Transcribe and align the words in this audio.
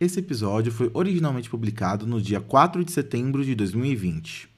Esse 0.00 0.20
episódio 0.20 0.70
foi 0.70 0.88
originalmente 0.94 1.50
publicado 1.50 2.06
no 2.06 2.22
dia 2.22 2.40
4 2.40 2.84
de 2.84 2.92
setembro 2.92 3.44
de 3.44 3.52
2020. 3.56 4.48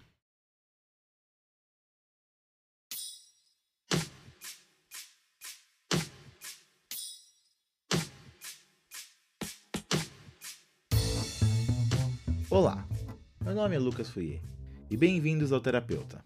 Olá, 12.51 12.87
meu 13.43 13.55
nome 13.55 13.77
é 13.77 13.79
Lucas 13.79 14.11
Fouier 14.11 14.43
e 14.91 14.97
bem-vindos 14.97 15.53
ao 15.53 15.61
Terapeuta. 15.63 16.23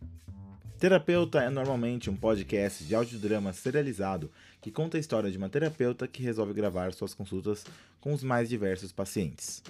Terapeuta 0.78 1.40
é 1.40 1.48
normalmente 1.48 2.10
um 2.10 2.16
podcast 2.16 2.84
de 2.84 2.94
audiodrama 2.94 3.52
serializado 3.52 4.30
que 4.60 4.70
conta 4.70 4.96
a 4.96 5.00
história 5.00 5.30
de 5.30 5.38
uma 5.38 5.48
terapeuta 5.48 6.06
que 6.06 6.22
resolve 6.22 6.52
gravar 6.52 6.92
suas 6.92 7.14
consultas 7.14 7.64
com 8.00 8.12
os 8.12 8.22
mais 8.22 8.48
diversos 8.48 8.92
pacientes. 8.92 9.62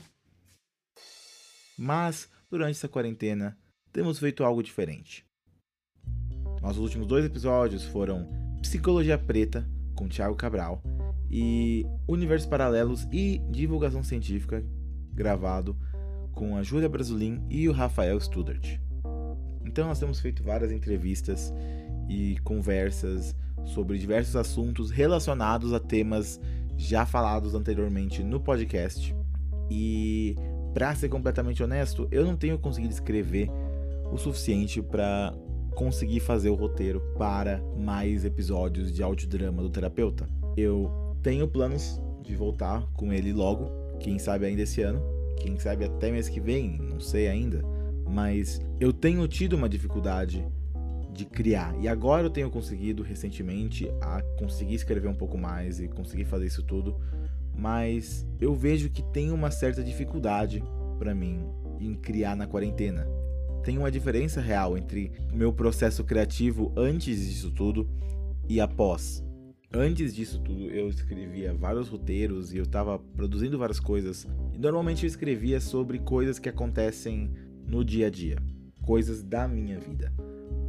Mas, 1.77 2.29
durante 2.51 2.73
essa 2.77 2.89
quarentena, 2.89 3.57
temos 3.93 4.19
feito 4.19 4.43
algo 4.43 4.63
diferente. 4.63 5.25
Nossos 6.61 6.79
últimos 6.79 7.07
dois 7.07 7.25
episódios 7.25 7.85
foram 7.85 8.27
Psicologia 8.63 9.19
Preta, 9.19 9.69
com 9.95 10.09
Thiago 10.09 10.35
Cabral, 10.35 10.83
e 11.31 11.85
Universos 12.09 12.49
Paralelos 12.49 13.07
e 13.13 13.39
Divulgação 13.51 14.03
Científica, 14.03 14.65
gravado 15.13 15.77
com 16.33 16.57
a 16.57 16.63
Júlia 16.63 16.89
Brasulin 16.89 17.45
e 17.51 17.69
o 17.69 17.73
Rafael 17.73 18.19
Studart. 18.21 18.84
Então 19.75 19.89
nós 19.89 19.99
temos 19.99 20.21
feito 20.21 20.41
várias 20.41 20.71
entrevistas 20.71 21.53
e 22.09 22.39
conversas 22.45 23.35
sobre 23.65 23.99
diversos 23.99 24.37
assuntos 24.37 24.89
relacionados 24.89 25.73
a 25.73 25.81
temas 25.81 26.41
já 26.77 27.05
falados 27.05 27.57
anteriormente 27.57 28.23
no 28.23 28.39
podcast. 28.39 29.13
E 29.69 30.37
para 30.73 30.95
ser 30.95 31.09
completamente 31.09 31.61
honesto, 31.61 32.07
eu 32.13 32.25
não 32.25 32.37
tenho 32.37 32.57
conseguido 32.57 32.95
escrever 32.95 33.51
o 34.13 34.17
suficiente 34.17 34.81
para 34.81 35.35
conseguir 35.75 36.21
fazer 36.21 36.51
o 36.51 36.55
roteiro 36.55 37.01
para 37.19 37.61
mais 37.77 38.25
episódios 38.25 38.93
de 38.93 39.03
audiodrama 39.03 39.61
do 39.61 39.71
terapeuta. 39.71 40.29
Eu 40.57 41.17
tenho 41.21 41.49
planos 41.49 42.01
de 42.23 42.37
voltar 42.37 42.87
com 42.93 43.13
ele 43.13 43.33
logo, 43.33 43.73
quem 43.99 44.21
sabe 44.21 44.47
ainda 44.47 44.63
esse 44.63 44.83
ano, 44.83 45.03
quem 45.37 45.59
sabe 45.59 45.85
até 45.85 46.13
mês 46.13 46.29
que 46.29 46.39
vem, 46.39 46.79
não 46.79 47.01
sei 47.01 47.27
ainda 47.27 47.74
mas 48.07 48.61
eu 48.81 48.93
tenho 48.93 49.27
tido 49.27 49.55
uma 49.55 49.69
dificuldade 49.69 50.47
de 51.13 51.25
criar. 51.25 51.75
E 51.81 51.89
agora 51.89 52.27
eu 52.27 52.31
tenho 52.31 52.51
conseguido 52.51 53.03
recentemente 53.03 53.89
a 54.01 54.21
conseguir 54.39 54.75
escrever 54.75 55.09
um 55.09 55.15
pouco 55.15 55.39
mais 55.39 55.81
e 55.81 55.89
conseguir 55.89 56.25
fazer 56.25 56.47
isso 56.47 56.63
tudo, 56.63 56.97
mas 57.57 58.27
eu 58.41 58.55
vejo 58.55 58.91
que 58.91 59.03
tem 59.03 59.31
uma 59.31 59.51
certa 59.51 59.83
dificuldade 59.83 60.63
para 60.99 61.15
mim 61.15 61.47
em 61.79 61.95
criar 61.95 62.37
na 62.37 62.47
quarentena. 62.47 63.07
Tem 63.63 63.79
uma 63.79 63.91
diferença 63.91 64.41
real 64.41 64.77
entre 64.77 65.11
meu 65.33 65.53
processo 65.53 66.05
criativo 66.05 66.73
antes 66.77 67.27
disso 67.27 67.51
tudo 67.51 67.89
e 68.49 68.61
após. 68.61 69.25
Antes 69.73 70.15
disso 70.15 70.41
tudo, 70.41 70.71
eu 70.71 70.89
escrevia 70.89 71.53
vários 71.55 71.89
roteiros 71.89 72.53
e 72.53 72.59
eu 72.59 72.63
estava 72.63 72.99
produzindo 72.99 73.59
várias 73.59 73.81
coisas. 73.81 74.27
E 74.53 74.59
normalmente 74.59 75.05
eu 75.05 75.09
escrevia 75.09 75.61
sobre 75.61 75.99
coisas 75.99 76.39
que 76.39 76.49
acontecem 76.49 77.33
no 77.67 77.85
dia 77.85 78.07
a 78.09 78.11
dia, 78.11 78.37
coisas 78.83 79.23
da 79.23 79.49
minha 79.49 79.79
vida. 79.79 80.13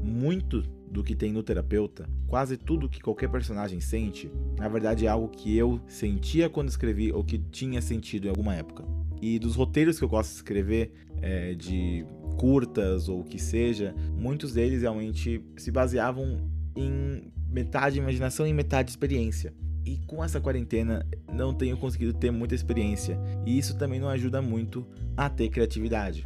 Muito 0.01 0.61
do 0.89 1.03
que 1.03 1.15
tem 1.15 1.33
no 1.33 1.43
terapeuta, 1.43 2.07
quase 2.27 2.57
tudo 2.57 2.87
que 2.87 3.01
qualquer 3.01 3.29
personagem 3.29 3.81
sente, 3.81 4.31
na 4.57 4.69
verdade 4.69 5.05
é 5.05 5.09
algo 5.09 5.27
que 5.27 5.55
eu 5.57 5.79
sentia 5.87 6.49
quando 6.49 6.69
escrevi 6.69 7.11
ou 7.11 7.23
que 7.23 7.37
tinha 7.37 7.81
sentido 7.81 8.27
em 8.27 8.29
alguma 8.29 8.55
época. 8.55 8.85
E 9.21 9.39
dos 9.39 9.55
roteiros 9.55 9.97
que 9.97 10.05
eu 10.05 10.09
gosto 10.09 10.29
de 10.29 10.35
escrever, 10.37 10.91
é, 11.21 11.53
de 11.53 12.05
curtas 12.37 13.09
ou 13.09 13.21
o 13.21 13.23
que 13.23 13.39
seja, 13.39 13.95
muitos 14.13 14.53
deles 14.53 14.81
realmente 14.81 15.43
se 15.57 15.71
baseavam 15.71 16.49
em 16.75 17.31
metade 17.49 17.97
imaginação 17.97 18.45
e 18.45 18.53
metade 18.53 18.89
experiência. 18.89 19.53
E 19.85 19.99
com 20.07 20.23
essa 20.23 20.41
quarentena 20.41 21.05
não 21.31 21.53
tenho 21.53 21.77
conseguido 21.77 22.13
ter 22.13 22.31
muita 22.31 22.55
experiência, 22.55 23.19
e 23.45 23.57
isso 23.57 23.77
também 23.77 23.99
não 23.99 24.09
ajuda 24.09 24.41
muito 24.41 24.85
a 25.15 25.29
ter 25.29 25.49
criatividade. 25.49 26.25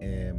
É, 0.00 0.34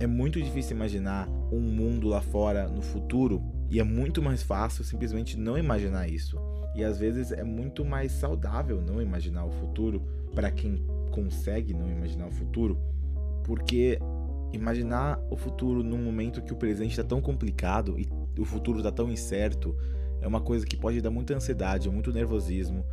é 0.00 0.06
muito 0.06 0.40
difícil 0.40 0.76
imaginar 0.76 1.28
um 1.52 1.60
mundo 1.60 2.08
lá 2.08 2.20
fora 2.20 2.68
no 2.68 2.82
futuro 2.82 3.42
e 3.70 3.80
é 3.80 3.84
muito 3.84 4.22
mais 4.22 4.42
fácil 4.42 4.84
simplesmente 4.84 5.38
não 5.38 5.56
imaginar 5.56 6.08
isso. 6.08 6.38
E 6.74 6.82
às 6.82 6.98
vezes 6.98 7.30
é 7.30 7.44
muito 7.44 7.84
mais 7.84 8.12
saudável 8.12 8.80
não 8.80 9.00
imaginar 9.00 9.44
o 9.44 9.50
futuro 9.50 10.02
para 10.34 10.50
quem 10.50 10.84
consegue 11.10 11.72
não 11.72 11.88
imaginar 11.88 12.26
o 12.26 12.32
futuro, 12.32 12.78
porque 13.44 13.98
imaginar 14.52 15.20
o 15.30 15.36
futuro 15.36 15.82
num 15.82 16.02
momento 16.02 16.42
que 16.42 16.52
o 16.52 16.56
presente 16.56 16.90
está 16.90 17.04
tão 17.04 17.20
complicado 17.20 17.96
e 17.98 18.08
o 18.40 18.44
futuro 18.44 18.78
está 18.78 18.90
tão 18.90 19.10
incerto 19.10 19.76
é 20.20 20.26
uma 20.26 20.40
coisa 20.40 20.64
que 20.64 20.76
pode 20.76 21.00
dar 21.02 21.10
muita 21.10 21.34
ansiedade, 21.34 21.90
muito 21.90 22.10
nervosismo 22.12 22.84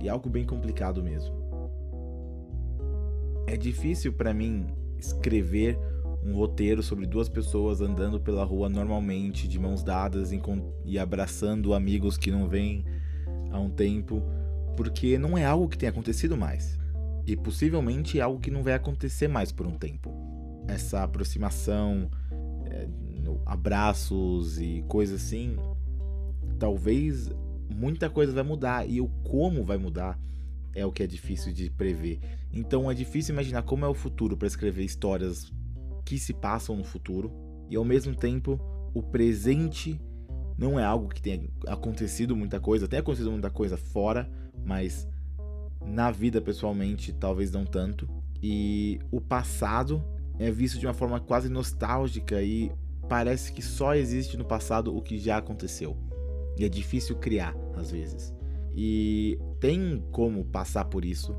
e 0.00 0.08
algo 0.08 0.30
bem 0.30 0.44
complicado 0.44 1.02
mesmo. 1.02 1.34
É 3.46 3.56
difícil 3.56 4.12
para 4.12 4.32
mim 4.32 4.66
escrever 4.98 5.78
um 6.22 6.34
roteiro 6.34 6.82
sobre 6.82 7.06
duas 7.06 7.28
pessoas 7.28 7.80
andando 7.80 8.20
pela 8.20 8.44
rua 8.44 8.68
normalmente, 8.68 9.46
de 9.46 9.58
mãos 9.58 9.82
dadas 9.82 10.32
e 10.84 10.98
abraçando 10.98 11.72
amigos 11.72 12.16
que 12.18 12.30
não 12.30 12.48
vêm 12.48 12.84
há 13.50 13.60
um 13.60 13.70
tempo, 13.70 14.22
porque 14.76 15.18
não 15.18 15.38
é 15.38 15.44
algo 15.44 15.68
que 15.68 15.78
tem 15.78 15.88
acontecido 15.88 16.36
mais. 16.36 16.78
E 17.26 17.36
possivelmente 17.36 18.18
é 18.18 18.22
algo 18.22 18.40
que 18.40 18.50
não 18.50 18.62
vai 18.62 18.74
acontecer 18.74 19.28
mais 19.28 19.52
por 19.52 19.66
um 19.66 19.78
tempo. 19.78 20.12
Essa 20.68 21.04
aproximação, 21.04 22.10
é, 22.64 22.88
abraços 23.44 24.60
e 24.60 24.84
coisas 24.88 25.22
assim, 25.22 25.56
talvez 26.58 27.30
muita 27.68 28.10
coisa 28.10 28.32
vai 28.32 28.42
mudar 28.42 28.88
e 28.88 29.00
o 29.00 29.08
como 29.22 29.64
vai 29.64 29.76
mudar 29.76 30.18
é 30.74 30.84
o 30.84 30.92
que 30.92 31.02
é 31.02 31.06
difícil 31.06 31.52
de 31.52 31.70
prever. 31.70 32.20
Então 32.56 32.90
é 32.90 32.94
difícil 32.94 33.34
imaginar 33.34 33.62
como 33.64 33.84
é 33.84 33.88
o 33.88 33.92
futuro 33.92 34.34
para 34.34 34.48
escrever 34.48 34.82
histórias 34.82 35.52
que 36.06 36.18
se 36.18 36.32
passam 36.32 36.74
no 36.74 36.84
futuro 36.84 37.30
e 37.68 37.76
ao 37.76 37.84
mesmo 37.84 38.14
tempo 38.14 38.58
o 38.94 39.02
presente 39.02 40.00
não 40.56 40.80
é 40.80 40.84
algo 40.84 41.08
que 41.08 41.20
tenha 41.20 41.50
acontecido 41.66 42.34
muita 42.34 42.58
coisa, 42.58 42.88
tem 42.88 42.98
acontecido 42.98 43.30
muita 43.30 43.50
coisa 43.50 43.76
fora, 43.76 44.26
mas 44.64 45.06
na 45.84 46.10
vida 46.10 46.40
pessoalmente 46.40 47.12
talvez 47.12 47.52
não 47.52 47.66
tanto. 47.66 48.08
E 48.42 48.98
o 49.10 49.20
passado 49.20 50.02
é 50.38 50.50
visto 50.50 50.78
de 50.78 50.86
uma 50.86 50.94
forma 50.94 51.20
quase 51.20 51.50
nostálgica 51.50 52.40
e 52.40 52.72
parece 53.06 53.52
que 53.52 53.60
só 53.60 53.94
existe 53.94 54.34
no 54.38 54.46
passado 54.46 54.96
o 54.96 55.02
que 55.02 55.18
já 55.18 55.36
aconteceu. 55.36 55.94
E 56.56 56.64
é 56.64 56.70
difícil 56.70 57.16
criar 57.16 57.54
às 57.76 57.90
vezes. 57.90 58.32
E 58.74 59.38
tem 59.60 60.02
como 60.10 60.42
passar 60.42 60.86
por 60.86 61.04
isso, 61.04 61.36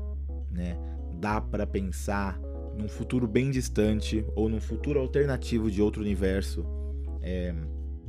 né? 0.52 0.78
Dá 1.18 1.40
para 1.40 1.66
pensar 1.66 2.40
num 2.76 2.88
futuro 2.88 3.26
bem 3.26 3.50
distante 3.50 4.24
ou 4.36 4.48
num 4.48 4.60
futuro 4.60 5.00
alternativo 5.00 5.70
de 5.70 5.82
outro 5.82 6.00
universo, 6.00 6.64
é, 7.20 7.52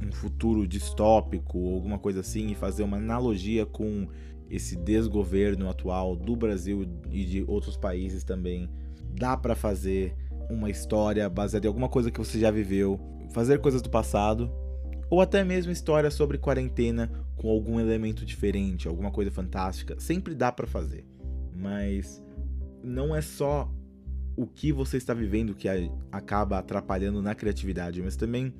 um 0.01 0.11
futuro 0.11 0.67
distópico 0.67 1.57
ou 1.57 1.75
alguma 1.75 1.97
coisa 1.97 2.19
assim, 2.19 2.51
e 2.51 2.55
fazer 2.55 2.83
uma 2.83 2.97
analogia 2.97 3.65
com 3.65 4.07
esse 4.49 4.75
desgoverno 4.75 5.69
atual 5.69 6.15
do 6.15 6.35
Brasil 6.35 6.87
e 7.09 7.25
de 7.25 7.43
outros 7.47 7.75
países 7.75 8.23
também. 8.23 8.69
Dá 9.19 9.35
para 9.35 9.55
fazer 9.55 10.15
uma 10.49 10.69
história 10.69 11.29
baseada 11.29 11.65
em 11.65 11.69
alguma 11.69 11.89
coisa 11.89 12.09
que 12.11 12.19
você 12.19 12.39
já 12.39 12.51
viveu, 12.51 12.99
fazer 13.31 13.59
coisas 13.59 13.81
do 13.81 13.89
passado 13.89 14.51
ou 15.09 15.21
até 15.21 15.43
mesmo 15.43 15.71
história 15.71 16.11
sobre 16.11 16.37
quarentena 16.37 17.11
com 17.35 17.49
algum 17.49 17.79
elemento 17.79 18.25
diferente, 18.25 18.87
alguma 18.87 19.11
coisa 19.11 19.31
fantástica, 19.31 19.99
sempre 19.99 20.35
dá 20.35 20.51
para 20.51 20.67
fazer. 20.67 21.05
Mas 21.53 22.23
não 22.83 23.15
é 23.15 23.21
só 23.21 23.71
o 24.35 24.47
que 24.47 24.71
você 24.71 24.97
está 24.97 25.13
vivendo 25.13 25.53
que 25.53 25.67
acaba 26.11 26.59
atrapalhando 26.59 27.21
na 27.21 27.35
criatividade, 27.35 28.01
mas 28.01 28.15
também 28.15 28.53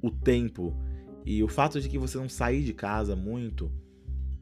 o 0.00 0.10
tempo 0.10 0.72
e 1.26 1.42
o 1.42 1.48
fato 1.48 1.80
de 1.80 1.88
que 1.88 1.98
você 1.98 2.16
não 2.16 2.28
sair 2.28 2.62
de 2.62 2.72
casa 2.72 3.16
muito. 3.16 3.70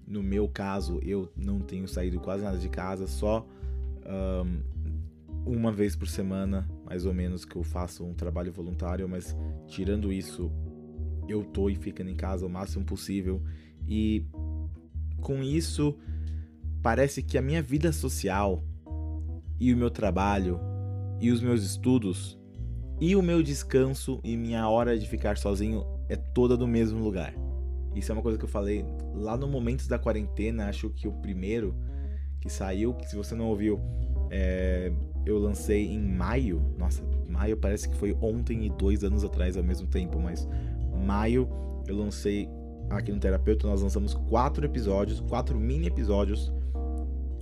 No 0.06 0.22
meu 0.22 0.46
caso, 0.46 1.00
eu 1.02 1.32
não 1.34 1.58
tenho 1.58 1.88
saído 1.88 2.20
quase 2.20 2.44
nada 2.44 2.58
de 2.58 2.68
casa, 2.68 3.06
só 3.06 3.44
um, 4.06 5.56
uma 5.56 5.72
vez 5.72 5.96
por 5.96 6.06
semana, 6.06 6.68
mais 6.84 7.06
ou 7.06 7.14
menos, 7.14 7.44
que 7.44 7.56
eu 7.56 7.64
faço 7.64 8.04
um 8.04 8.14
trabalho 8.14 8.52
voluntário, 8.52 9.08
mas 9.08 9.36
tirando 9.66 10.12
isso, 10.12 10.52
eu 11.28 11.42
tô 11.42 11.68
e 11.68 11.74
ficando 11.74 12.10
em 12.10 12.14
casa 12.14 12.46
o 12.46 12.48
máximo 12.48 12.84
possível. 12.84 13.42
E 13.88 14.24
com 15.20 15.42
isso, 15.42 15.96
parece 16.82 17.22
que 17.22 17.36
a 17.36 17.42
minha 17.42 17.62
vida 17.62 17.90
social 17.90 18.62
e 19.58 19.72
o 19.72 19.76
meu 19.76 19.90
trabalho 19.90 20.60
e 21.20 21.30
os 21.30 21.40
meus 21.40 21.62
estudos 21.62 22.38
e 23.00 23.14
o 23.14 23.22
meu 23.22 23.42
descanso 23.42 24.20
e 24.24 24.36
minha 24.36 24.68
hora 24.68 24.98
de 24.98 25.06
ficar 25.06 25.36
sozinho 25.36 25.84
é 26.08 26.16
toda 26.16 26.56
no 26.56 26.66
mesmo 26.66 26.98
lugar. 27.02 27.34
Isso 27.94 28.12
é 28.12 28.14
uma 28.14 28.22
coisa 28.22 28.38
que 28.38 28.44
eu 28.44 28.48
falei 28.48 28.84
lá 29.14 29.36
no 29.36 29.48
Momentos 29.48 29.86
da 29.86 29.98
Quarentena, 29.98 30.68
acho 30.68 30.90
que 30.90 31.08
o 31.08 31.12
primeiro, 31.12 31.74
que 32.40 32.50
saiu, 32.50 32.94
que 32.94 33.08
se 33.08 33.16
você 33.16 33.34
não 33.34 33.46
ouviu, 33.46 33.80
é, 34.30 34.92
eu 35.24 35.38
lancei 35.38 35.86
em 35.86 36.00
maio. 36.00 36.62
Nossa, 36.78 37.02
maio 37.28 37.56
parece 37.56 37.88
que 37.88 37.96
foi 37.96 38.16
ontem 38.20 38.66
e 38.66 38.70
dois 38.70 39.02
anos 39.02 39.24
atrás 39.24 39.56
ao 39.56 39.62
mesmo 39.62 39.86
tempo, 39.86 40.18
mas 40.18 40.48
maio 41.04 41.48
eu 41.86 41.96
lancei 41.96 42.48
aqui 42.90 43.12
no 43.12 43.18
Terapeuta, 43.18 43.66
nós 43.66 43.82
lançamos 43.82 44.14
quatro 44.14 44.64
episódios, 44.64 45.20
quatro 45.20 45.58
mini 45.58 45.86
episódios 45.86 46.52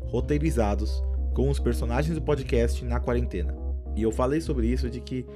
roteirizados 0.07 1.03
com 1.35 1.51
os 1.51 1.59
personagens 1.59 2.15
do 2.15 2.23
podcast 2.23 2.85
na 2.85 3.01
quarentena. 3.01 3.55
E 3.97 4.03
eu 4.03 4.11
falei 4.11 4.41
sobre 4.41 4.69
isso 4.69 4.89
de 4.89 5.01
que 5.01 5.27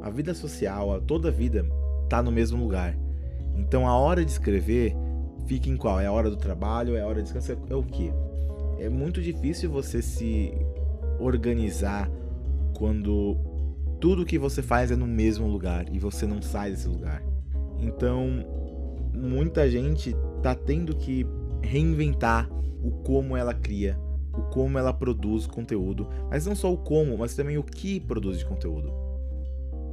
a 0.00 0.08
vida 0.08 0.32
social, 0.32 1.00
toda 1.02 1.28
a 1.28 1.32
vida, 1.32 1.66
tá 2.08 2.22
no 2.22 2.32
mesmo 2.32 2.62
lugar. 2.62 2.96
Então 3.56 3.86
a 3.86 3.96
hora 3.96 4.24
de 4.24 4.30
escrever 4.30 4.96
fica 5.46 5.68
em 5.68 5.76
qual? 5.76 6.00
É 6.00 6.06
a 6.06 6.12
hora 6.12 6.30
do 6.30 6.36
trabalho? 6.36 6.96
É 6.96 7.02
a 7.02 7.06
hora 7.06 7.16
de 7.16 7.24
descansar? 7.24 7.56
É 7.68 7.74
o 7.74 7.82
quê? 7.82 8.12
É 8.78 8.88
muito 8.88 9.20
difícil 9.20 9.70
você 9.70 10.00
se 10.00 10.52
organizar 11.18 12.10
quando 12.74 13.36
tudo 14.00 14.24
que 14.24 14.38
você 14.38 14.62
faz 14.62 14.90
é 14.90 14.96
no 14.96 15.06
mesmo 15.06 15.46
lugar 15.46 15.86
e 15.92 15.98
você 15.98 16.26
não 16.26 16.40
sai 16.40 16.70
desse 16.70 16.88
lugar. 16.88 17.22
Então, 17.78 18.44
muita 19.12 19.68
gente 19.68 20.16
tá 20.42 20.54
tendo 20.54 20.96
que 20.96 21.26
reinventar 21.62 22.48
o 22.82 22.90
como 22.90 23.36
ela 23.36 23.52
cria, 23.52 23.98
o 24.32 24.42
como 24.42 24.78
ela 24.78 24.92
produz 24.92 25.46
conteúdo, 25.46 26.08
mas 26.28 26.46
não 26.46 26.54
só 26.54 26.72
o 26.72 26.76
como, 26.76 27.18
mas 27.18 27.34
também 27.34 27.58
o 27.58 27.62
que 27.62 28.00
produz 28.00 28.38
de 28.38 28.44
conteúdo. 28.44 28.92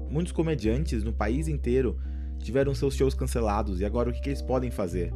Muitos 0.09 0.31
comediantes 0.31 1.03
no 1.03 1.11
país 1.11 1.47
inteiro 1.47 1.97
tiveram 2.39 2.73
seus 2.73 2.95
shows 2.95 3.13
cancelados 3.13 3.81
e 3.81 3.85
agora 3.85 4.09
o 4.09 4.13
que, 4.13 4.21
que 4.21 4.29
eles 4.29 4.41
podem 4.41 4.71
fazer? 4.71 5.13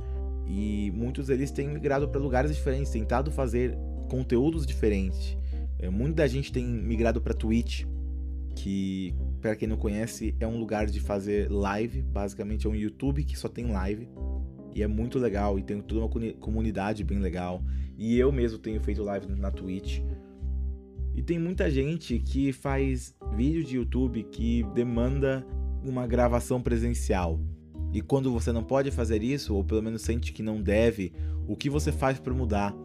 E 0.48 0.92
muitos 0.94 1.28
deles 1.28 1.52
têm 1.52 1.68
migrado 1.68 2.10
para 2.10 2.20
lugares 2.20 2.54
diferentes, 2.54 2.92
tentado 2.92 3.32
fazer 3.32 3.78
conteúdos 4.10 4.66
diferentes. 4.66 5.38
É, 5.80 5.90
muita 5.90 6.28
gente 6.28 6.52
tem 6.52 6.66
migrado 6.66 7.22
para 7.22 7.34
Twitch, 7.34 7.86
que 8.56 9.16
para 9.40 9.56
quem 9.56 9.68
não 9.68 9.78
conhece 9.78 10.36
é 10.40 10.48
um 10.48 10.60
lugar 10.60 10.86
de 10.88 11.00
fazer 11.00 11.50
live, 11.50 12.02
basicamente 12.02 12.68
é 12.68 12.70
um 12.70 12.76
YouTube 12.76 13.24
que 13.24 13.38
só 13.38 13.48
tem 13.48 13.72
live. 13.72 14.10
E 14.74 14.84
é 14.84 14.88
muito 14.88 15.20
legal 15.20 15.60
e 15.60 15.64
tem 15.64 15.82
toda 15.82 16.02
uma 16.02 16.34
comunidade 16.34 17.04
bem 17.04 17.20
legal. 17.20 17.64
E 18.04 18.18
eu 18.18 18.32
mesmo 18.32 18.58
tenho 18.58 18.82
feito 18.82 19.04
live 19.04 19.28
na 19.28 19.52
Twitch. 19.52 20.00
E 21.14 21.22
tem 21.22 21.38
muita 21.38 21.70
gente 21.70 22.18
que 22.18 22.52
faz 22.52 23.14
vídeo 23.36 23.64
de 23.64 23.76
YouTube 23.76 24.24
que 24.24 24.64
demanda 24.74 25.46
uma 25.86 26.08
gravação 26.08 26.60
presencial. 26.60 27.40
E 27.94 28.02
quando 28.02 28.32
você 28.32 28.52
não 28.52 28.64
pode 28.64 28.90
fazer 28.90 29.22
isso, 29.22 29.54
ou 29.54 29.64
pelo 29.64 29.84
menos 29.84 30.02
sente 30.02 30.34
que 30.34 30.42
não 30.42 30.64
deve, 30.64 31.14
o 31.48 31.56
que 31.56 31.70
você 31.70 31.92
faz 31.92 32.20
para 32.20 32.34
mudar? 32.34 32.76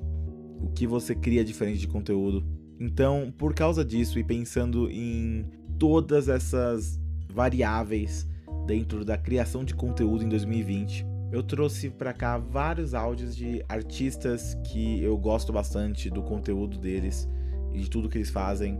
O 0.61 0.69
que 0.75 0.87
você 0.87 1.15
cria 1.15 1.43
diferente 1.43 1.79
de 1.79 1.89
conteúdo? 1.89 2.47
Então, 2.79 3.33
por 3.39 3.55
causa 3.55 3.83
disso 3.83 4.19
e 4.19 4.25
pensando 4.25 4.91
em 4.91 5.47
todas 5.79 6.29
essas 6.29 7.01
variáveis 7.33 8.29
dentro 8.67 9.03
da 9.03 9.17
criação 9.17 9.65
de 9.65 9.75
conteúdo 9.75 10.23
em 10.23 10.29
2020, 10.29 11.07
eu 11.31 11.43
trouxe 11.43 11.91
para 11.91 12.13
cá 12.13 12.39
vários 12.39 12.95
áudios 12.95 13.35
de 13.35 13.65
artistas 13.69 14.55
que 14.65 15.03
eu 15.03 15.17
gosto 15.17 15.53
bastante 15.53 16.09
do 16.09 16.23
conteúdo 16.23 16.79
deles 16.79 17.29
e 17.73 17.81
de 17.81 17.91
tudo 17.91 18.09
que 18.09 18.19
eles 18.19 18.31
fazem 18.31 18.79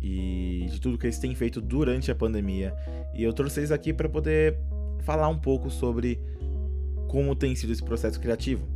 e 0.00 0.66
de 0.70 0.80
tudo 0.80 0.98
que 0.98 1.06
eles 1.06 1.18
têm 1.18 1.34
feito 1.34 1.60
durante 1.60 2.10
a 2.10 2.14
pandemia. 2.14 2.74
E 3.14 3.22
eu 3.22 3.32
trouxe 3.32 3.60
eles 3.60 3.70
aqui 3.70 3.92
para 3.92 4.08
poder 4.08 4.58
falar 5.00 5.28
um 5.28 5.38
pouco 5.38 5.70
sobre 5.70 6.20
como 7.08 7.34
tem 7.34 7.54
sido 7.54 7.72
esse 7.72 7.82
processo 7.82 8.20
criativo. 8.20 8.68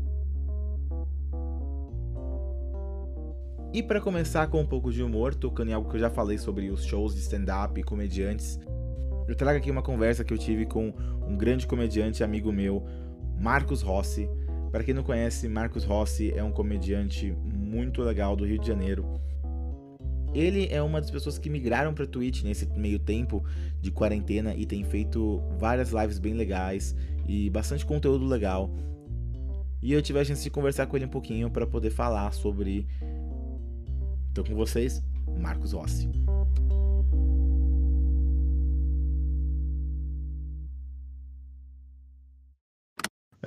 E 3.70 3.82
para 3.82 4.00
começar 4.00 4.46
com 4.46 4.62
um 4.62 4.66
pouco 4.66 4.90
de 4.90 5.02
humor, 5.02 5.34
tocando 5.34 5.70
em 5.70 5.74
algo 5.74 5.90
que 5.90 5.96
eu 5.96 6.00
já 6.00 6.08
falei 6.08 6.38
sobre 6.38 6.70
os 6.70 6.84
shows 6.84 7.14
de 7.14 7.20
stand-up 7.20 7.78
e 7.78 7.84
comediantes, 7.84 8.58
eu 9.28 9.36
trago 9.36 9.58
aqui 9.58 9.70
uma 9.70 9.82
conversa 9.82 10.24
que 10.24 10.32
eu 10.32 10.38
tive 10.38 10.64
com 10.64 10.90
um 11.28 11.36
grande 11.36 11.66
comediante 11.66 12.24
amigo 12.24 12.50
meu, 12.50 12.84
Marcos 13.38 13.82
Rossi. 13.82 14.28
Para 14.72 14.82
quem 14.82 14.94
não 14.94 15.02
conhece, 15.02 15.48
Marcos 15.48 15.84
Rossi 15.84 16.32
é 16.34 16.42
um 16.42 16.50
comediante 16.50 17.32
muito 17.44 18.02
legal 18.02 18.34
do 18.34 18.44
Rio 18.44 18.58
de 18.58 18.66
Janeiro. 18.66 19.04
Ele 20.34 20.68
é 20.70 20.82
uma 20.82 21.00
das 21.00 21.10
pessoas 21.10 21.38
que 21.38 21.48
migraram 21.48 21.94
para 21.94 22.06
Twitch 22.06 22.42
nesse 22.42 22.66
meio 22.76 22.98
tempo 22.98 23.44
de 23.80 23.90
quarentena 23.90 24.54
e 24.54 24.66
tem 24.66 24.84
feito 24.84 25.42
várias 25.58 25.90
lives 25.90 26.18
bem 26.18 26.34
legais 26.34 26.94
e 27.26 27.48
bastante 27.50 27.84
conteúdo 27.84 28.26
legal. 28.26 28.70
E 29.82 29.92
eu 29.92 30.02
tive 30.02 30.18
a 30.18 30.24
chance 30.24 30.42
de 30.42 30.50
conversar 30.50 30.86
com 30.86 30.96
ele 30.96 31.06
um 31.06 31.10
pouquinho 31.10 31.50
para 31.50 31.66
poder 31.66 31.90
falar 31.90 32.32
sobre. 32.32 32.86
Então 34.30 34.44
com 34.44 34.54
vocês, 34.54 35.02
Marcos 35.38 35.72
Rossi. 35.72 36.08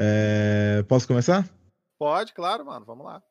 É... 0.03 0.83
Posso 0.87 1.07
começar? 1.07 1.47
Pode, 1.99 2.33
claro, 2.33 2.65
mano. 2.65 2.83
Vamos 2.83 3.05
lá. 3.05 3.21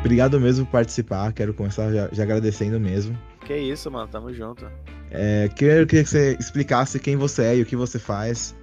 Obrigado 0.00 0.40
mesmo 0.40 0.66
por 0.66 0.72
participar. 0.72 1.32
Quero 1.32 1.54
começar 1.54 1.92
já, 1.92 2.08
já 2.10 2.24
agradecendo 2.24 2.80
mesmo. 2.80 3.16
Que 3.46 3.56
isso, 3.56 3.88
mano. 3.92 4.08
Tamo 4.08 4.32
junto. 4.32 4.68
É, 5.10 5.48
queria, 5.54 5.86
queria 5.86 6.02
que 6.02 6.10
você 6.10 6.36
explicasse 6.40 6.98
quem 6.98 7.16
você 7.16 7.44
é 7.44 7.56
e 7.56 7.62
o 7.62 7.66
que 7.66 7.76
você 7.76 8.00
faz. 8.00 8.56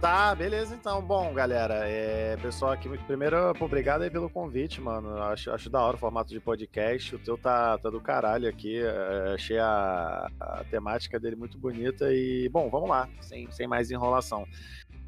Tá, 0.00 0.34
beleza 0.34 0.74
então. 0.74 1.02
Bom, 1.02 1.34
galera, 1.34 1.86
é, 1.86 2.34
pessoal 2.38 2.72
aqui, 2.72 2.88
primeiro, 3.06 3.36
obrigado 3.60 4.00
aí 4.00 4.08
pelo 4.08 4.30
convite, 4.30 4.80
mano. 4.80 5.22
Acho, 5.24 5.50
acho 5.50 5.68
da 5.68 5.78
hora 5.82 5.94
o 5.94 6.00
formato 6.00 6.30
de 6.32 6.40
podcast. 6.40 7.14
O 7.14 7.18
teu 7.18 7.36
tá, 7.36 7.76
tá 7.76 7.90
do 7.90 8.00
caralho 8.00 8.48
aqui. 8.48 8.80
É, 8.80 9.34
achei 9.34 9.58
a, 9.58 10.26
a 10.40 10.64
temática 10.70 11.20
dele 11.20 11.36
muito 11.36 11.58
bonita. 11.58 12.10
E, 12.14 12.48
bom, 12.48 12.70
vamos 12.70 12.88
lá, 12.88 13.10
sem, 13.20 13.50
sem 13.50 13.66
mais 13.66 13.90
enrolação. 13.90 14.46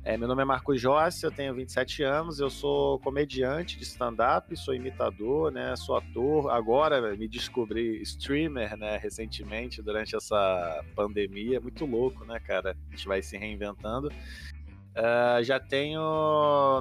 É, 0.04 0.18
meu 0.18 0.28
nome 0.28 0.42
é 0.42 0.44
Marcos 0.44 0.80
Jossi, 0.80 1.24
eu 1.24 1.30
tenho 1.30 1.54
27 1.54 2.02
anos, 2.02 2.40
eu 2.40 2.50
sou 2.50 2.98
comediante 2.98 3.78
de 3.78 3.84
stand-up, 3.84 4.54
sou 4.56 4.74
imitador, 4.74 5.52
né, 5.52 5.76
sou 5.76 5.96
ator. 5.96 6.50
Agora 6.50 7.16
me 7.16 7.28
descobri 7.28 8.02
streamer, 8.02 8.76
né, 8.76 8.96
recentemente, 8.96 9.80
durante 9.80 10.16
essa 10.16 10.84
pandemia. 10.96 11.60
Muito 11.60 11.86
louco, 11.86 12.24
né, 12.24 12.40
cara? 12.40 12.76
A 12.88 12.96
gente 12.96 13.06
vai 13.06 13.22
se 13.22 13.38
reinventando. 13.38 14.10
Uh, 14.96 15.42
já 15.42 15.58
tenho. 15.58 16.00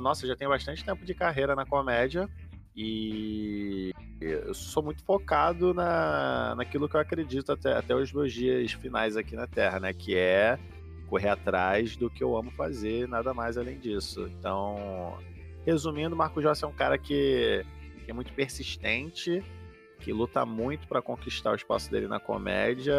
Nossa, 0.01 0.27
já 0.27 0.35
tenho 0.35 0.49
bastante 0.49 0.83
tempo 0.83 1.05
de 1.05 1.13
carreira 1.13 1.55
na 1.55 1.65
comédia. 1.65 2.29
E 2.75 3.91
eu 4.19 4.53
sou 4.53 4.81
muito 4.81 5.03
focado 5.03 5.73
na, 5.73 6.55
naquilo 6.55 6.87
que 6.87 6.95
eu 6.95 6.99
acredito 6.99 7.51
até, 7.51 7.73
até 7.73 7.95
os 7.95 8.13
meus 8.13 8.31
dias 8.31 8.71
finais 8.71 9.17
aqui 9.17 9.35
na 9.35 9.47
Terra, 9.47 9.79
né? 9.79 9.93
Que 9.93 10.15
é 10.15 10.57
correr 11.07 11.29
atrás 11.29 11.97
do 11.97 12.09
que 12.09 12.23
eu 12.23 12.37
amo 12.37 12.51
fazer, 12.51 13.07
nada 13.07 13.33
mais 13.33 13.57
além 13.57 13.77
disso. 13.77 14.27
Então, 14.27 15.17
resumindo, 15.65 16.15
Marco 16.15 16.41
Jossi 16.41 16.63
é 16.63 16.67
um 16.67 16.73
cara 16.73 16.97
que, 16.97 17.65
que 18.05 18.11
é 18.11 18.13
muito 18.13 18.31
persistente, 18.31 19.43
que 20.01 20.11
luta 20.11 20.45
muito 20.45 20.87
para 20.87 21.01
conquistar 21.01 21.51
o 21.51 21.55
espaço 21.55 21.89
dele 21.89 22.07
na 22.07 22.19
comédia, 22.19 22.95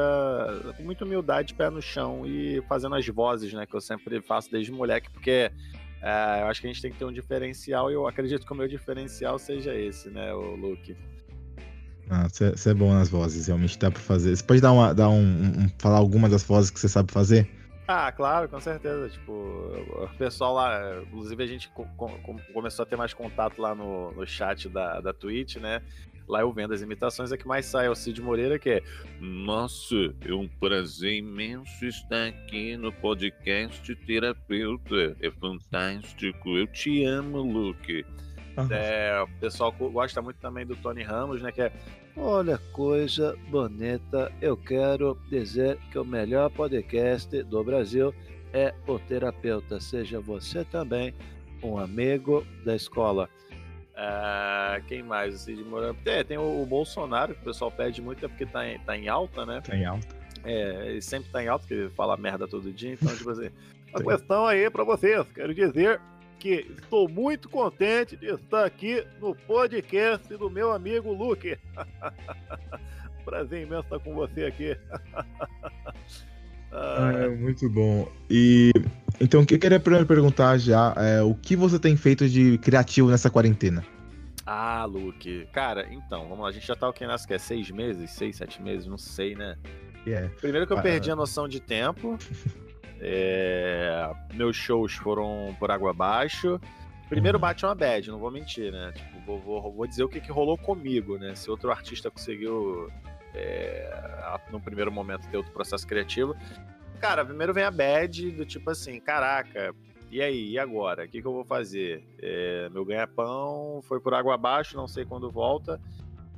com 0.76 0.82
muita 0.82 1.04
humildade, 1.04 1.54
pé 1.54 1.68
no 1.68 1.82
chão 1.82 2.24
e 2.24 2.62
fazendo 2.68 2.94
as 2.94 3.06
vozes, 3.08 3.52
né, 3.52 3.66
que 3.66 3.74
eu 3.74 3.80
sempre 3.80 4.20
faço 4.22 4.50
desde 4.50 4.72
moleque, 4.72 5.10
porque 5.10 5.50
é, 6.00 6.42
eu 6.42 6.46
acho 6.46 6.60
que 6.60 6.66
a 6.66 6.72
gente 6.72 6.80
tem 6.80 6.92
que 6.92 6.98
ter 6.98 7.04
um 7.04 7.12
diferencial 7.12 7.90
e 7.90 7.94
eu 7.94 8.06
acredito 8.06 8.46
que 8.46 8.52
o 8.52 8.56
meu 8.56 8.68
diferencial 8.68 9.38
seja 9.38 9.74
esse, 9.74 10.08
né, 10.08 10.32
o 10.32 10.54
Luke. 10.56 10.96
Ah, 12.08 12.28
você 12.28 12.70
é 12.70 12.74
bom 12.74 12.92
nas 12.92 13.08
vozes, 13.08 13.46
realmente 13.46 13.78
dá 13.78 13.90
pra 13.90 14.00
fazer. 14.00 14.36
Você 14.36 14.42
pode 14.42 14.60
dar, 14.60 14.72
uma, 14.72 14.94
dar 14.94 15.08
um, 15.08 15.22
um, 15.22 15.68
falar 15.78 15.98
alguma 15.98 16.28
das 16.28 16.42
vozes 16.42 16.70
que 16.70 16.78
você 16.78 16.88
sabe 16.88 17.12
fazer? 17.12 17.48
Ah, 17.86 18.12
claro, 18.12 18.48
com 18.48 18.60
certeza. 18.60 19.08
Tipo, 19.08 19.32
o 19.32 20.08
pessoal 20.18 20.54
lá, 20.54 21.02
inclusive 21.02 21.42
a 21.42 21.46
gente 21.46 21.72
começou 22.52 22.82
a 22.82 22.86
ter 22.86 22.96
mais 22.96 23.12
contato 23.12 23.60
lá 23.60 23.74
no, 23.74 24.12
no 24.12 24.26
chat 24.26 24.68
da, 24.68 25.00
da 25.00 25.12
Twitch, 25.12 25.56
né? 25.56 25.82
Lá 26.28 26.40
eu 26.40 26.52
vendo 26.52 26.74
as 26.74 26.82
imitações, 26.82 27.32
é 27.32 27.36
que 27.36 27.46
mais 27.46 27.66
sai 27.66 27.86
é 27.86 27.90
o 27.90 27.94
Cid 27.94 28.20
Moreira, 28.20 28.58
que 28.58 28.70
é 28.70 28.82
Nossa, 29.20 30.14
é 30.26 30.32
um 30.32 30.48
prazer 30.48 31.14
imenso 31.14 31.84
estar 31.84 32.28
aqui 32.28 32.76
no 32.76 32.92
podcast 32.92 33.94
Terapeuta. 34.06 35.16
É 35.20 35.30
fantástico. 35.30 36.56
Eu 36.56 36.66
te 36.66 37.04
amo, 37.04 37.42
Luke. 37.42 38.04
Uhum. 38.56 38.68
É, 38.70 39.22
o 39.22 39.40
pessoal 39.40 39.72
gosta 39.72 40.20
muito 40.20 40.36
também 40.36 40.66
do 40.66 40.76
Tony 40.76 41.02
Ramos, 41.02 41.40
né? 41.40 41.50
Que 41.50 41.62
é 41.62 41.72
Olha, 42.16 42.58
coisa 42.72 43.36
bonita. 43.48 44.30
Eu 44.40 44.56
quero 44.56 45.18
dizer 45.30 45.78
que 45.90 45.98
o 45.98 46.04
melhor 46.04 46.50
podcast 46.50 47.42
do 47.44 47.64
Brasil 47.64 48.14
é 48.52 48.74
o 48.86 48.98
Terapeuta. 48.98 49.80
Seja 49.80 50.20
você 50.20 50.62
também 50.64 51.14
um 51.62 51.78
amigo 51.78 52.44
da 52.64 52.76
escola. 52.76 53.30
Uh, 53.92 54.82
quem 54.86 55.02
mais? 55.02 55.40
Cid. 55.40 55.64
É, 56.06 56.24
tem 56.24 56.38
o, 56.38 56.62
o, 56.62 56.66
Bolsonaro, 56.66 57.34
que 57.34 57.40
o 57.40 57.44
pessoal 57.44 57.70
pede 57.70 58.00
muito, 58.00 58.24
é 58.24 58.28
porque 58.28 58.46
tá 58.46 58.66
em, 58.66 58.78
tá 58.80 58.96
em 58.96 59.08
alta, 59.08 59.44
né? 59.44 59.60
Tá 59.60 59.76
em 59.76 59.84
alta. 59.84 60.06
É, 60.44 60.88
ele 60.88 61.02
sempre 61.02 61.30
tá 61.30 61.42
em 61.42 61.48
alta, 61.48 61.66
porque 61.66 61.74
ele 61.74 61.90
fala 61.90 62.16
merda 62.16 62.48
todo 62.48 62.72
dia, 62.72 62.94
então, 62.94 63.14
tipo 63.14 63.30
assim. 63.30 63.50
uma 63.94 64.16
questão 64.16 64.46
aí 64.46 64.70
para 64.70 64.84
vocês. 64.84 65.26
Quero 65.34 65.54
dizer 65.54 66.00
que 66.38 66.66
estou 66.76 67.08
muito 67.08 67.48
contente 67.48 68.16
de 68.16 68.34
estar 68.34 68.64
aqui 68.64 69.06
no 69.20 69.34
podcast 69.34 70.26
do 70.36 70.50
meu 70.50 70.72
amigo 70.72 71.12
Luke. 71.12 71.56
Prazer 73.24 73.62
imenso 73.62 73.82
estar 73.82 74.00
com 74.00 74.14
você 74.14 74.46
aqui. 74.46 74.76
ah, 76.72 77.12
é 77.14 77.28
muito 77.28 77.70
bom. 77.70 78.08
E 78.28 78.72
então, 79.20 79.42
o 79.42 79.46
que 79.46 79.54
eu 79.54 79.58
queria 79.58 79.80
perguntar 79.80 80.58
já 80.58 80.94
é 80.96 81.22
o 81.22 81.34
que 81.34 81.56
você 81.56 81.78
tem 81.78 81.96
feito 81.96 82.28
de 82.28 82.58
criativo 82.58 83.10
nessa 83.10 83.30
quarentena? 83.30 83.84
Ah, 84.44 84.84
Luke. 84.84 85.46
Cara, 85.52 85.86
então, 85.92 86.28
vamos 86.28 86.40
lá. 86.40 86.48
A 86.48 86.52
gente 86.52 86.66
já 86.66 86.74
tá 86.74 86.88
o 86.88 86.92
que 86.92 87.06
nessa 87.06 87.26
que 87.26 87.34
é 87.34 87.38
seis 87.38 87.70
meses, 87.70 88.10
seis, 88.10 88.36
sete 88.36 88.60
meses, 88.60 88.86
não 88.86 88.98
sei, 88.98 89.34
né? 89.34 89.56
Yeah. 90.06 90.32
Primeiro 90.40 90.66
que 90.66 90.72
eu 90.72 90.82
perdi 90.82 91.10
a 91.10 91.16
noção 91.16 91.46
de 91.46 91.60
tempo. 91.60 92.18
é... 93.00 94.10
Meus 94.34 94.56
shows 94.56 94.94
foram 94.94 95.54
por 95.58 95.70
água 95.70 95.90
abaixo. 95.90 96.60
Primeiro 97.08 97.36
uhum. 97.36 97.42
bate 97.42 97.64
uma 97.64 97.74
bad, 97.74 98.10
não 98.10 98.18
vou 98.18 98.30
mentir, 98.30 98.72
né? 98.72 98.90
Tipo, 98.94 99.20
vou, 99.26 99.38
vou, 99.38 99.72
vou 99.72 99.86
dizer 99.86 100.02
o 100.02 100.08
que, 100.08 100.18
que 100.20 100.32
rolou 100.32 100.56
comigo, 100.56 101.18
né? 101.18 101.34
Se 101.34 101.50
outro 101.50 101.70
artista 101.70 102.10
conseguiu, 102.10 102.90
é, 103.34 104.38
no 104.50 104.58
primeiro 104.58 104.90
momento, 104.90 105.28
ter 105.28 105.36
outro 105.36 105.52
processo 105.52 105.86
criativo. 105.86 106.34
Cara, 107.02 107.24
primeiro 107.24 107.52
vem 107.52 107.64
a 107.64 107.70
bad 107.70 108.30
do 108.30 108.46
tipo 108.46 108.70
assim, 108.70 109.00
caraca, 109.00 109.74
e 110.08 110.22
aí, 110.22 110.50
e 110.50 110.58
agora? 110.58 111.04
O 111.04 111.08
que, 111.08 111.20
que 111.20 111.26
eu 111.26 111.32
vou 111.32 111.44
fazer? 111.44 112.04
É, 112.20 112.68
meu 112.68 112.84
ganha-pão 112.84 113.80
foi 113.82 113.98
por 113.98 114.14
água 114.14 114.36
abaixo, 114.36 114.76
não 114.76 114.86
sei 114.86 115.04
quando 115.04 115.28
volta. 115.28 115.80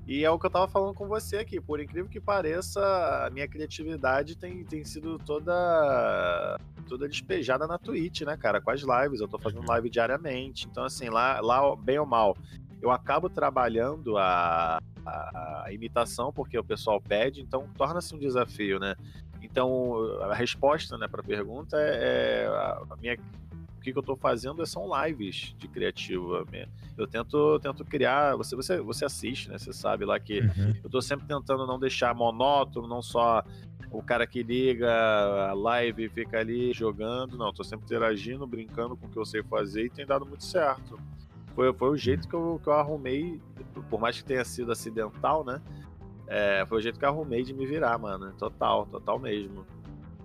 E 0.09 0.25
é 0.25 0.31
o 0.31 0.39
que 0.39 0.47
eu 0.47 0.51
tava 0.51 0.67
falando 0.67 0.95
com 0.95 1.07
você 1.07 1.37
aqui. 1.37 1.61
Por 1.61 1.81
incrível 1.81 2.09
que 2.09 2.19
pareça, 2.19 2.81
a 3.27 3.29
minha 3.29 3.47
criatividade 3.47 4.39
tem, 4.39 4.65
tem 4.65 4.85
sido 4.87 5.19
toda 5.19 6.59
toda 6.89 7.09
despejada 7.09 7.67
na 7.67 7.77
Twitch, 7.77 8.23
né, 8.23 8.35
cara? 8.35 8.59
Com 8.59 8.71
as 8.71 8.81
lives. 8.81 9.21
Eu 9.21 9.29
tô 9.29 9.39
fazendo 9.39 9.61
uhum. 9.61 9.69
live 9.69 9.91
diariamente. 9.91 10.67
Então, 10.67 10.85
assim, 10.85 11.11
lá, 11.11 11.41
lá 11.43 11.77
bem 11.77 11.99
ou 11.99 12.07
mal, 12.07 12.35
eu 12.81 12.91
acabo 12.91 13.29
trabalhando 13.29 14.17
a, 14.17 14.79
a, 15.05 15.65
a 15.67 15.73
imitação, 15.75 16.33
porque 16.33 16.59
o 16.59 16.65
pessoal 16.65 17.03
pede, 17.03 17.43
então 17.43 17.69
torna-se 17.77 18.15
um 18.15 18.19
desafio, 18.19 18.79
né? 18.79 18.95
Então, 19.55 20.21
a 20.23 20.35
resposta 20.35 20.99
né, 20.99 21.07
para 21.07 21.21
a 21.21 21.25
pergunta 21.25 21.77
é, 21.79 22.43
é 22.43 22.47
a 22.49 22.97
minha 23.01 23.17
que, 23.85 23.93
que 23.93 23.99
eu 23.99 24.01
estou 24.01 24.17
fazendo 24.17 24.65
são 24.67 24.91
lives 25.05 25.55
de 25.59 25.69
criativo. 25.69 26.45
Eu 26.97 27.07
tento, 27.07 27.61
tento 27.61 27.85
criar. 27.85 28.35
Você, 28.35 28.57
você, 28.57 28.81
você 28.81 29.05
assiste, 29.05 29.49
né? 29.49 29.59
Você 29.59 29.73
sabe 29.73 30.05
lá 30.05 30.19
que 30.19 30.41
uhum. 30.41 30.75
eu 30.83 30.87
estou 30.87 31.03
sempre 31.03 31.27
tentando 31.27 31.67
não 31.67 31.79
deixar 31.79 32.15
monótono, 32.15 32.89
não 32.89 33.03
só 33.03 33.45
o 33.93 34.03
cara 34.03 34.27
que 34.27 34.43
liga 34.43 34.91
a 35.51 35.53
live 35.53 36.07
e 36.07 36.09
fica 36.09 36.39
ali 36.41 36.73
jogando. 36.73 37.37
Não, 37.37 37.51
estou 37.51 37.65
sempre 37.65 37.85
interagindo, 37.85 38.47
brincando 38.47 38.97
com 38.97 39.07
o 39.07 39.11
que 39.11 39.19
eu 39.19 39.25
sei 39.25 39.43
fazer 39.43 39.85
e 39.85 39.91
tem 39.91 40.07
dado 40.07 40.27
muito 40.27 40.45
certo. 40.45 40.99
Foi, 41.55 41.73
foi 41.73 41.91
o 41.91 41.97
jeito 41.97 42.27
que 42.27 42.35
eu, 42.35 42.59
que 42.61 42.69
eu 42.69 42.73
arrumei, 42.73 43.41
por 43.89 44.01
mais 44.01 44.17
que 44.17 44.25
tenha 44.25 44.45
sido 44.45 44.73
acidental, 44.73 45.45
né? 45.45 45.61
É, 46.27 46.65
foi 46.69 46.79
o 46.79 46.81
jeito 46.81 46.99
que 46.99 47.05
eu 47.05 47.09
arrumei 47.09 47.43
de 47.43 47.53
me 47.53 47.67
virar, 47.67 47.99
mano. 47.99 48.33
Total, 48.39 48.87
total 48.87 49.19
mesmo. 49.19 49.67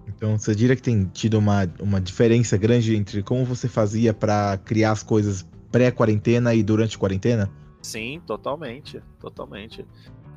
Então 0.08 0.38
você 0.38 0.56
diria 0.56 0.76
que 0.76 0.82
tem 0.82 1.06
tido 1.06 1.38
uma, 1.38 1.70
uma 1.80 2.02
diferença 2.02 2.58
grande 2.58 2.96
entre 2.96 3.22
como 3.22 3.46
você 3.46 3.68
fazia 3.68 4.14
para 4.14 4.58
criar 4.58 4.92
as 4.92 5.04
coisas 5.04 5.48
pré-quarentena 5.72 6.54
e 6.54 6.64
durante 6.64 6.96
a 6.96 7.00
quarentena? 7.00 7.50
Sim, 7.82 8.22
totalmente, 8.26 9.02
totalmente. 9.20 9.86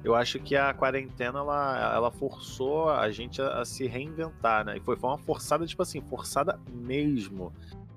Eu 0.04 0.14
acho 0.14 0.38
que 0.40 0.57
a 0.57 0.75
quarentena 0.75 1.38
ela, 1.38 1.95
ela 1.95 2.11
forçou 2.11 2.90
a 2.90 3.11
gente 3.11 3.40
a, 3.40 3.61
a 3.61 3.64
se 3.64 3.87
reinventar, 3.87 4.64
né? 4.64 4.76
E 4.76 4.81
foi, 4.81 4.97
foi 4.97 5.11
uma 5.11 5.19
forçada, 5.19 5.64
tipo 5.64 5.83
assim, 5.83 6.00
forçada 6.00 6.59
mesmo. 6.69 7.52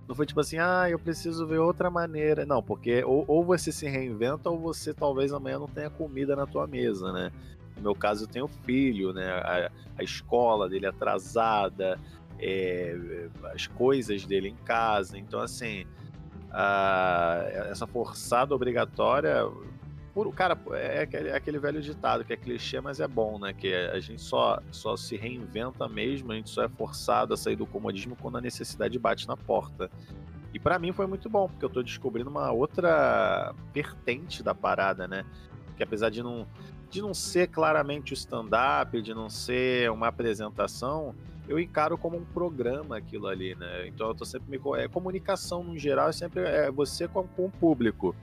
Não 0.08 0.14
foi 0.14 0.26
tipo 0.26 0.40
assim, 0.40 0.58
ah, 0.60 0.88
eu 0.88 1.00
preciso 1.00 1.48
ver 1.48 1.58
outra 1.58 1.90
maneira. 1.90 2.46
Não, 2.46 2.62
porque 2.62 3.04
ou, 3.04 3.26
ou 3.28 3.44
você 3.44 3.72
se 3.72 3.88
reinventa 3.88 4.50
ou 4.50 4.60
você 4.60 4.94
talvez 4.94 5.34
amanhã 5.34 5.58
não 5.58 5.68
tenha 5.68 5.90
comida 5.90 6.36
na 6.36 6.46
tua 6.46 6.68
mesa, 6.68 7.12
né? 7.12 7.32
No 7.75 7.84
meu 7.84 7.96
caso, 7.96 8.24
eu 8.24 8.27
tenho 8.27 8.48
filho, 8.48 9.13
né? 9.13 9.29
A, 9.29 9.72
a 9.98 10.03
escola 10.03 10.70
dele 10.70 10.86
atrasada, 10.86 12.00
é, 12.39 13.27
as 13.53 13.67
coisas 13.67 14.25
dele 14.25 14.50
em 14.50 14.55
casa. 14.55 15.17
Então, 15.17 15.39
assim, 15.39 15.86
a, 16.51 17.44
essa 17.70 17.86
forçada 17.86 18.55
obrigatória. 18.55 19.46
Por, 20.13 20.34
cara, 20.34 20.58
é 20.72 21.01
aquele, 21.01 21.29
é 21.29 21.36
aquele, 21.36 21.60
velho 21.60 21.82
ditado 21.82 22.24
que 22.24 22.32
é 22.32 22.38
clichê, 22.38 22.79
mas 22.79 23.01
é 23.01 23.08
bom, 23.08 23.38
né? 23.38 23.53
Que 23.53 23.74
a 23.74 24.00
gente 24.00 24.22
só, 24.22 24.62
só 24.72 24.96
se 24.96 25.17
reinventa 25.17 25.89
mesmo, 25.89 26.32
a 26.32 26.36
gente 26.36 26.50
só 26.50 26.63
é 26.63 26.70
forçado 26.70 27.34
a 27.34 27.38
sair 27.38 27.58
do 27.58 27.65
comodismo 27.65 28.15
quando 28.15 28.38
a 28.38 28.41
necessidade 28.41 28.98
bate 28.98 29.27
na 29.27 29.36
porta. 29.36 29.91
E 30.53 30.60
para 30.60 30.79
mim 30.79 30.94
foi 30.94 31.05
muito 31.05 31.29
bom, 31.29 31.50
porque 31.50 31.65
eu 31.65 31.70
tô 31.70 31.84
descobrindo 31.84 32.29
uma 32.29 32.50
outra 32.50 33.53
vertente 33.74 34.41
da 34.41 34.55
parada, 34.55 35.05
né? 35.05 35.25
Que 35.75 35.84
apesar 35.84 36.10
de 36.10 36.24
não, 36.24 36.48
de 36.96 37.02
não 37.02 37.14
ser 37.14 37.48
claramente 37.48 38.14
o 38.14 38.16
stand-up, 38.16 39.02
de 39.02 39.14
não 39.14 39.30
ser 39.30 39.92
uma 39.92 40.08
apresentação, 40.08 41.14
eu 41.46 41.60
encaro 41.60 41.98
como 41.98 42.16
um 42.16 42.24
programa 42.24 42.96
aquilo 42.98 43.28
ali, 43.28 43.54
né? 43.54 43.86
Então 43.88 44.08
eu 44.08 44.16
tô 44.16 44.24
sempre 44.24 44.50
me. 44.50 44.80
É, 44.80 44.88
comunicação 44.88 45.62
no 45.62 45.78
geral 45.78 46.08
é 46.08 46.14
sempre 46.14 46.42
é 46.42 46.72
você 46.72 47.06
com, 47.06 47.28
com 47.28 47.48
o 47.48 47.52
público. 47.52 48.16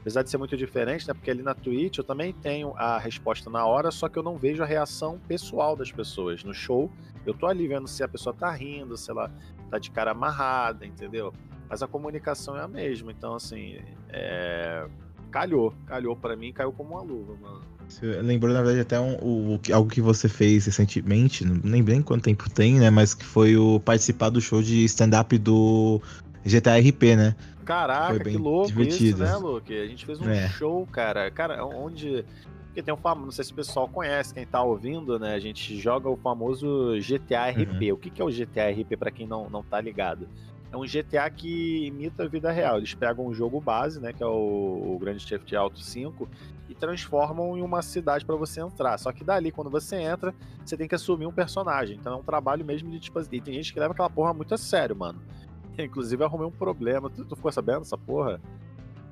Apesar 0.00 0.22
de 0.22 0.30
ser 0.30 0.36
muito 0.36 0.54
diferente, 0.54 1.08
né? 1.08 1.14
Porque 1.14 1.30
ali 1.30 1.42
na 1.42 1.54
Twitch 1.54 1.96
eu 1.96 2.04
também 2.04 2.32
tenho 2.32 2.74
a 2.76 2.98
resposta 2.98 3.48
na 3.48 3.64
hora, 3.64 3.90
só 3.90 4.06
que 4.06 4.18
eu 4.18 4.22
não 4.22 4.36
vejo 4.36 4.62
a 4.62 4.66
reação 4.66 5.18
pessoal 5.26 5.74
das 5.74 5.90
pessoas. 5.90 6.44
No 6.44 6.52
show, 6.52 6.90
eu 7.24 7.32
tô 7.32 7.46
ali 7.46 7.66
vendo 7.66 7.88
se 7.88 8.02
a 8.02 8.08
pessoa 8.08 8.34
tá 8.34 8.50
rindo, 8.50 8.98
se 8.98 9.10
ela 9.10 9.30
tá 9.70 9.78
de 9.78 9.90
cara 9.90 10.10
amarrada, 10.10 10.84
entendeu? 10.84 11.32
Mas 11.70 11.82
a 11.82 11.86
comunicação 11.86 12.54
é 12.54 12.62
a 12.62 12.68
mesma. 12.68 13.12
Então, 13.12 13.34
assim, 13.34 13.78
é... 14.10 14.86
calhou. 15.30 15.72
Calhou 15.86 16.14
para 16.14 16.36
mim, 16.36 16.52
caiu 16.52 16.72
como 16.72 16.90
uma 16.90 17.02
luva, 17.02 17.34
mano. 17.40 17.79
Você 17.90 18.06
lembrou, 18.22 18.52
na 18.54 18.62
verdade, 18.62 18.80
até 18.80 19.00
um, 19.00 19.14
o, 19.16 19.60
algo 19.72 19.90
que 19.90 20.00
você 20.00 20.28
fez 20.28 20.66
recentemente, 20.66 21.44
não 21.44 21.60
lembro 21.70 21.92
nem 21.92 22.02
quanto 22.02 22.22
tempo 22.22 22.48
tem, 22.48 22.78
né? 22.78 22.88
Mas 22.88 23.14
que 23.14 23.24
foi 23.24 23.56
o 23.56 23.80
participar 23.80 24.30
do 24.30 24.40
show 24.40 24.62
de 24.62 24.84
stand-up 24.84 25.36
do 25.36 26.00
GTA 26.44 26.78
RP, 26.78 27.16
né? 27.16 27.34
Caraca, 27.64 28.18
que 28.18 28.36
louco 28.36 28.68
divertido. 28.68 29.04
isso, 29.04 29.18
né, 29.18 29.36
Luke? 29.36 29.72
A 29.72 29.86
gente 29.86 30.06
fez 30.06 30.20
um 30.20 30.30
é. 30.30 30.48
show, 30.48 30.86
cara. 30.86 31.30
Cara, 31.30 31.64
onde. 31.64 32.24
Porque 32.66 32.82
tem 32.82 32.94
um 32.94 32.96
famoso, 32.96 33.26
não 33.26 33.32
sei 33.32 33.44
se 33.44 33.52
o 33.52 33.54
pessoal 33.56 33.88
conhece, 33.88 34.32
quem 34.32 34.46
tá 34.46 34.62
ouvindo, 34.62 35.18
né? 35.18 35.34
A 35.34 35.40
gente 35.40 35.78
joga 35.78 36.08
o 36.08 36.16
famoso 36.16 36.92
GTA 37.00 37.50
RP. 37.50 37.90
Uhum. 37.90 37.94
O 37.94 37.96
que, 37.96 38.10
que 38.10 38.22
é 38.22 38.24
o 38.24 38.30
GTA 38.30 38.70
RP 38.70 38.96
para 38.96 39.10
quem 39.10 39.26
não, 39.26 39.50
não 39.50 39.62
tá 39.62 39.80
ligado? 39.80 40.28
É 40.72 40.76
um 40.76 40.82
GTA 40.82 41.28
que 41.30 41.86
imita 41.86 42.22
a 42.22 42.28
vida 42.28 42.50
real. 42.52 42.78
Eles 42.78 42.94
pegam 42.94 43.26
um 43.26 43.34
jogo 43.34 43.60
base, 43.60 44.00
né, 44.00 44.12
que 44.12 44.22
é 44.22 44.26
o, 44.26 44.94
o 44.94 44.98
Grand 45.00 45.16
Theft 45.16 45.52
Auto 45.52 45.80
5, 45.80 46.28
e 46.70 46.74
transformam 46.74 47.58
em 47.58 47.62
uma 47.62 47.82
cidade 47.82 48.24
para 48.24 48.36
você 48.36 48.60
entrar. 48.60 48.96
Só 48.96 49.10
que 49.12 49.24
dali, 49.24 49.50
quando 49.50 49.68
você 49.68 49.96
entra, 49.96 50.32
você 50.64 50.76
tem 50.76 50.86
que 50.86 50.94
assumir 50.94 51.26
um 51.26 51.32
personagem. 51.32 51.96
Então 51.96 52.12
é 52.12 52.16
um 52.16 52.22
trabalho 52.22 52.64
mesmo 52.64 52.88
de 52.90 53.00
tipo. 53.00 53.20
E 53.20 53.40
tem 53.40 53.54
gente 53.54 53.74
que 53.74 53.80
leva 53.80 53.92
aquela 53.92 54.08
porra 54.08 54.32
muito 54.32 54.54
a 54.54 54.58
sério, 54.58 54.94
mano. 54.94 55.20
Inclusive, 55.76 56.22
arrumei 56.22 56.46
um 56.46 56.52
problema. 56.52 57.10
Tu, 57.10 57.24
tu 57.24 57.34
ficou 57.34 57.50
sabendo 57.50 57.80
dessa 57.80 57.98
porra? 57.98 58.40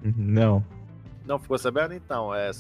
Não. 0.03 0.65
Não 1.27 1.39
ficou 1.39 1.59
sabendo? 1.59 1.93
Então, 1.95 2.33
é. 2.33 2.51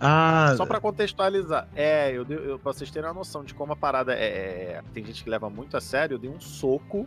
Ah. 0.00 0.54
Só 0.56 0.64
para 0.64 0.80
contextualizar. 0.80 1.68
É, 1.76 2.10
eu, 2.10 2.24
eu, 2.24 2.58
pra 2.58 2.72
vocês 2.72 2.90
terem 2.90 3.08
uma 3.08 3.14
noção 3.14 3.44
de 3.44 3.54
como 3.54 3.74
a 3.74 3.76
parada 3.76 4.14
é, 4.14 4.72
é. 4.78 4.82
Tem 4.94 5.04
gente 5.04 5.22
que 5.22 5.28
leva 5.28 5.50
muito 5.50 5.76
a 5.76 5.80
sério. 5.80 6.14
Eu 6.14 6.18
dei 6.18 6.30
um 6.30 6.40
soco 6.40 7.06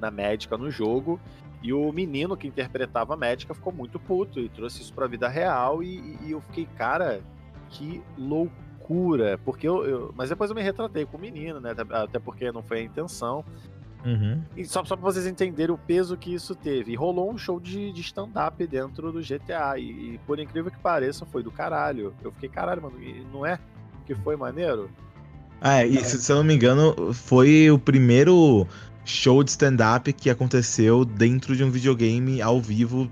na 0.00 0.10
médica 0.10 0.56
no 0.56 0.70
jogo. 0.70 1.20
E 1.62 1.72
o 1.72 1.92
menino 1.92 2.36
que 2.36 2.48
interpretava 2.48 3.14
a 3.14 3.16
médica 3.16 3.54
ficou 3.54 3.72
muito 3.72 3.98
puto 3.98 4.40
e 4.40 4.48
trouxe 4.48 4.82
isso 4.82 4.92
pra 4.92 5.06
vida 5.06 5.28
real. 5.28 5.82
E, 5.82 6.18
e 6.22 6.32
eu 6.32 6.40
fiquei, 6.40 6.66
cara, 6.76 7.20
que 7.68 8.02
loucura. 8.18 9.38
Porque 9.44 9.68
eu, 9.68 9.84
eu, 9.84 10.14
Mas 10.16 10.28
depois 10.28 10.50
eu 10.50 10.56
me 10.56 10.62
retratei 10.62 11.06
com 11.06 11.16
o 11.16 11.20
menino, 11.20 11.60
né? 11.60 11.70
Até 11.90 12.18
porque 12.18 12.50
não 12.50 12.62
foi 12.62 12.80
a 12.80 12.82
intenção. 12.82 13.44
Uhum. 14.04 14.42
E 14.56 14.64
só, 14.64 14.84
só 14.84 14.96
pra 14.96 15.04
vocês 15.04 15.26
entenderem 15.26 15.72
o 15.72 15.78
peso 15.78 16.16
que 16.16 16.34
isso 16.34 16.54
teve. 16.56 16.92
E 16.92 16.96
rolou 16.96 17.30
um 17.30 17.38
show 17.38 17.60
de, 17.60 17.92
de 17.92 18.00
stand-up 18.00 18.66
dentro 18.66 19.12
do 19.12 19.20
GTA. 19.20 19.78
E, 19.78 20.14
e, 20.14 20.20
por 20.26 20.40
incrível 20.40 20.70
que 20.70 20.78
pareça, 20.78 21.24
foi 21.24 21.44
do 21.44 21.50
caralho. 21.52 22.12
Eu 22.24 22.32
fiquei, 22.32 22.48
caralho, 22.48 22.82
mano, 22.82 22.96
não 23.32 23.46
é 23.46 23.58
que 24.04 24.14
foi 24.16 24.36
maneiro? 24.36 24.90
Ah, 25.60 25.82
é, 25.82 25.86
e 25.86 26.04
se, 26.04 26.20
se 26.20 26.32
eu 26.32 26.36
não 26.36 26.44
me 26.44 26.54
engano, 26.54 27.14
foi 27.14 27.70
o 27.70 27.78
primeiro 27.78 28.66
show 29.04 29.42
de 29.42 29.50
stand-up 29.50 30.12
que 30.12 30.30
aconteceu 30.30 31.04
dentro 31.04 31.56
de 31.56 31.64
um 31.64 31.70
videogame 31.70 32.40
ao 32.40 32.60
vivo 32.60 33.10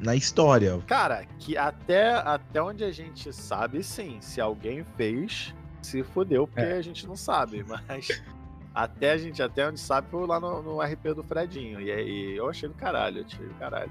na 0.00 0.14
história. 0.14 0.78
Cara, 0.86 1.24
que 1.38 1.56
até, 1.56 2.14
até 2.14 2.62
onde 2.62 2.84
a 2.84 2.90
gente 2.90 3.32
sabe, 3.32 3.82
sim. 3.82 4.18
Se 4.20 4.40
alguém 4.40 4.84
fez, 4.96 5.54
se 5.82 6.02
fodeu, 6.02 6.46
porque 6.46 6.60
é. 6.68 6.76
a 6.76 6.82
gente 6.82 7.06
não 7.06 7.16
sabe, 7.16 7.64
mas. 7.68 8.22
até 8.74 9.12
a 9.12 9.18
gente, 9.18 9.42
até 9.42 9.66
onde 9.68 9.80
sabe, 9.80 10.06
foi 10.10 10.26
lá 10.26 10.38
no, 10.38 10.62
no 10.62 10.80
RP 10.80 11.14
do 11.14 11.22
Fredinho. 11.24 11.80
E 11.80 11.90
aí 11.90 12.36
eu 12.36 12.48
achei 12.48 12.68
do 12.68 12.74
caralho, 12.74 13.18
eu 13.18 13.26
achei 13.26 13.46
do 13.46 13.54
caralho. 13.54 13.90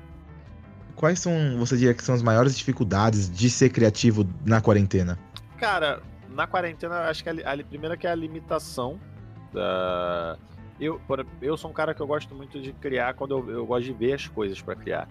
Quais 0.96 1.20
são, 1.20 1.58
você 1.60 1.78
diria 1.78 1.94
que 1.94 2.04
são 2.04 2.16
as 2.16 2.24
maiores 2.24 2.58
dificuldades 2.58 3.30
de 3.30 3.50
ser 3.50 3.70
criativo 3.70 4.26
na 4.46 4.62
quarentena? 4.62 5.20
Cara, 5.58 6.02
na 6.30 6.48
quarentena, 6.48 7.02
acho 7.02 7.24
que 7.24 7.30
a, 7.30 7.54
a 7.54 7.64
primeira 7.64 7.98
que 7.98 8.08
é 8.08 8.12
a 8.12 8.16
limitação 8.16 9.00
da 9.54 10.38
eu, 10.80 11.02
eu 11.42 11.58
sou 11.58 11.70
um 11.70 11.74
cara 11.74 11.94
que 11.94 12.02
eu 12.02 12.08
gosto 12.08 12.34
muito 12.36 12.60
de 12.60 12.72
criar 12.74 13.14
quando 13.14 13.32
eu, 13.32 13.50
eu 13.50 13.66
gosto 13.66 13.86
de 13.86 13.94
ver 13.94 14.14
as 14.14 14.28
coisas 14.28 14.62
para 14.62 14.76
criar. 14.76 15.08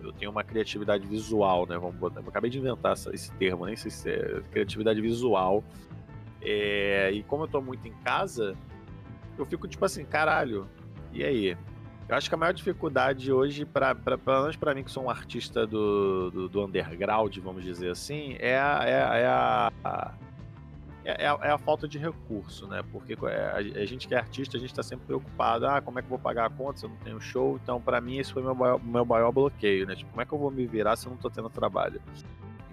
Eu 0.00 0.12
tenho 0.12 0.30
uma 0.30 0.42
criatividade 0.42 1.06
visual, 1.06 1.66
né? 1.66 1.78
Vamos 1.78 1.96
botar. 1.96 2.20
Eu 2.20 2.28
acabei 2.28 2.50
de 2.50 2.58
inventar 2.58 2.94
esse 3.12 3.30
termo, 3.32 3.66
nem 3.66 3.76
sei 3.76 3.90
se 3.90 4.10
é 4.10 4.42
criatividade 4.50 5.00
visual. 5.00 5.62
É, 6.40 7.10
e 7.12 7.22
como 7.22 7.44
eu 7.44 7.48
tô 7.48 7.60
muito 7.60 7.86
em 7.86 7.92
casa, 8.02 8.56
eu 9.38 9.46
fico 9.46 9.68
tipo 9.68 9.84
assim, 9.84 10.04
caralho, 10.04 10.66
e 11.12 11.22
aí? 11.22 11.56
Eu 12.08 12.16
acho 12.16 12.28
que 12.28 12.34
a 12.34 12.38
maior 12.38 12.52
dificuldade 12.52 13.32
hoje, 13.32 13.64
para 13.64 13.94
pelo 13.94 14.42
menos 14.42 14.56
para 14.56 14.74
mim, 14.74 14.82
que 14.82 14.90
sou 14.90 15.04
um 15.04 15.10
artista 15.10 15.66
do, 15.66 16.30
do, 16.30 16.48
do, 16.48 16.64
underground, 16.64 17.36
vamos 17.38 17.64
dizer 17.64 17.90
assim, 17.90 18.36
é 18.38 18.58
a, 18.58 18.80
é, 18.84 19.22
é 19.22 19.26
a, 19.26 19.72
é, 19.84 19.88
é, 21.04 21.26
a, 21.26 21.38
é 21.42 21.50
a 21.50 21.58
falta 21.58 21.88
de 21.88 21.98
recurso, 21.98 22.66
né? 22.66 22.82
Porque 22.92 23.16
é, 23.26 23.50
a, 23.80 23.84
gente 23.84 24.06
que 24.06 24.14
é 24.14 24.18
artista, 24.18 24.56
a 24.56 24.60
gente 24.60 24.70
está 24.70 24.82
sempre 24.82 25.06
preocupado, 25.06 25.66
ah, 25.66 25.80
como 25.80 25.98
é 25.98 26.02
que 26.02 26.06
eu 26.06 26.10
vou 26.10 26.18
pagar 26.18 26.46
a 26.46 26.50
conta 26.50 26.78
se 26.78 26.86
eu 26.86 26.90
não 26.90 26.96
tenho 26.98 27.20
show? 27.20 27.58
Então, 27.62 27.80
para 27.80 28.00
mim, 28.00 28.18
esse 28.18 28.32
foi 28.32 28.42
meu 28.42 28.54
maior, 28.54 28.82
meu 28.82 29.04
maior 29.04 29.32
bloqueio, 29.32 29.86
né? 29.86 29.96
Tipo, 29.96 30.10
como 30.10 30.22
é 30.22 30.24
que 30.24 30.32
eu 30.32 30.38
vou 30.38 30.50
me 30.50 30.66
virar 30.66 30.96
se 30.96 31.06
eu 31.06 31.10
não 31.10 31.16
tô 31.16 31.28
tendo 31.28 31.50
trabalho? 31.50 32.00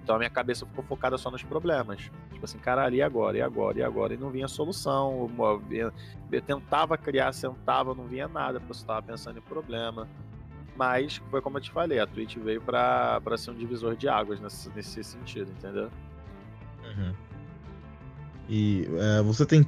Então 0.03 0.15
a 0.15 0.19
minha 0.19 0.29
cabeça 0.29 0.65
ficou 0.65 0.83
focada 0.83 1.17
só 1.19 1.29
nos 1.29 1.43
problemas. 1.43 2.09
Tipo 2.31 2.43
assim, 2.43 2.57
caralho, 2.57 2.95
e 2.95 3.01
agora? 3.01 3.37
E 3.37 3.41
agora? 3.41 3.77
E 3.77 3.83
agora? 3.83 4.13
E 4.13 4.17
não 4.17 4.31
vinha 4.31 4.47
solução. 4.47 5.29
Eu, 5.69 5.93
eu 6.31 6.41
tentava 6.41 6.97
criar, 6.97 7.31
sentava, 7.31 7.93
não 7.93 8.05
vinha 8.05 8.27
nada, 8.27 8.59
porque 8.59 8.71
eu 8.71 8.75
estava 8.75 9.03
pensando 9.03 9.37
em 9.37 9.41
problema. 9.41 10.07
Mas 10.75 11.17
foi 11.29 11.41
como 11.41 11.57
eu 11.57 11.61
te 11.61 11.69
falei, 11.69 11.99
a 11.99 12.07
Twitch 12.07 12.37
veio 12.37 12.61
para 12.61 13.37
ser 13.37 13.51
um 13.51 13.53
divisor 13.53 13.95
de 13.95 14.07
águas 14.07 14.39
nesse, 14.39 14.69
nesse 14.69 15.03
sentido, 15.03 15.51
entendeu? 15.51 15.91
Uhum. 16.83 17.13
E 18.49 18.87
é, 18.97 19.21
você 19.21 19.45
tem 19.45 19.65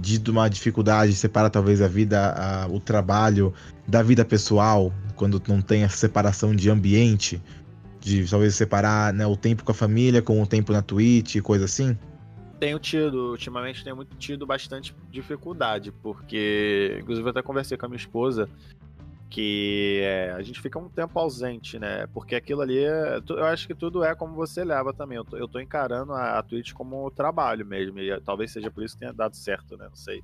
dito 0.00 0.30
uma 0.30 0.48
dificuldade 0.48 1.12
de 1.12 1.18
separar 1.18 1.50
talvez 1.50 1.82
a 1.82 1.88
vida, 1.88 2.32
a, 2.32 2.68
o 2.68 2.78
trabalho 2.78 3.52
da 3.86 4.02
vida 4.02 4.24
pessoal, 4.24 4.92
quando 5.16 5.42
não 5.48 5.60
tem 5.60 5.82
essa 5.82 5.96
separação 5.96 6.54
de 6.54 6.70
ambiente? 6.70 7.42
de 8.02 8.28
talvez 8.28 8.54
separar 8.54 9.14
né, 9.14 9.24
o 9.26 9.36
tempo 9.36 9.64
com 9.64 9.70
a 9.70 9.74
família 9.74 10.20
com 10.20 10.42
o 10.42 10.46
tempo 10.46 10.72
na 10.72 10.82
Twitch, 10.82 11.40
coisa 11.40 11.64
assim? 11.64 11.96
Tenho 12.58 12.78
tido, 12.78 13.30
ultimamente 13.30 13.82
tenho 13.82 13.96
muito 13.96 14.16
tido 14.16 14.46
bastante 14.46 14.94
dificuldade, 15.10 15.90
porque 16.02 16.98
inclusive 17.00 17.26
eu 17.26 17.30
até 17.30 17.42
conversei 17.42 17.76
com 17.76 17.86
a 17.86 17.88
minha 17.88 17.98
esposa 17.98 18.48
que 19.32 20.02
é, 20.04 20.30
a 20.32 20.42
gente 20.42 20.60
fica 20.60 20.78
um 20.78 20.90
tempo 20.90 21.18
ausente, 21.18 21.78
né? 21.78 22.06
Porque 22.08 22.34
aquilo 22.34 22.60
ali, 22.60 22.84
é, 22.84 23.18
eu 23.30 23.44
acho 23.46 23.66
que 23.66 23.74
tudo 23.74 24.04
é 24.04 24.14
como 24.14 24.34
você 24.34 24.62
leva 24.62 24.92
também. 24.92 25.16
Eu 25.16 25.24
tô, 25.24 25.38
eu 25.38 25.48
tô 25.48 25.58
encarando 25.58 26.12
a, 26.12 26.38
a 26.38 26.42
Twitch 26.42 26.74
como 26.74 27.10
trabalho 27.10 27.64
mesmo, 27.64 27.98
e 27.98 28.20
talvez 28.20 28.52
seja 28.52 28.70
por 28.70 28.84
isso 28.84 28.94
que 28.94 29.00
tenha 29.00 29.12
dado 29.12 29.34
certo, 29.34 29.74
né? 29.78 29.86
Não 29.88 29.96
sei. 29.96 30.22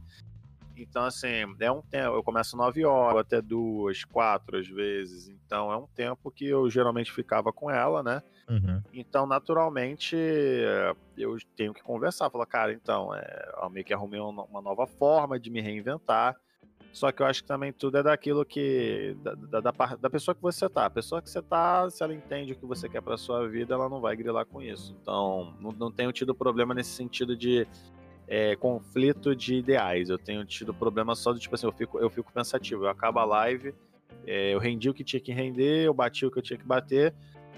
Então, 0.77 1.05
assim, 1.05 1.27
é 1.59 1.73
um 1.73 1.81
tempo. 1.81 2.17
Eu 2.17 2.23
começo 2.23 2.55
9 2.55 2.85
horas, 2.85 3.23
até 3.23 3.41
duas, 3.41 4.05
quatro 4.05 4.59
às 4.59 4.69
vezes. 4.69 5.29
Então, 5.29 5.73
é 5.73 5.77
um 5.79 5.87
tempo 5.87 6.31
que 6.31 6.47
eu 6.47 6.69
geralmente 6.69 7.11
ficava 7.11 7.51
com 7.51 7.71
ela, 7.71 8.03
né? 8.03 8.23
Uhum. 8.47 8.83
Então, 8.93 9.27
naturalmente, 9.27 10.17
eu 11.17 11.39
tenho 11.57 11.73
que 11.73 11.83
conversar. 11.83 12.29
Falar, 12.29 12.47
cara, 12.47 12.75
então, 12.75 13.15
é, 13.15 13.53
eu 13.63 13.71
meio 13.71 13.87
que 13.87 13.95
arrumei 13.95 14.21
uma 14.21 14.61
nova 14.61 14.87
forma 14.87 15.41
de 15.41 15.51
me 15.51 15.63
reinventar. 15.63 16.37
Só 16.93 17.13
que 17.13 17.23
eu 17.23 17.27
acho 17.27 17.43
que 17.43 17.49
também 17.49 17.73
tudo 17.73 17.99
é 17.99 18.03
daquilo 18.03 18.45
que. 18.45 19.17
Da, 19.23 19.61
da, 19.61 19.97
da, 19.97 20.11
pessoa 20.11 20.35
que 20.35 20.43
você 20.43 20.69
tá. 20.69 20.87
A 20.87 20.91
pessoa 20.91 21.23
que 21.23 21.31
você 21.31 21.41
tá, 21.43 21.89
se 21.91 22.03
ela 22.03 22.15
entende 22.15 22.53
o 22.53 22.57
que 22.57 22.67
você 22.67 22.89
quer 22.89 23.03
pra 23.03 23.17
sua 23.17 23.47
vida, 23.47 23.75
ela 23.75 23.89
não 23.89 24.01
vai 24.01 24.17
grilar 24.17 24.47
com 24.47 24.61
isso. 24.61 24.97
Então, 25.01 25.55
não, 25.61 25.71
não 25.73 25.93
tenho 25.93 26.13
tido 26.13 26.35
problema 26.35 26.75
nesse 26.75 26.91
sentido 26.91 27.37
de 27.37 27.67
é, 28.27 28.57
conflito 28.57 29.35
de 29.37 29.57
ideais. 29.57 30.09
Eu 30.09 30.19
tenho 30.19 30.45
tido 30.45 30.75
problema 30.75 31.15
só 31.15 31.33
do 31.33 31.39
tipo 31.39 31.55
assim, 31.55 31.67
eu 31.67 31.73
fico, 31.73 31.99
eu 31.99 32.11
fico 32.11 32.33
pensativo. 32.33 32.85
Eu 32.85 32.89
acabo 32.89 33.19
a 33.19 33.25
live, 33.25 33.75
é, 34.27 34.55
eu 34.55 34.59
rendi 34.59 34.91
o 34.91 34.95
que 34.95 35.05
tinha 35.05 35.21
que 35.21 35.33
render, 35.33 35.87
eu 35.87 35.95
bati 35.95 36.27
o 36.27 36.31
que 36.31 36.39
eu 36.39 36.43
tinha 36.43 36.59
que 36.59 36.67
bater, 36.67 37.15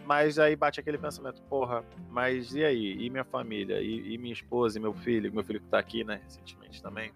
mas 0.07 0.39
aí 0.39 0.55
bate 0.55 0.81
aquele 0.81 0.99
pensamento, 0.99 1.43
porra, 1.43 1.85
mas 2.11 2.55
e 2.55 2.65
aí? 2.65 3.05
E 3.05 3.11
minha 3.11 3.25
família? 3.25 3.81
E, 3.81 4.15
e 4.15 4.19
minha 4.19 4.33
esposa, 4.33 4.79
e 4.79 4.83
meu 4.83 4.93
filho? 4.93 5.33
Meu 5.33 5.43
filho 5.45 5.61
que 5.61 5.69
tá 5.69 5.79
aqui, 5.79 6.05
né, 6.05 6.21
recentemente 6.25 6.83
também. 6.83 7.13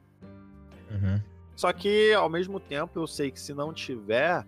Uhum. 0.91 1.34
Só 1.57 1.73
que, 1.73 2.13
ao 2.13 2.29
mesmo 2.29 2.59
tempo, 2.59 2.99
eu 2.99 3.07
sei 3.07 3.31
que 3.31 3.41
se 3.41 3.55
não 3.55 3.73
tiver, 3.73 4.45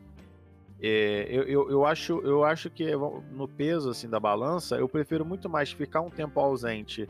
é, 0.80 1.26
eu, 1.30 1.42
eu, 1.44 1.70
eu, 1.70 1.86
acho, 1.86 2.20
eu 2.20 2.44
acho 2.44 2.68
que 2.68 2.84
no 3.32 3.48
peso 3.48 3.90
assim 3.90 4.08
da 4.08 4.20
balança, 4.20 4.76
eu 4.76 4.88
prefiro 4.88 5.24
muito 5.24 5.48
mais 5.48 5.72
ficar 5.72 6.00
um 6.00 6.10
tempo 6.10 6.38
ausente 6.40 7.08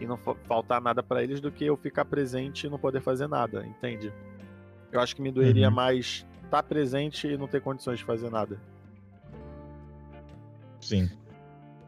e 0.00 0.06
não 0.06 0.16
faltar 0.16 0.80
nada 0.80 1.02
para 1.02 1.22
eles 1.22 1.40
do 1.40 1.50
que 1.50 1.64
eu 1.64 1.76
ficar 1.76 2.04
presente 2.04 2.66
e 2.66 2.70
não 2.70 2.78
poder 2.78 3.00
fazer 3.00 3.28
nada, 3.28 3.66
entende? 3.66 4.12
Eu 4.90 5.00
acho 5.00 5.14
que 5.14 5.22
me 5.22 5.30
doeria 5.30 5.68
uhum. 5.68 5.74
mais 5.74 6.26
estar 6.44 6.48
tá 6.50 6.62
presente 6.62 7.26
e 7.26 7.36
não 7.36 7.46
ter 7.46 7.60
condições 7.60 7.98
de 7.98 8.04
fazer 8.04 8.30
nada. 8.30 8.60
Sim. 10.80 11.10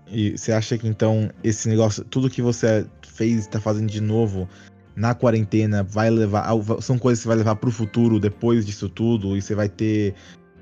E 0.06 0.36
você 0.36 0.52
acha 0.52 0.76
que 0.76 0.86
então 0.86 1.30
esse 1.42 1.68
negócio, 1.68 2.04
tudo 2.04 2.30
que 2.30 2.42
você 2.42 2.86
fez 3.02 3.36
e 3.36 3.38
está 3.40 3.60
fazendo 3.60 3.90
de 3.90 4.00
novo 4.00 4.48
na 4.96 5.14
quarentena 5.14 5.82
vai 5.82 6.10
levar, 6.10 6.46
são 6.80 6.98
coisas 6.98 7.18
que 7.18 7.22
você 7.24 7.28
vai 7.28 7.36
levar 7.38 7.56
para 7.56 7.68
o 7.68 7.72
futuro 7.72 8.20
depois 8.20 8.64
disso 8.64 8.88
tudo 8.88 9.36
e 9.36 9.42
você 9.42 9.54
vai 9.54 9.68
ter 9.68 10.14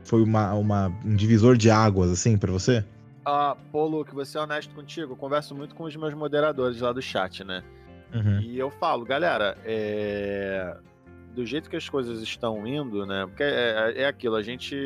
foi 0.05 0.23
uma, 0.23 0.53
uma 0.55 0.88
um 1.05 1.14
divisor 1.14 1.57
de 1.57 1.71
águas 1.71 2.11
assim 2.11 2.37
para 2.37 2.51
você? 2.51 2.85
Ah, 3.25 3.57
pô, 3.71 3.87
Luke, 3.87 4.12
vou 4.14 4.25
ser 4.25 4.38
honesto 4.38 4.75
contigo. 4.75 5.12
Eu 5.12 5.16
converso 5.16 5.55
muito 5.55 5.75
com 5.75 5.85
os 5.85 5.95
meus 5.95 6.12
moderadores 6.12 6.81
lá 6.81 6.92
do 6.92 7.01
chat, 7.01 7.45
né? 7.45 7.62
Uhum. 8.12 8.40
E 8.40 8.59
eu 8.59 8.71
falo, 8.71 9.05
galera, 9.05 9.57
é... 9.64 10.77
do 11.35 11.47
jeito 11.47 11.71
que 11.71 11.77
as 11.77 11.88
coisas 11.88 12.21
estão 12.21 12.66
indo, 12.66 13.07
né? 13.07 13.25
Porque 13.27 13.45
é, 13.45 13.95
é, 13.97 14.03
é 14.03 14.07
aquilo, 14.07 14.35
a 14.35 14.42
gente. 14.42 14.77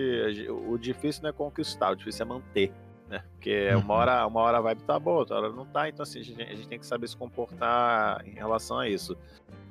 O 0.68 0.76
difícil 0.76 1.22
não 1.22 1.30
é 1.30 1.32
conquistar, 1.32 1.92
o 1.92 1.96
difícil 1.96 2.26
é 2.26 2.28
manter. 2.28 2.72
Né? 3.08 3.22
Porque 3.32 3.70
uhum. 3.72 3.80
uma, 3.80 3.94
hora, 3.94 4.26
uma 4.26 4.40
hora 4.40 4.58
a 4.58 4.60
vibe 4.60 4.82
tá 4.82 4.98
boa, 4.98 5.18
outra 5.18 5.36
hora 5.36 5.52
não 5.52 5.64
tá, 5.64 5.88
então 5.88 6.02
assim, 6.02 6.20
a 6.20 6.24
gente, 6.24 6.42
a 6.42 6.54
gente 6.54 6.68
tem 6.68 6.78
que 6.78 6.86
saber 6.86 7.06
se 7.06 7.16
comportar 7.16 8.26
em 8.26 8.32
relação 8.32 8.78
a 8.78 8.88
isso. 8.88 9.16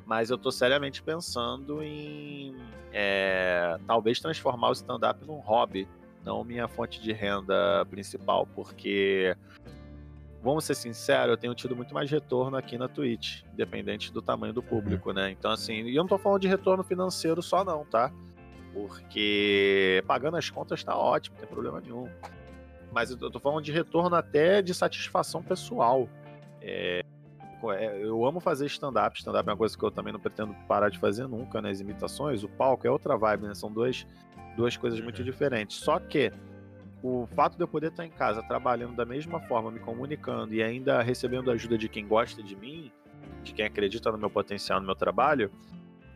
Mas 0.05 0.29
eu 0.29 0.37
tô 0.37 0.51
seriamente 0.51 1.01
pensando 1.01 1.83
em 1.83 2.55
é, 2.93 3.77
talvez 3.85 4.19
transformar 4.19 4.69
o 4.69 4.73
stand-up 4.73 5.25
num 5.25 5.39
hobby 5.39 5.87
não 6.25 6.43
minha 6.43 6.67
fonte 6.67 6.99
de 6.99 7.13
renda 7.13 7.85
principal, 7.85 8.47
porque 8.55 9.37
vamos 10.41 10.65
ser 10.65 10.75
sinceros, 10.75 11.29
eu 11.29 11.37
tenho 11.37 11.53
tido 11.53 11.75
muito 11.75 11.93
mais 11.93 12.09
retorno 12.09 12.57
aqui 12.57 12.77
na 12.77 12.87
Twitch, 12.87 13.43
independente 13.53 14.11
do 14.11 14.21
tamanho 14.21 14.51
do 14.51 14.63
público, 14.63 15.09
uhum. 15.09 15.15
né? 15.15 15.31
Então, 15.31 15.51
assim, 15.51 15.83
e 15.83 15.95
eu 15.95 16.03
não 16.03 16.07
tô 16.07 16.17
falando 16.17 16.41
de 16.41 16.47
retorno 16.47 16.83
financeiro 16.83 17.41
só, 17.41 17.63
não, 17.63 17.85
tá? 17.85 18.11
Porque 18.73 20.03
pagando 20.07 20.35
as 20.35 20.49
contas 20.49 20.83
tá 20.83 20.97
ótimo, 20.97 21.35
não 21.35 21.41
tem 21.41 21.49
problema 21.49 21.79
nenhum. 21.79 22.09
Mas 22.95 23.11
eu 23.11 23.29
tô 23.29 23.41
falando 23.41 23.61
de 23.61 23.73
retorno 23.73 24.15
até 24.15 24.61
de 24.61 24.73
satisfação 24.73 25.43
pessoal. 25.43 26.07
É, 26.61 27.01
é 27.73 28.01
eu 28.01 28.25
amo 28.25 28.39
fazer 28.39 28.67
stand-up. 28.67 29.19
Stand-up 29.19 29.49
é 29.49 29.51
uma 29.51 29.57
coisa 29.57 29.77
que 29.77 29.83
eu 29.83 29.91
também 29.91 30.13
não 30.13 30.19
pretendo 30.19 30.55
parar 30.65 30.87
de 30.87 30.97
fazer 30.97 31.27
nunca, 31.27 31.61
né? 31.61 31.71
As 31.71 31.81
imitações, 31.81 32.41
o 32.41 32.47
palco 32.47 32.87
é 32.87 32.89
outra 32.89 33.17
vibe, 33.17 33.47
né? 33.47 33.53
São 33.53 33.69
dois 33.69 34.07
duas 34.55 34.77
coisas 34.77 35.01
muito 35.01 35.19
uhum. 35.19 35.25
diferentes. 35.25 35.75
Só 35.75 35.99
que 35.99 36.31
o 37.03 37.27
fato 37.35 37.57
de 37.57 37.63
eu 37.63 37.67
poder 37.67 37.87
estar 37.87 38.05
em 38.05 38.09
casa 38.09 38.41
trabalhando 38.41 38.95
da 38.95 39.03
mesma 39.03 39.41
forma, 39.41 39.69
me 39.69 39.79
comunicando 39.79 40.53
e 40.53 40.63
ainda 40.63 41.01
recebendo 41.01 41.51
ajuda 41.51 41.77
de 41.77 41.89
quem 41.89 42.07
gosta 42.07 42.41
de 42.41 42.55
mim, 42.55 42.93
de 43.43 43.51
quem 43.51 43.65
acredita 43.65 44.09
no 44.09 44.17
meu 44.17 44.29
potencial, 44.29 44.79
no 44.79 44.85
meu 44.85 44.95
trabalho, 44.95 45.51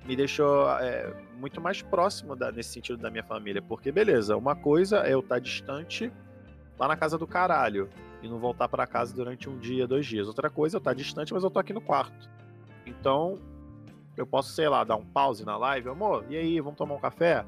me 0.05 0.15
deixou 0.15 0.71
é, 0.79 1.13
muito 1.37 1.59
mais 1.59 1.81
próximo 1.81 2.37
da, 2.37 2.53
nesse 2.53 2.69
sentido 2.69 2.97
da 2.97 3.11
minha 3.11 3.23
família. 3.25 3.61
Porque, 3.61 3.91
beleza, 3.91 4.37
uma 4.37 4.55
coisa 4.55 5.05
é 5.05 5.13
eu 5.13 5.19
estar 5.19 5.39
distante 5.39 6.09
lá 6.79 6.87
na 6.87 6.95
casa 6.95 7.17
do 7.17 7.27
caralho 7.27 7.89
e 8.23 8.27
não 8.27 8.39
voltar 8.39 8.67
para 8.67 8.87
casa 8.87 9.13
durante 9.13 9.49
um 9.49 9.57
dia, 9.57 9.85
dois 9.85 10.05
dias. 10.05 10.27
Outra 10.27 10.49
coisa 10.49 10.77
eu 10.77 10.79
estar 10.79 10.93
distante, 10.93 11.33
mas 11.33 11.43
eu 11.43 11.49
tô 11.49 11.59
aqui 11.59 11.73
no 11.73 11.81
quarto. 11.81 12.29
Então, 12.85 13.37
eu 14.15 14.25
posso, 14.25 14.53
sei 14.53 14.67
lá, 14.67 14.83
dar 14.83 14.95
um 14.95 15.05
pause 15.05 15.45
na 15.45 15.57
live, 15.57 15.89
amor, 15.89 16.25
e 16.29 16.37
aí, 16.37 16.59
vamos 16.59 16.77
tomar 16.77 16.95
um 16.95 16.99
café? 16.99 17.45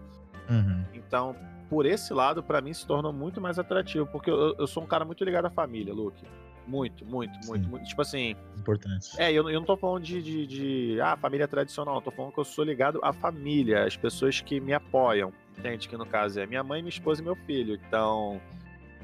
Uhum. 0.49 0.85
Então, 0.93 1.35
por 1.69 1.85
esse 1.85 2.13
lado, 2.13 2.43
para 2.43 2.61
mim 2.61 2.73
se 2.73 2.85
tornou 2.85 3.13
muito 3.13 3.39
mais 3.39 3.57
atrativo, 3.57 4.05
porque 4.07 4.29
eu, 4.29 4.55
eu, 4.57 4.67
sou 4.67 4.83
um 4.83 4.85
cara 4.85 5.05
muito 5.05 5.23
ligado 5.23 5.45
à 5.45 5.49
família, 5.49 5.93
Luke. 5.93 6.23
Muito, 6.67 7.03
muito, 7.05 7.33
muito, 7.47 7.67
muito. 7.67 7.85
Tipo 7.85 8.01
assim. 8.01 8.35
Importante. 8.57 9.09
É, 9.17 9.31
eu, 9.31 9.49
eu 9.49 9.59
não 9.59 9.65
tô 9.65 9.75
falando 9.75 10.03
de, 10.03 10.21
de, 10.21 10.45
de, 10.45 11.01
Ah, 11.01 11.17
família 11.17 11.47
tradicional. 11.47 11.95
Eu 11.95 12.01
tô 12.01 12.11
falando 12.11 12.31
que 12.33 12.39
eu 12.39 12.45
sou 12.45 12.63
ligado 12.63 12.99
à 13.03 13.11
família, 13.11 13.85
as 13.85 13.97
pessoas 13.97 14.41
que 14.41 14.59
me 14.59 14.71
apoiam. 14.71 15.33
Entende? 15.57 15.89
Que 15.89 15.97
no 15.97 16.05
caso 16.05 16.39
é 16.39 16.45
minha 16.45 16.63
mãe, 16.63 16.81
minha 16.81 16.89
esposa 16.89 17.21
e 17.21 17.25
meu 17.25 17.35
filho. 17.35 17.79
Então, 17.87 18.39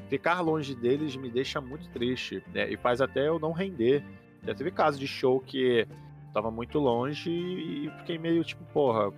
ficar 0.10 0.42
longe 0.42 0.76
deles 0.76 1.16
me 1.16 1.30
deixa 1.30 1.62
muito 1.62 1.90
triste. 1.90 2.44
Né? 2.54 2.72
E 2.72 2.78
faz 2.78 3.02
até 3.02 3.28
eu 3.28 3.40
não 3.40 3.52
render. 3.52 4.04
Já 4.44 4.54
teve 4.54 4.72
casos 4.72 5.00
de 5.00 5.08
show 5.08 5.40
que 5.40 5.88
tava 6.34 6.52
muito 6.52 6.80
longe 6.80 7.30
e 7.30 7.92
fiquei 7.98 8.18
meio 8.18 8.44
tipo, 8.44 8.64
porra, 8.66 9.12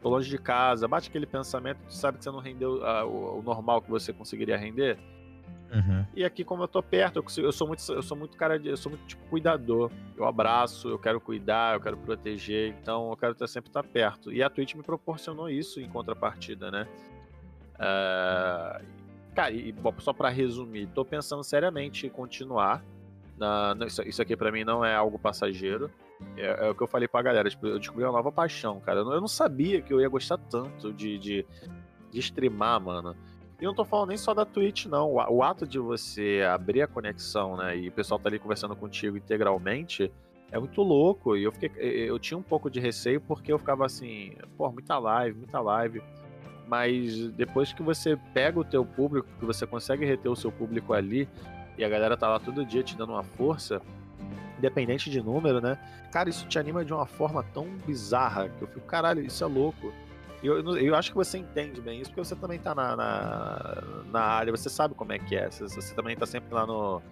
tô 0.00 0.08
longe 0.08 0.28
de 0.28 0.38
casa, 0.38 0.86
bate 0.86 1.08
aquele 1.08 1.26
pensamento, 1.26 1.78
tu 1.86 1.94
sabe 1.94 2.18
que 2.18 2.24
você 2.24 2.30
não 2.30 2.38
rendeu 2.38 2.76
uh, 2.76 3.06
o, 3.06 3.38
o, 3.38 3.42
normal 3.42 3.82
que 3.82 3.90
você 3.90 4.12
conseguiria 4.12 4.56
render. 4.56 4.98
Uhum. 5.72 6.06
E 6.14 6.24
aqui, 6.24 6.44
como 6.44 6.62
eu 6.62 6.68
tô 6.68 6.80
perto, 6.80 7.16
eu, 7.18 7.44
eu, 7.44 7.50
sou 7.50 7.66
muito, 7.66 7.82
eu 7.92 8.02
sou 8.02 8.16
muito 8.16 8.36
cara 8.36 8.58
de, 8.58 8.68
eu 8.68 8.76
sou 8.76 8.90
muito 8.90 9.04
tipo 9.06 9.24
cuidador. 9.28 9.90
Eu 10.16 10.24
abraço, 10.24 10.88
eu 10.88 10.98
quero 10.98 11.20
cuidar, 11.20 11.74
eu 11.74 11.80
quero 11.80 11.96
proteger, 11.96 12.74
então 12.80 13.10
eu 13.10 13.16
quero 13.16 13.48
sempre 13.48 13.70
estar 13.70 13.82
perto. 13.82 14.32
E 14.32 14.42
a 14.42 14.48
Twitch 14.48 14.74
me 14.74 14.82
proporcionou 14.82 15.50
isso 15.50 15.80
em 15.80 15.88
contrapartida, 15.88 16.70
né? 16.70 16.86
Uh, 17.74 18.84
cara, 19.34 19.52
e 19.52 19.72
bom, 19.72 19.92
só 19.98 20.12
para 20.12 20.28
resumir, 20.28 20.86
tô 20.88 21.04
pensando 21.04 21.42
seriamente 21.42 22.06
em 22.06 22.10
continuar. 22.10 22.84
Na, 23.36 23.76
isso, 23.86 24.02
isso 24.02 24.22
aqui 24.22 24.36
para 24.36 24.52
mim 24.52 24.64
não 24.64 24.84
é 24.84 24.94
algo 24.94 25.18
passageiro. 25.18 25.90
É, 26.36 26.66
é, 26.66 26.70
o 26.70 26.74
que 26.74 26.82
eu 26.82 26.86
falei 26.86 27.08
pra 27.08 27.22
galera. 27.22 27.50
Tipo, 27.50 27.66
eu 27.66 27.78
descobri 27.78 28.04
uma 28.04 28.12
nova 28.12 28.30
paixão, 28.30 28.80
cara. 28.80 29.00
Eu 29.00 29.04
não, 29.04 29.12
eu 29.14 29.20
não 29.20 29.28
sabia 29.28 29.82
que 29.82 29.92
eu 29.92 30.00
ia 30.00 30.08
gostar 30.08 30.38
tanto 30.38 30.92
de, 30.92 31.18
de, 31.18 31.46
de 32.10 32.20
streamar, 32.20 32.80
mano. 32.80 33.16
E 33.60 33.64
não 33.64 33.74
tô 33.74 33.84
falando 33.84 34.08
nem 34.08 34.16
só 34.16 34.34
da 34.34 34.44
Twitch, 34.44 34.86
não. 34.86 35.10
O, 35.10 35.36
o, 35.36 35.42
ato 35.42 35.66
de 35.66 35.78
você 35.78 36.42
abrir 36.48 36.82
a 36.82 36.86
conexão, 36.86 37.56
né? 37.56 37.76
E 37.76 37.88
o 37.88 37.92
pessoal 37.92 38.18
tá 38.18 38.28
ali 38.28 38.38
conversando 38.38 38.76
contigo 38.76 39.16
integralmente 39.16 40.12
é 40.54 40.58
muito 40.58 40.82
louco. 40.82 41.36
E 41.36 41.42
eu 41.42 41.52
fiquei. 41.52 41.70
Eu 42.08 42.18
tinha 42.18 42.38
um 42.38 42.42
pouco 42.42 42.70
de 42.70 42.78
receio 42.78 43.20
porque 43.20 43.52
eu 43.52 43.58
ficava 43.58 43.84
assim, 43.84 44.36
pô, 44.56 44.70
muita 44.70 44.98
live, 44.98 45.36
muita 45.36 45.60
live. 45.60 46.00
Mas 46.66 47.28
depois 47.32 47.72
que 47.72 47.82
você 47.82 48.16
pega 48.32 48.58
o 48.58 48.64
teu 48.64 48.84
público, 48.84 49.28
que 49.38 49.44
você 49.44 49.66
consegue 49.66 50.04
reter 50.04 50.30
o 50.30 50.36
seu 50.36 50.50
público 50.50 50.92
ali, 50.92 51.28
e 51.76 51.84
a 51.84 51.88
galera 51.88 52.16
tá 52.16 52.28
lá 52.28 52.38
todo 52.38 52.64
dia 52.64 52.82
te 52.82 52.96
dando 52.96 53.12
uma 53.12 53.22
força, 53.22 53.82
independente 54.58 55.10
de 55.10 55.20
número, 55.20 55.60
né? 55.60 55.78
Cara, 56.10 56.28
isso 56.28 56.46
te 56.46 56.58
anima 56.58 56.84
de 56.84 56.92
uma 56.92 57.06
forma 57.06 57.42
tão 57.52 57.66
bizarra 57.86 58.48
que 58.48 58.62
eu 58.62 58.68
fico, 58.68 58.86
caralho, 58.86 59.20
isso 59.20 59.42
é 59.42 59.46
louco. 59.46 59.92
Eu, 60.42 60.58
eu, 60.58 60.76
eu 60.76 60.94
acho 60.94 61.10
que 61.10 61.16
você 61.16 61.38
entende 61.38 61.80
bem 61.80 62.00
isso, 62.00 62.10
porque 62.10 62.24
você 62.24 62.36
também 62.36 62.58
tá 62.58 62.74
na, 62.74 62.94
na, 62.94 63.82
na 64.12 64.20
área, 64.20 64.54
você 64.54 64.68
sabe 64.68 64.94
como 64.94 65.12
é 65.12 65.18
que 65.18 65.34
é. 65.34 65.50
Você, 65.50 65.64
você 65.64 65.94
também 65.94 66.16
tá 66.16 66.26
sempre 66.26 66.54
lá 66.54 66.66
no, 66.66 67.02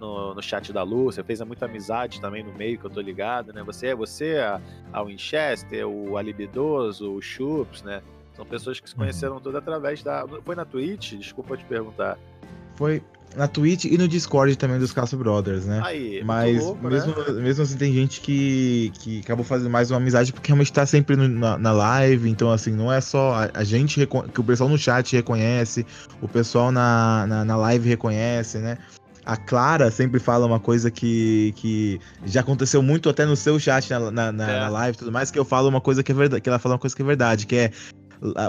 no, 0.00 0.34
no, 0.34 0.42
chat 0.42 0.72
da 0.72 0.82
Lu, 0.82 1.04
você 1.04 1.22
fez 1.22 1.40
muita 1.42 1.66
amizade 1.66 2.20
também 2.20 2.42
no 2.42 2.52
meio 2.52 2.78
que 2.78 2.84
eu 2.84 2.90
tô 2.90 3.00
ligado, 3.00 3.52
né? 3.52 3.62
Você, 3.62 3.94
você 3.94 4.38
a, 4.38 4.60
a 4.92 5.02
Winchester, 5.02 5.86
o 5.86 6.16
Alibidoso, 6.16 7.12
o 7.12 7.20
Chups, 7.20 7.82
né? 7.82 8.02
São 8.38 8.46
pessoas 8.46 8.78
que 8.78 8.88
se 8.88 8.94
uhum. 8.94 9.00
conheceram 9.00 9.34
uhum. 9.34 9.40
tudo 9.40 9.58
através 9.58 10.00
da. 10.00 10.24
Foi 10.44 10.54
na 10.54 10.64
Twitch? 10.64 11.14
Desculpa 11.14 11.56
te 11.56 11.64
perguntar. 11.64 12.16
Foi 12.76 13.02
na 13.36 13.48
Twitch 13.48 13.84
e 13.84 13.98
no 13.98 14.06
Discord 14.06 14.56
também 14.56 14.78
dos 14.78 14.92
Caso 14.92 15.16
Brothers, 15.16 15.66
né? 15.66 15.82
Aí, 15.84 16.22
Mas 16.24 16.62
louco, 16.62 16.86
mesmo, 16.86 17.14
né? 17.14 17.42
mesmo 17.42 17.64
assim 17.64 17.76
tem 17.76 17.92
gente 17.92 18.20
que, 18.20 18.92
que 19.00 19.20
acabou 19.20 19.44
fazendo 19.44 19.68
mais 19.68 19.90
uma 19.90 19.96
amizade 19.96 20.32
porque 20.32 20.48
realmente 20.48 20.72
tá 20.72 20.86
sempre 20.86 21.16
no, 21.16 21.28
na, 21.28 21.58
na, 21.58 21.72
live, 21.72 22.30
então 22.30 22.50
assim, 22.50 22.70
não 22.70 22.92
é 22.92 23.00
só 23.00 23.34
a, 23.34 23.50
a, 23.52 23.64
gente 23.64 24.06
que 24.06 24.40
o 24.40 24.44
pessoal 24.44 24.70
no 24.70 24.78
chat 24.78 25.14
reconhece, 25.14 25.84
o 26.22 26.28
pessoal 26.28 26.70
na, 26.70 27.26
na, 27.26 27.44
na 27.44 27.56
live 27.56 27.88
reconhece, 27.88 28.58
né? 28.58 28.78
A 29.26 29.36
Clara 29.36 29.90
sempre 29.90 30.18
fala 30.18 30.46
uma 30.46 30.58
coisa 30.58 30.90
que, 30.90 31.52
que 31.56 32.00
já 32.24 32.40
aconteceu 32.40 32.82
muito 32.82 33.10
até 33.10 33.26
no 33.26 33.36
seu 33.36 33.58
chat 33.58 33.90
na, 33.90 34.10
na, 34.10 34.32
na, 34.32 34.50
é. 34.50 34.60
na 34.60 34.68
live 34.70 34.96
e 34.96 34.98
tudo 35.00 35.12
mais, 35.12 35.30
que 35.30 35.38
eu 35.38 35.44
falo 35.44 35.68
uma 35.68 35.82
coisa 35.82 36.02
que 36.02 36.12
é 36.12 36.14
verdade, 36.14 36.40
que 36.40 36.48
ela 36.48 36.58
fala 36.58 36.76
uma 36.76 36.78
coisa 36.78 36.96
que 36.96 37.02
é 37.02 37.04
verdade, 37.04 37.46
que 37.46 37.56
é 37.56 37.72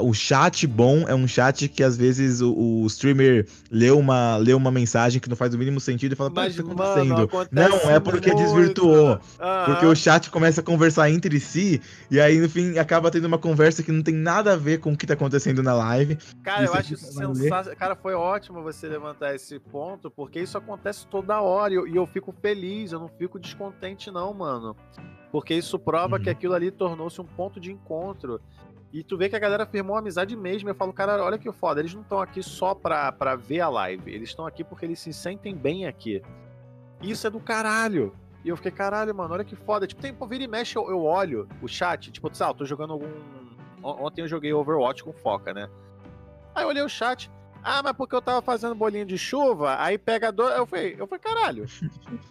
o 0.04 0.14
chat 0.14 0.66
bom 0.66 1.08
é 1.08 1.14
um 1.14 1.28
chat 1.28 1.68
que 1.68 1.84
às 1.84 1.96
vezes 1.96 2.42
o, 2.42 2.54
o 2.54 2.86
streamer 2.88 3.48
lê 3.70 3.92
uma, 3.92 4.38
lê 4.38 4.54
uma 4.54 4.72
mensagem 4.72 5.20
que 5.20 5.30
não 5.30 5.36
faz 5.36 5.54
o 5.54 5.58
mínimo 5.58 5.80
sentido 5.80 6.14
e 6.14 6.16
fala, 6.16 6.32
Mas, 6.34 6.58
o 6.58 6.64
que 6.64 6.76
tá 6.76 6.84
acontecendo? 6.84 7.30
Mano, 7.32 7.48
não, 7.52 7.92
é 7.92 8.00
porque 8.00 8.32
muito. 8.32 8.44
desvirtuou. 8.44 9.20
Porque 9.66 9.86
o 9.86 9.96
chat 9.96 10.30
começa 10.30 10.62
a 10.62 10.64
conversar 10.64 11.10
entre 11.10 11.40
si 11.40 11.82
e 12.10 12.20
aí 12.20 12.40
no 12.40 12.50
fim 12.50 12.78
acaba 12.78 13.12
tendo 13.12 13.26
uma 13.26 13.38
conversa 13.38 13.84
que 13.84 13.92
não 13.92 14.02
tem 14.02 14.16
nada 14.16 14.54
a 14.54 14.58
ver 14.58 14.80
com 14.80 14.94
o 14.94 14.98
que 14.98 15.06
tá 15.06 15.14
acontecendo 15.14 15.62
na 15.62 15.74
live. 15.74 16.18
Cara, 16.44 16.66
eu 16.66 16.74
acho 16.74 16.98
sensacional. 16.98 17.76
Cara, 17.76 17.96
foi 17.96 18.14
ótimo 18.14 18.62
você 18.62 18.88
levantar 18.88 19.36
esse 19.36 19.60
ponto, 19.60 20.10
porque 20.10 20.40
isso 20.40 20.58
acontece 20.58 21.06
toda 21.08 21.42
hora 21.42 21.74
e 21.74 21.76
eu, 21.78 21.88
e 21.88 21.96
eu 21.96 22.06
fico 22.08 22.34
feliz, 22.42 22.92
eu 22.92 23.00
não 23.00 23.10
fico 23.10 23.40
descontente 23.40 24.12
não, 24.12 24.34
mano. 24.34 24.76
Porque 25.32 25.54
isso 25.54 25.78
prova 25.78 26.18
uhum. 26.18 26.24
que 26.24 26.30
aquilo 26.30 26.54
ali 26.54 26.72
tornou-se 26.72 27.22
um 27.22 27.26
ponto 27.26 27.60
de 27.60 27.72
encontro. 27.72 28.42
E 28.92 29.04
tu 29.04 29.18
vê 29.18 29.30
que 29.30 29.36
a 29.36 29.40
galera 29.40 29.66
firmou 29.66 29.96
amizade 29.96 30.36
mesmo. 30.36 30.70
Eu 30.70 30.76
falo, 30.76 30.92
cara, 30.92 31.24
olha 31.24 31.38
que 31.38 31.52
foda. 31.52 31.80
Eles 31.80 31.94
não 31.94 32.02
estão 32.02 32.20
aqui 32.20 32.42
só 32.42 32.74
pra, 32.74 33.12
pra 33.12 33.36
ver 33.36 33.62
a 33.62 33.70
live. 33.70 34.12
Eles 34.12 34.30
estão 34.30 34.46
aqui 34.46 34.64
porque 34.64 34.86
eles 34.86 35.00
se 35.00 35.14
sentem 35.14 35.56
bem 35.56 35.86
aqui. 35.86 36.24
Isso 37.02 37.28
é 37.28 37.30
do 37.30 37.40
caralho. 37.40 38.14
E 38.44 38.50
eu 38.50 38.56
fiquei, 38.56 38.72
caralho, 38.72 39.14
mano, 39.14 39.34
olha 39.34 39.44
que 39.44 39.56
foda. 39.56 39.86
Tipo, 39.86 40.02
tem, 40.02 40.14
pô, 40.14 40.26
vira 40.26 40.44
e 40.44 40.48
mexe, 40.48 40.76
eu, 40.76 40.90
eu 40.90 41.04
olho 41.04 41.48
o 41.62 41.68
chat. 41.68 42.12
Tipo, 42.12 42.34
sei 42.34 42.46
lá, 42.46 42.52
eu 42.52 42.56
tô 42.56 42.66
jogando 42.66 42.94
algum. 42.94 43.08
Ontem 43.84 44.22
eu 44.22 44.28
joguei 44.28 44.54
Overwatch 44.54 45.04
com 45.04 45.14
foca, 45.14 45.54
né? 45.54 45.70
Aí 46.56 46.64
eu 46.64 46.70
olhei 46.70 46.84
o 46.84 46.90
chat. 46.90 47.32
Ah, 47.64 47.82
mas 47.84 47.94
porque 47.94 48.16
eu 48.16 48.22
tava 48.22 48.42
fazendo 48.42 48.74
bolinho 48.74 49.06
de 49.06 49.18
chuva, 49.18 49.76
aí 49.80 49.98
pega 49.98 50.32
dois. 50.32 50.56
Eu 50.58 50.66
falei, 50.66 50.96
eu 50.98 51.08
falei, 51.08 51.20
caralho. 51.20 51.66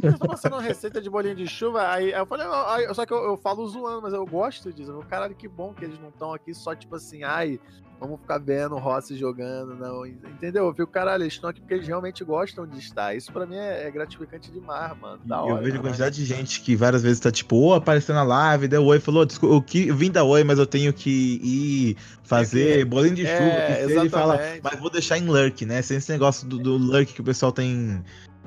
Eu 0.02 0.18
tô 0.18 0.26
passando 0.26 0.54
uma 0.54 0.62
receita 0.62 1.00
de 1.00 1.10
bolinho 1.10 1.34
de 1.34 1.46
chuva, 1.46 1.88
aí 1.88 2.12
eu 2.12 2.26
falei, 2.26 2.46
só 2.94 3.04
que 3.04 3.12
eu, 3.12 3.22
eu, 3.24 3.36
falo 3.36 3.66
zoando, 3.66 4.02
mas 4.02 4.12
eu 4.12 4.24
gosto 4.24 4.72
disso. 4.72 4.90
Eu, 4.90 5.00
caralho, 5.00 5.34
que 5.34 5.46
bom 5.46 5.74
que 5.74 5.84
eles 5.84 5.98
não 6.00 6.08
estão 6.08 6.32
aqui 6.32 6.54
só 6.54 6.74
tipo 6.74 6.96
assim, 6.96 7.24
ai, 7.24 7.60
vamos 8.00 8.20
ficar 8.20 8.38
vendo 8.38 8.74
o 8.74 8.78
Rossi 8.78 9.16
jogando, 9.16 9.74
não. 9.74 10.06
Entendeu? 10.06 10.66
Eu 10.66 10.74
fico, 10.74 10.90
caralho, 10.90 11.24
eles 11.24 11.34
estão 11.34 11.50
aqui 11.50 11.60
porque 11.60 11.74
eles 11.74 11.86
realmente 11.86 12.24
gostam 12.24 12.66
de 12.66 12.78
estar. 12.78 13.14
Isso 13.14 13.32
pra 13.32 13.46
mim 13.46 13.56
é, 13.56 13.86
é 13.86 13.90
gratificante 13.90 14.50
demais, 14.50 14.98
mano. 14.98 15.20
Da 15.24 15.42
hora, 15.42 15.60
eu 15.60 15.64
vejo 15.64 15.76
a 15.78 15.80
quantidade 15.80 16.16
de 16.16 16.24
gente 16.24 16.60
que 16.60 16.76
várias 16.76 17.02
vezes 17.02 17.20
tá 17.20 17.30
tipo, 17.30 17.56
ô, 17.56 17.74
apareceu 17.74 18.14
na 18.14 18.22
live, 18.22 18.68
deu 18.68 18.84
oi, 18.84 19.00
falou, 19.00 19.24
desculpa, 19.24 19.54
eu, 19.54 19.62
que, 19.62 19.92
vim 19.92 20.10
da 20.10 20.24
oi, 20.24 20.44
mas 20.44 20.58
eu 20.58 20.66
tenho 20.66 20.92
que 20.92 21.40
ir 21.42 21.96
fazer 22.22 22.80
é 22.80 22.84
bolinho 22.84 23.14
de 23.14 23.26
chuva. 23.26 23.34
É, 23.34 23.84
ele 23.84 24.08
fala, 24.08 24.38
mas 24.62 24.78
vou 24.78 24.90
deixar 24.90 25.18
em 25.18 25.26
lurk, 25.26 25.64
né? 25.64 25.82
Sem 25.82 25.96
esse 25.96 26.10
negócio 26.12 26.46
do, 26.46 26.58
do 26.58 26.76
lurk 26.76 27.12
que 27.12 27.20
o 27.20 27.24
pessoal 27.24 27.50
tem 27.50 28.02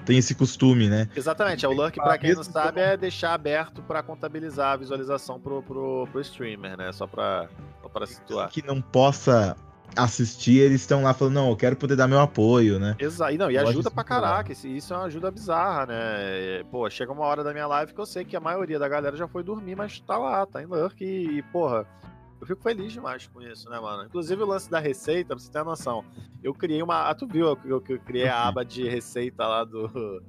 tem 0.05 0.17
esse 0.17 0.35
costume, 0.35 0.89
né? 0.89 1.09
Exatamente, 1.15 1.65
é 1.65 1.67
o 1.69 1.71
lurk, 1.71 1.95
para 1.95 2.17
quem 2.17 2.33
não 2.33 2.43
sabe, 2.43 2.81
é 2.81 2.97
deixar 2.97 3.33
aberto 3.33 3.81
para 3.81 4.01
contabilizar 4.03 4.73
a 4.73 4.77
visualização 4.77 5.39
pro, 5.39 5.61
pro, 5.63 6.07
pro 6.11 6.21
streamer, 6.21 6.77
né? 6.77 6.91
Só 6.91 7.07
para 7.07 7.49
para 7.91 8.07
situar. 8.07 8.49
Que 8.49 8.65
não 8.65 8.81
possa 8.81 9.55
assistir, 9.95 10.59
eles 10.59 10.81
estão 10.81 11.03
lá 11.03 11.13
falando, 11.13 11.33
não, 11.33 11.49
eu 11.49 11.57
quero 11.57 11.75
poder 11.75 11.97
dar 11.97 12.07
meu 12.07 12.19
apoio, 12.19 12.79
né? 12.79 12.95
Exato, 12.97 13.35
não, 13.37 13.51
e 13.51 13.57
ajuda 13.57 13.91
pra 13.91 14.03
caraca, 14.03 14.53
isso 14.53 14.93
é 14.93 14.97
uma 14.97 15.05
ajuda 15.05 15.29
bizarra, 15.29 15.87
né? 15.87 16.63
Pô, 16.71 16.89
chega 16.89 17.11
uma 17.11 17.25
hora 17.25 17.43
da 17.43 17.51
minha 17.51 17.67
live 17.67 17.93
que 17.93 17.99
eu 17.99 18.05
sei 18.05 18.23
que 18.23 18.35
a 18.35 18.39
maioria 18.39 18.79
da 18.79 18.87
galera 18.87 19.17
já 19.17 19.27
foi 19.27 19.43
dormir, 19.43 19.75
mas 19.75 19.99
tá 19.99 20.17
lá, 20.17 20.45
tá 20.45 20.61
em 20.61 20.65
lurk 20.65 21.03
e, 21.03 21.41
porra, 21.51 21.85
eu 22.41 22.47
fico 22.47 22.62
feliz 22.62 22.91
demais 22.91 23.27
com 23.27 23.41
isso, 23.41 23.69
né, 23.69 23.80
mano? 23.80 24.06
Inclusive 24.06 24.41
o 24.41 24.45
lance 24.45 24.69
da 24.69 24.80
receita, 24.80 25.36
pra 25.36 25.39
você 25.39 25.51
ter 25.51 25.63
noção, 25.63 26.04
eu 26.43 26.54
criei 26.54 26.82
uma, 26.82 27.08
ah, 27.10 27.15
tu 27.15 27.27
viu 27.27 27.56
que 27.56 27.69
eu, 27.69 27.84
eu 27.88 27.99
criei 27.99 28.27
a 28.27 28.47
aba 28.47 28.65
de 28.65 28.88
receita 28.89 29.47
lá 29.47 29.63
do 29.63 30.21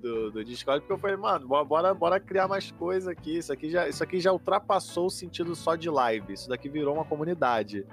do, 0.00 0.30
do 0.30 0.44
Discord, 0.44 0.80
porque 0.80 0.92
eu 0.92 0.98
falei, 0.98 1.16
mano, 1.16 1.46
bora, 1.64 1.94
bora 1.94 2.18
criar 2.18 2.48
mais 2.48 2.72
coisa 2.72 3.12
aqui. 3.12 3.38
Isso 3.38 3.52
aqui, 3.52 3.70
já, 3.70 3.88
isso 3.88 4.02
aqui 4.02 4.18
já 4.18 4.32
ultrapassou 4.32 5.06
o 5.06 5.10
sentido 5.10 5.54
só 5.54 5.76
de 5.76 5.88
live. 5.88 6.32
Isso 6.32 6.48
daqui 6.48 6.68
virou 6.68 6.94
uma 6.94 7.04
comunidade. 7.04 7.86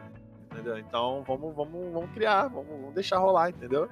Entendeu? 0.51 0.77
Então 0.77 1.23
vamos, 1.27 1.55
vamos, 1.55 1.93
vamos 1.93 2.09
criar, 2.11 2.47
vamos, 2.47 2.69
vamos 2.69 2.93
deixar 2.95 3.19
rolar, 3.19 3.49
entendeu? 3.49 3.89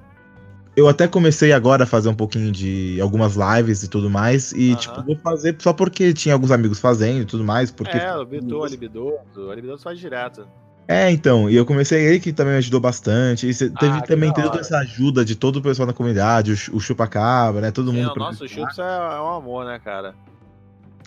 Eu 0.75 0.89
até 0.89 1.07
comecei 1.07 1.53
agora 1.53 1.85
a 1.85 1.87
fazer 1.87 2.09
um 2.09 2.15
pouquinho 2.15 2.51
de 2.51 2.99
algumas 2.99 3.35
lives 3.35 3.83
e 3.83 3.87
tudo 3.87 4.09
mais. 4.09 4.51
E, 4.51 4.71
uhum. 4.71 4.75
tipo, 4.75 5.03
vou 5.03 5.15
fazer 5.15 5.55
só 5.59 5.71
porque 5.71 6.13
tinha 6.13 6.33
alguns 6.33 6.51
amigos 6.51 6.79
fazendo 6.79 7.21
e 7.21 7.25
tudo 7.25 7.43
mais. 7.43 7.71
Porque... 7.71 7.97
É, 7.97 8.13
o 8.15 8.25
Bidu, 8.25 8.59
o 8.59 8.65
Libido, 8.65 9.13
o 9.35 9.53
Libido 9.53 9.77
faz 9.77 9.97
direto. 9.97 10.45
É, 10.87 11.09
então, 11.09 11.49
e 11.49 11.55
eu 11.55 11.65
comecei 11.65 12.07
aí 12.07 12.19
que 12.19 12.31
também 12.31 12.53
me 12.53 12.59
ajudou 12.59 12.79
bastante. 12.79 13.49
E 13.49 13.53
teve 13.55 13.97
ah, 13.97 14.01
também 14.01 14.31
toda 14.31 14.59
essa 14.59 14.77
ajuda 14.79 15.25
de 15.25 15.35
todo 15.35 15.57
o 15.57 15.61
pessoal 15.61 15.87
da 15.87 15.93
comunidade, 15.93 16.51
o, 16.51 16.77
o 16.77 16.79
Chupacabra, 16.79 17.61
né? 17.61 17.71
Todo 17.71 17.91
Sim, 17.91 17.97
mundo. 17.97 18.11
O 18.15 18.19
nosso 18.19 18.47
Chups 18.47 18.77
é, 18.77 18.83
é 18.83 19.21
um 19.21 19.33
amor, 19.33 19.65
né, 19.65 19.79
cara? 19.83 20.13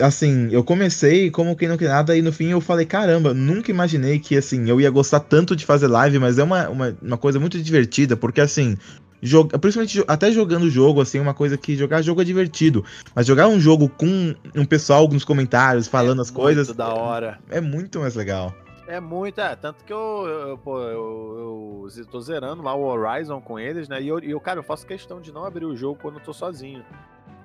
Assim, 0.01 0.49
eu 0.53 0.63
comecei 0.63 1.31
como 1.31 1.57
quem 1.57 1.69
não 1.69 1.77
quer 1.77 1.89
nada, 1.89 2.17
e 2.17 2.23
no 2.23 2.33
fim 2.33 2.47
eu 2.47 2.61
falei, 2.61 2.87
caramba, 2.87 3.35
nunca 3.35 3.71
imaginei 3.71 4.21
que 4.21 4.37
assim, 4.37 4.69
eu 4.69 4.81
ia 4.81 4.91
gostar 4.91 5.19
tanto 5.19 5.57
de 5.57 5.67
fazer 5.67 5.89
live, 5.89 6.21
mas 6.21 6.39
é 6.39 6.45
uma, 6.45 6.69
uma, 6.69 6.97
uma 7.03 7.17
coisa 7.19 7.41
muito 7.41 7.61
divertida, 7.61 8.17
porque 8.17 8.41
assim, 8.41 8.77
joga, 9.23 9.59
principalmente 9.59 10.05
até 10.07 10.31
jogando 10.31 10.65
o 10.65 10.71
jogo, 10.71 11.01
assim, 11.01 11.19
uma 11.19 11.35
coisa 11.35 11.57
que 11.57 11.77
jogar 11.77 12.03
jogo 12.03 12.23
é 12.23 12.25
divertido. 12.25 12.85
Mas 13.15 13.27
jogar 13.27 13.49
um 13.49 13.61
jogo 13.61 13.89
com 13.89 14.35
um 14.55 14.65
pessoal 14.65 15.09
nos 15.09 15.25
comentários 15.25 15.87
falando 15.87 16.19
é 16.21 16.23
as 16.23 16.31
coisas. 16.31 16.69
da 16.75 16.93
hora. 16.93 17.39
É, 17.51 17.59
é 17.59 17.61
muito 17.61 18.01
mais 18.01 18.15
legal. 18.15 18.55
É 18.87 19.01
muito, 19.01 19.39
é. 19.39 19.55
Tanto 19.55 19.85
que 19.85 19.93
eu, 19.93 20.27
eu, 20.27 20.59
pô, 20.59 20.81
eu, 20.81 21.89
eu 21.95 22.07
tô 22.07 22.21
zerando 22.21 22.63
lá 22.63 22.75
o 22.75 22.85
Horizon 22.85 23.39
com 23.39 23.59
eles, 23.59 23.87
né? 23.87 24.01
E 24.01 24.09
eu, 24.09 24.19
eu, 24.21 24.41
cara, 24.41 24.61
eu 24.61 24.63
faço 24.65 24.87
questão 24.87 25.21
de 25.21 25.31
não 25.31 25.45
abrir 25.45 25.67
o 25.67 25.77
jogo 25.77 25.99
quando 26.01 26.15
eu 26.15 26.25
tô 26.25 26.33
sozinho. 26.33 26.83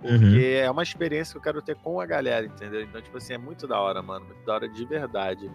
Porque 0.01 0.25
uhum. 0.25 0.63
é 0.65 0.71
uma 0.71 0.83
experiência 0.83 1.33
que 1.33 1.37
eu 1.37 1.41
quero 1.41 1.61
ter 1.61 1.75
com 1.75 1.99
a 1.99 2.05
galera, 2.05 2.45
entendeu? 2.45 2.81
Então, 2.81 3.01
tipo 3.01 3.17
assim, 3.17 3.33
é 3.33 3.37
muito 3.37 3.67
da 3.67 3.79
hora, 3.79 4.01
mano. 4.01 4.25
Muito 4.25 4.45
da 4.45 4.53
hora 4.53 4.69
de 4.69 4.85
verdade. 4.85 5.51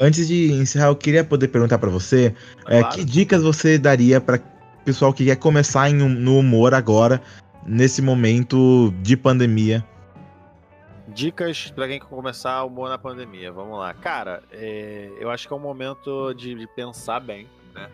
Antes 0.00 0.28
de 0.28 0.52
encerrar, 0.52 0.86
eu 0.86 0.96
queria 0.96 1.24
poder 1.24 1.48
perguntar 1.48 1.78
para 1.78 1.90
você 1.90 2.34
é, 2.66 2.80
claro. 2.80 2.94
que 2.94 3.04
dicas 3.04 3.42
você 3.42 3.78
daria 3.78 4.20
para 4.20 4.40
pessoal 4.88 5.12
que 5.12 5.26
quer 5.26 5.36
começar 5.36 5.90
em, 5.90 5.94
no 5.94 6.38
humor 6.38 6.72
agora, 6.72 7.20
nesse 7.66 8.00
momento 8.00 8.90
de 9.02 9.18
pandemia? 9.18 9.84
Dicas 11.08 11.70
para 11.70 11.88
quem 11.88 12.00
quer 12.00 12.06
começar 12.06 12.64
o 12.64 12.68
humor 12.68 12.88
na 12.88 12.96
pandemia. 12.96 13.52
Vamos 13.52 13.78
lá. 13.78 13.92
Cara, 13.92 14.42
é, 14.50 15.10
eu 15.20 15.30
acho 15.30 15.46
que 15.46 15.52
é 15.52 15.56
um 15.56 15.60
momento 15.60 16.32
de, 16.32 16.54
de, 16.54 16.66
pensar 16.68 17.20
bem, 17.20 17.46
né? 17.74 17.90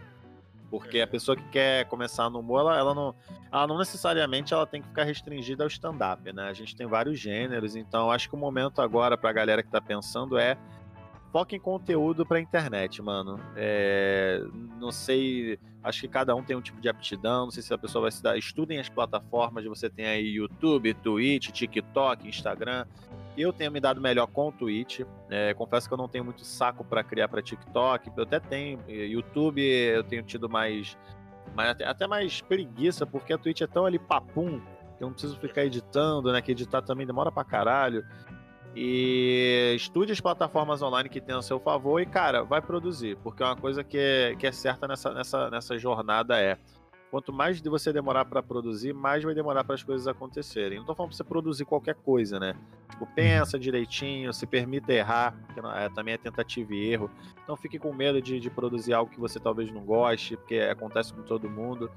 Porque 0.70 1.00
a 1.00 1.06
pessoa 1.06 1.36
que 1.36 1.48
quer 1.48 1.84
começar 1.86 2.30
no 2.30 2.38
humor, 2.38 2.60
ela, 2.60 2.78
ela, 2.78 2.94
não, 2.94 3.12
ela 3.50 3.66
não 3.66 3.78
necessariamente 3.78 4.54
ela 4.54 4.64
tem 4.66 4.80
que 4.80 4.86
ficar 4.86 5.02
restringida 5.02 5.64
ao 5.64 5.68
stand-up, 5.68 6.32
né? 6.32 6.44
A 6.44 6.52
gente 6.52 6.76
tem 6.76 6.86
vários 6.86 7.18
gêneros, 7.18 7.74
então 7.74 8.08
acho 8.08 8.28
que 8.28 8.36
o 8.36 8.38
momento 8.38 8.80
agora 8.80 9.18
pra 9.18 9.32
galera 9.32 9.64
que 9.64 9.70
tá 9.70 9.80
pensando 9.80 10.38
é 10.38 10.56
foca 11.34 11.56
em 11.56 11.58
conteúdo 11.58 12.24
pra 12.24 12.38
internet, 12.38 13.02
mano. 13.02 13.40
É, 13.56 14.40
não 14.78 14.92
sei, 14.92 15.58
acho 15.82 16.02
que 16.02 16.06
cada 16.06 16.32
um 16.32 16.44
tem 16.44 16.54
um 16.54 16.60
tipo 16.60 16.80
de 16.80 16.88
aptidão, 16.88 17.46
não 17.46 17.50
sei 17.50 17.60
se 17.60 17.74
a 17.74 17.76
pessoa 17.76 18.02
vai 18.02 18.12
se 18.12 18.22
dar. 18.22 18.38
Estudem 18.38 18.78
as 18.78 18.88
plataformas, 18.88 19.64
você 19.64 19.90
tem 19.90 20.06
aí 20.06 20.28
YouTube, 20.36 20.94
Twitch, 20.94 21.50
TikTok, 21.50 22.28
Instagram. 22.28 22.86
Eu 23.36 23.52
tenho 23.52 23.72
me 23.72 23.80
dado 23.80 24.00
melhor 24.00 24.28
com 24.28 24.46
o 24.46 24.52
Twitch. 24.52 25.00
É, 25.28 25.52
confesso 25.54 25.88
que 25.88 25.94
eu 25.94 25.98
não 25.98 26.06
tenho 26.06 26.24
muito 26.24 26.44
saco 26.44 26.84
para 26.84 27.02
criar 27.02 27.26
para 27.26 27.42
TikTok. 27.42 28.12
Eu 28.16 28.22
até 28.22 28.38
tenho. 28.38 28.78
YouTube 28.88 29.60
eu 29.60 30.04
tenho 30.04 30.22
tido 30.22 30.48
mais, 30.48 30.96
mais. 31.52 31.76
até 31.80 32.06
mais 32.06 32.42
preguiça, 32.42 33.04
porque 33.04 33.32
a 33.32 33.38
Twitch 33.38 33.62
é 33.62 33.66
tão 33.66 33.84
ali 33.84 33.98
papum 33.98 34.60
que 34.96 35.02
eu 35.02 35.08
não 35.08 35.12
preciso 35.12 35.36
ficar 35.40 35.64
editando, 35.64 36.32
né? 36.32 36.40
Que 36.40 36.52
editar 36.52 36.80
também 36.80 37.04
demora 37.04 37.32
pra 37.32 37.42
caralho. 37.42 38.04
E 38.76 39.72
estude 39.76 40.12
as 40.12 40.20
plataformas 40.20 40.82
online 40.82 41.08
que 41.08 41.20
tem 41.20 41.34
a 41.34 41.42
seu 41.42 41.60
favor 41.60 42.00
e, 42.00 42.06
cara, 42.06 42.42
vai 42.42 42.60
produzir. 42.60 43.16
Porque 43.22 43.42
é 43.42 43.46
uma 43.46 43.56
coisa 43.56 43.84
que 43.84 43.96
é, 43.96 44.34
que 44.36 44.46
é 44.46 44.52
certa 44.52 44.88
nessa, 44.88 45.12
nessa, 45.12 45.50
nessa 45.50 45.78
jornada 45.78 46.40
é 46.40 46.58
quanto 47.14 47.32
mais 47.32 47.60
você 47.60 47.92
demorar 47.92 48.24
para 48.24 48.42
produzir, 48.42 48.92
mais 48.92 49.22
vai 49.22 49.32
demorar 49.32 49.62
para 49.62 49.76
as 49.76 49.84
coisas 49.84 50.08
acontecerem. 50.08 50.78
Não 50.78 50.84
tô 50.84 50.96
falando 50.96 51.10
para 51.10 51.16
você 51.18 51.22
produzir 51.22 51.64
qualquer 51.64 51.94
coisa, 51.94 52.40
né? 52.40 52.56
Tipo, 52.90 53.06
pensa 53.14 53.56
direitinho, 53.56 54.32
se 54.32 54.44
permita 54.48 54.92
errar, 54.92 55.32
que 55.54 55.60
é, 55.60 55.88
também 55.90 56.14
é 56.14 56.18
tentativa 56.18 56.74
e 56.74 56.90
erro. 56.90 57.08
Não 57.46 57.56
fique 57.56 57.78
com 57.78 57.94
medo 57.94 58.20
de, 58.20 58.40
de 58.40 58.50
produzir 58.50 58.94
algo 58.94 59.12
que 59.12 59.20
você 59.20 59.38
talvez 59.38 59.70
não 59.70 59.84
goste, 59.84 60.36
porque 60.36 60.56
acontece 60.56 61.14
com 61.14 61.22
todo 61.22 61.48
mundo. 61.48 61.88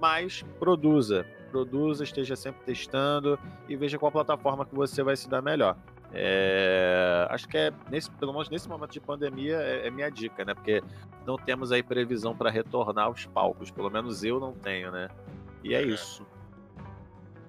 Mas 0.00 0.42
produza, 0.58 1.26
produza, 1.50 2.02
esteja 2.02 2.34
sempre 2.34 2.64
testando 2.64 3.38
e 3.68 3.76
veja 3.76 3.98
qual 3.98 4.10
plataforma 4.10 4.64
que 4.64 4.74
você 4.74 5.02
vai 5.02 5.14
se 5.14 5.28
dar 5.28 5.42
melhor. 5.42 5.76
É, 6.16 7.26
acho 7.30 7.48
que 7.48 7.58
é, 7.58 7.72
nesse, 7.90 8.10
pelo 8.12 8.32
menos 8.32 8.48
nesse 8.48 8.68
momento 8.68 8.92
de 8.92 9.00
pandemia, 9.00 9.56
é, 9.56 9.88
é 9.88 9.90
minha 9.90 10.08
dica, 10.08 10.44
né? 10.44 10.54
Porque 10.54 10.82
não 11.26 11.36
temos 11.36 11.72
aí 11.72 11.82
previsão 11.82 12.36
para 12.36 12.50
retornar 12.50 13.06
aos 13.06 13.26
palcos, 13.26 13.70
pelo 13.70 13.90
menos 13.90 14.22
eu 14.22 14.38
não 14.38 14.52
tenho, 14.52 14.92
né? 14.92 15.08
E 15.64 15.74
é, 15.74 15.82
é. 15.82 15.86
isso. 15.86 16.24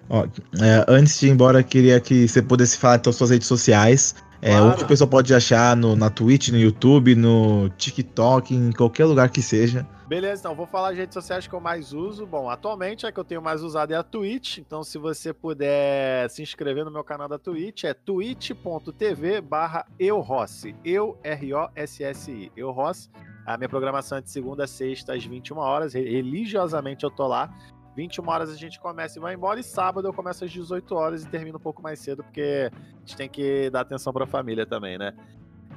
Ó, 0.08 0.24
é, 0.24 0.84
antes 0.88 1.18
de 1.18 1.28
ir 1.28 1.30
embora, 1.30 1.62
queria 1.62 2.00
que 2.00 2.26
você 2.26 2.42
pudesse 2.42 2.78
falar 2.78 2.96
então 2.96 3.12
suas 3.12 3.30
redes 3.30 3.46
sociais. 3.46 4.14
É, 4.40 4.50
claro. 4.50 4.66
Onde 4.66 4.84
o 4.84 4.86
pessoal 4.86 5.08
pode 5.08 5.34
achar 5.34 5.76
no, 5.76 5.96
na 5.96 6.10
Twitch, 6.10 6.48
no 6.48 6.58
YouTube, 6.58 7.14
no 7.14 7.68
TikTok, 7.70 8.54
em 8.54 8.70
qualquer 8.72 9.04
lugar 9.04 9.30
que 9.30 9.42
seja. 9.42 9.86
Beleza, 10.06 10.42
então 10.42 10.54
vou 10.54 10.66
falar 10.66 10.90
as 10.90 10.96
redes 10.96 11.14
sociais 11.14 11.48
que 11.48 11.52
eu 11.52 11.60
mais 11.60 11.92
uso. 11.92 12.24
Bom, 12.26 12.48
atualmente 12.48 13.04
a 13.04 13.10
que 13.10 13.18
eu 13.18 13.24
tenho 13.24 13.42
mais 13.42 13.62
usado 13.62 13.92
é 13.92 13.96
a 13.96 14.04
Twitch. 14.04 14.58
Então, 14.58 14.84
se 14.84 14.98
você 14.98 15.32
puder 15.32 16.30
se 16.30 16.42
inscrever 16.42 16.84
no 16.84 16.92
meu 16.92 17.02
canal 17.02 17.28
da 17.28 17.38
Twitch, 17.38 17.84
é 17.84 17.92
twitch.tv 17.92 19.40
barra 19.40 19.84
eurossi. 19.98 20.76
Eu, 20.84 21.18
R-O-S-S-I. 21.24 22.52
Eurossi. 22.56 23.10
A 23.44 23.56
minha 23.56 23.68
programação 23.68 24.18
é 24.18 24.20
de 24.20 24.30
segunda 24.30 24.64
a 24.64 24.66
sexta 24.68 25.14
às 25.14 25.24
21 25.24 25.56
horas. 25.58 25.94
Religiosamente 25.94 27.04
eu 27.04 27.10
tô 27.10 27.26
lá. 27.26 27.52
21 27.96 28.28
horas 28.28 28.50
a 28.50 28.54
gente 28.54 28.78
começa 28.78 29.18
e 29.18 29.22
vai 29.22 29.34
embora. 29.34 29.58
E 29.58 29.62
sábado 29.62 30.06
eu 30.06 30.12
começo 30.12 30.44
às 30.44 30.50
18 30.50 30.94
horas 30.94 31.24
e 31.24 31.28
termino 31.28 31.56
um 31.56 31.60
pouco 31.60 31.82
mais 31.82 31.98
cedo, 31.98 32.22
porque 32.22 32.70
a 32.70 32.98
gente 33.00 33.16
tem 33.16 33.28
que 33.28 33.70
dar 33.70 33.80
atenção 33.80 34.12
pra 34.12 34.26
família 34.26 34.66
também, 34.66 34.98
né? 34.98 35.14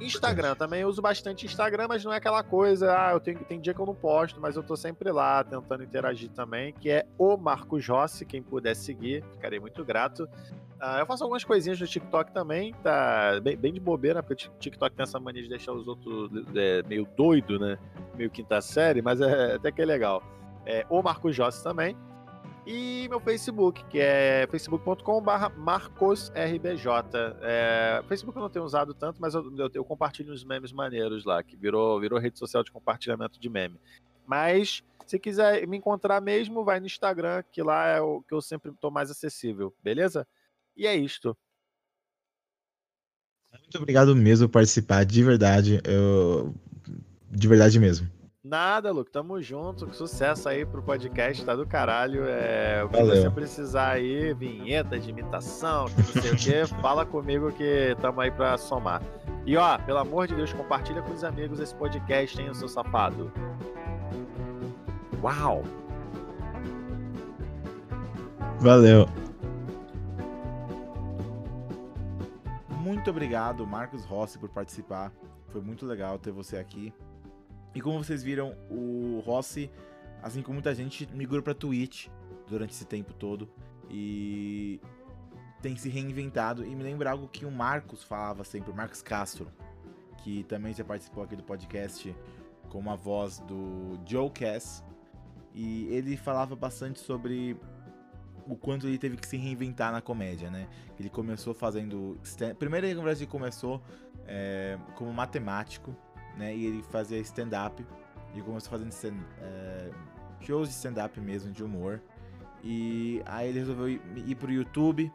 Instagram 0.00 0.54
também, 0.54 0.80
eu 0.80 0.88
uso 0.88 1.02
bastante 1.02 1.44
Instagram, 1.44 1.86
mas 1.88 2.04
não 2.04 2.12
é 2.12 2.16
aquela 2.16 2.42
coisa, 2.42 2.96
ah, 2.96 3.12
eu 3.12 3.20
tenho, 3.20 3.38
tem 3.40 3.60
dia 3.60 3.74
que 3.74 3.80
eu 3.80 3.84
não 3.84 3.94
posto, 3.94 4.40
mas 4.40 4.56
eu 4.56 4.62
tô 4.62 4.74
sempre 4.74 5.12
lá 5.12 5.44
tentando 5.44 5.84
interagir 5.84 6.30
também, 6.30 6.72
que 6.72 6.88
é 6.88 7.06
o 7.18 7.36
Marcos 7.36 7.86
Rossi, 7.86 8.24
quem 8.24 8.42
puder 8.42 8.74
seguir, 8.74 9.22
ficarei 9.32 9.60
muito 9.60 9.84
grato. 9.84 10.24
Uh, 10.80 11.00
eu 11.00 11.06
faço 11.06 11.22
algumas 11.22 11.44
coisinhas 11.44 11.78
no 11.78 11.86
TikTok 11.86 12.32
também, 12.32 12.72
tá 12.82 13.38
bem, 13.42 13.54
bem, 13.54 13.72
de 13.74 13.80
bobeira, 13.80 14.22
porque 14.22 14.46
o 14.46 14.58
TikTok 14.58 14.96
tem 14.96 15.02
essa 15.02 15.20
mania 15.20 15.42
de 15.42 15.48
deixar 15.50 15.72
os 15.72 15.86
outros 15.86 16.30
é, 16.56 16.82
meio 16.84 17.06
doido, 17.14 17.58
né? 17.58 17.78
Meio 18.16 18.30
quinta 18.30 18.62
série, 18.62 19.02
mas 19.02 19.20
é 19.20 19.56
até 19.56 19.70
que 19.70 19.82
é 19.82 19.84
legal. 19.84 20.22
É, 20.64 20.86
o 20.88 21.02
Marcos 21.02 21.36
Rossi 21.36 21.62
também. 21.62 21.94
E 22.72 23.08
meu 23.08 23.18
Facebook, 23.18 23.84
que 23.86 23.98
é 23.98 24.46
facebook.com.br 24.48 25.48
marcosrbj. 25.56 26.86
É, 27.42 28.00
Facebook 28.06 28.38
eu 28.38 28.42
não 28.42 28.48
tenho 28.48 28.64
usado 28.64 28.94
tanto, 28.94 29.20
mas 29.20 29.34
eu, 29.34 29.42
eu, 29.58 29.70
eu, 29.74 29.84
compartilho 29.84 30.32
uns 30.32 30.44
memes 30.44 30.70
maneiros 30.70 31.24
lá, 31.24 31.42
que 31.42 31.56
virou, 31.56 31.98
virou 31.98 32.20
rede 32.20 32.38
social 32.38 32.62
de 32.62 32.70
compartilhamento 32.70 33.40
de 33.40 33.48
meme. 33.48 33.80
Mas, 34.24 34.84
se 35.04 35.18
quiser 35.18 35.66
me 35.66 35.78
encontrar 35.78 36.20
mesmo, 36.20 36.64
vai 36.64 36.78
no 36.78 36.86
Instagram, 36.86 37.42
que 37.50 37.60
lá 37.60 37.88
é 37.88 38.00
o 38.00 38.22
que 38.22 38.32
eu 38.32 38.40
sempre 38.40 38.70
estou 38.70 38.88
mais 38.88 39.10
acessível, 39.10 39.74
beleza? 39.82 40.24
E 40.76 40.86
é 40.86 40.94
isto. 40.94 41.36
Muito 43.52 43.78
obrigado 43.78 44.14
mesmo 44.14 44.46
por 44.46 44.52
participar, 44.52 45.04
de 45.04 45.24
verdade. 45.24 45.80
Eu... 45.84 46.54
De 47.28 47.48
verdade 47.48 47.80
mesmo. 47.80 48.08
Nada, 48.42 48.90
Luke, 48.90 49.10
tamo 49.10 49.40
junto. 49.42 49.92
Sucesso 49.94 50.48
aí 50.48 50.64
pro 50.64 50.82
podcast, 50.82 51.44
tá 51.44 51.54
do 51.54 51.66
caralho. 51.66 52.24
É, 52.26 52.82
o 52.82 52.88
que 52.88 52.96
Valeu. 52.96 53.22
você 53.22 53.30
precisar 53.30 53.90
aí, 53.90 54.32
vinheta 54.32 54.98
de 54.98 55.10
imitação, 55.10 55.84
não 55.84 56.22
sei 56.22 56.32
o 56.32 56.36
quê, 56.36 56.66
fala 56.80 57.04
comigo 57.04 57.52
que 57.52 57.94
tamo 58.00 58.18
aí 58.18 58.30
pra 58.30 58.56
somar. 58.56 59.02
E 59.44 59.58
ó, 59.58 59.76
pelo 59.78 59.98
amor 59.98 60.26
de 60.26 60.34
Deus, 60.34 60.54
compartilha 60.54 61.02
com 61.02 61.12
os 61.12 61.22
amigos 61.22 61.60
esse 61.60 61.74
podcast, 61.74 62.40
hein, 62.40 62.48
o 62.48 62.54
seu 62.54 62.66
safado. 62.66 63.30
Uau! 65.22 65.62
Valeu. 68.58 69.06
Muito 72.70 73.10
obrigado, 73.10 73.66
Marcos 73.66 74.06
Rossi, 74.06 74.38
por 74.38 74.48
participar. 74.48 75.12
Foi 75.48 75.60
muito 75.60 75.84
legal 75.84 76.18
ter 76.18 76.30
você 76.30 76.56
aqui. 76.56 76.90
E 77.74 77.80
como 77.80 78.02
vocês 78.02 78.22
viram, 78.22 78.56
o 78.70 79.22
Rossi, 79.24 79.70
assim 80.22 80.42
como 80.42 80.54
muita 80.54 80.74
gente, 80.74 81.08
migrou 81.14 81.42
para 81.42 81.54
Twitch 81.54 82.08
durante 82.48 82.72
esse 82.72 82.84
tempo 82.84 83.12
todo 83.14 83.48
e 83.88 84.80
tem 85.62 85.76
se 85.76 85.88
reinventado. 85.88 86.64
E 86.64 86.74
me 86.74 86.82
lembra 86.82 87.10
algo 87.10 87.28
que 87.28 87.44
o 87.44 87.50
Marcos 87.50 88.02
falava 88.02 88.44
sempre, 88.44 88.70
o 88.70 88.74
Marcos 88.74 89.02
Castro, 89.02 89.48
que 90.18 90.44
também 90.44 90.74
já 90.74 90.84
participou 90.84 91.22
aqui 91.22 91.36
do 91.36 91.42
podcast 91.42 92.14
como 92.68 92.90
a 92.90 92.96
voz 92.96 93.38
do 93.40 93.98
Joe 94.06 94.30
Cass. 94.30 94.84
E 95.52 95.86
ele 95.86 96.16
falava 96.16 96.54
bastante 96.54 97.00
sobre 97.00 97.56
o 98.46 98.56
quanto 98.56 98.86
ele 98.86 98.98
teve 98.98 99.16
que 99.16 99.26
se 99.26 99.36
reinventar 99.36 99.92
na 99.92 100.00
comédia, 100.00 100.50
né? 100.50 100.68
Ele 100.98 101.10
começou 101.10 101.52
fazendo. 101.52 102.18
Primeiro, 102.58 102.86
na 102.88 102.94
verdade, 102.94 103.24
ele 103.24 103.30
começou 103.30 103.82
é, 104.26 104.78
como 104.94 105.12
matemático 105.12 105.94
né? 106.36 106.54
E 106.54 106.66
ele 106.66 106.82
fazia 106.82 107.18
stand-up. 107.18 107.84
E 108.34 108.40
começou 108.42 108.70
fazendo 108.70 108.92
stand, 108.92 109.16
é, 109.40 109.90
shows 110.40 110.68
de 110.68 110.74
stand-up 110.74 111.20
mesmo, 111.20 111.50
de 111.50 111.64
humor. 111.64 112.00
E 112.62 113.22
aí 113.26 113.48
ele 113.48 113.58
resolveu 113.58 113.88
ir, 113.88 114.00
ir 114.16 114.34
pro 114.36 114.52
YouTube, 114.52 115.12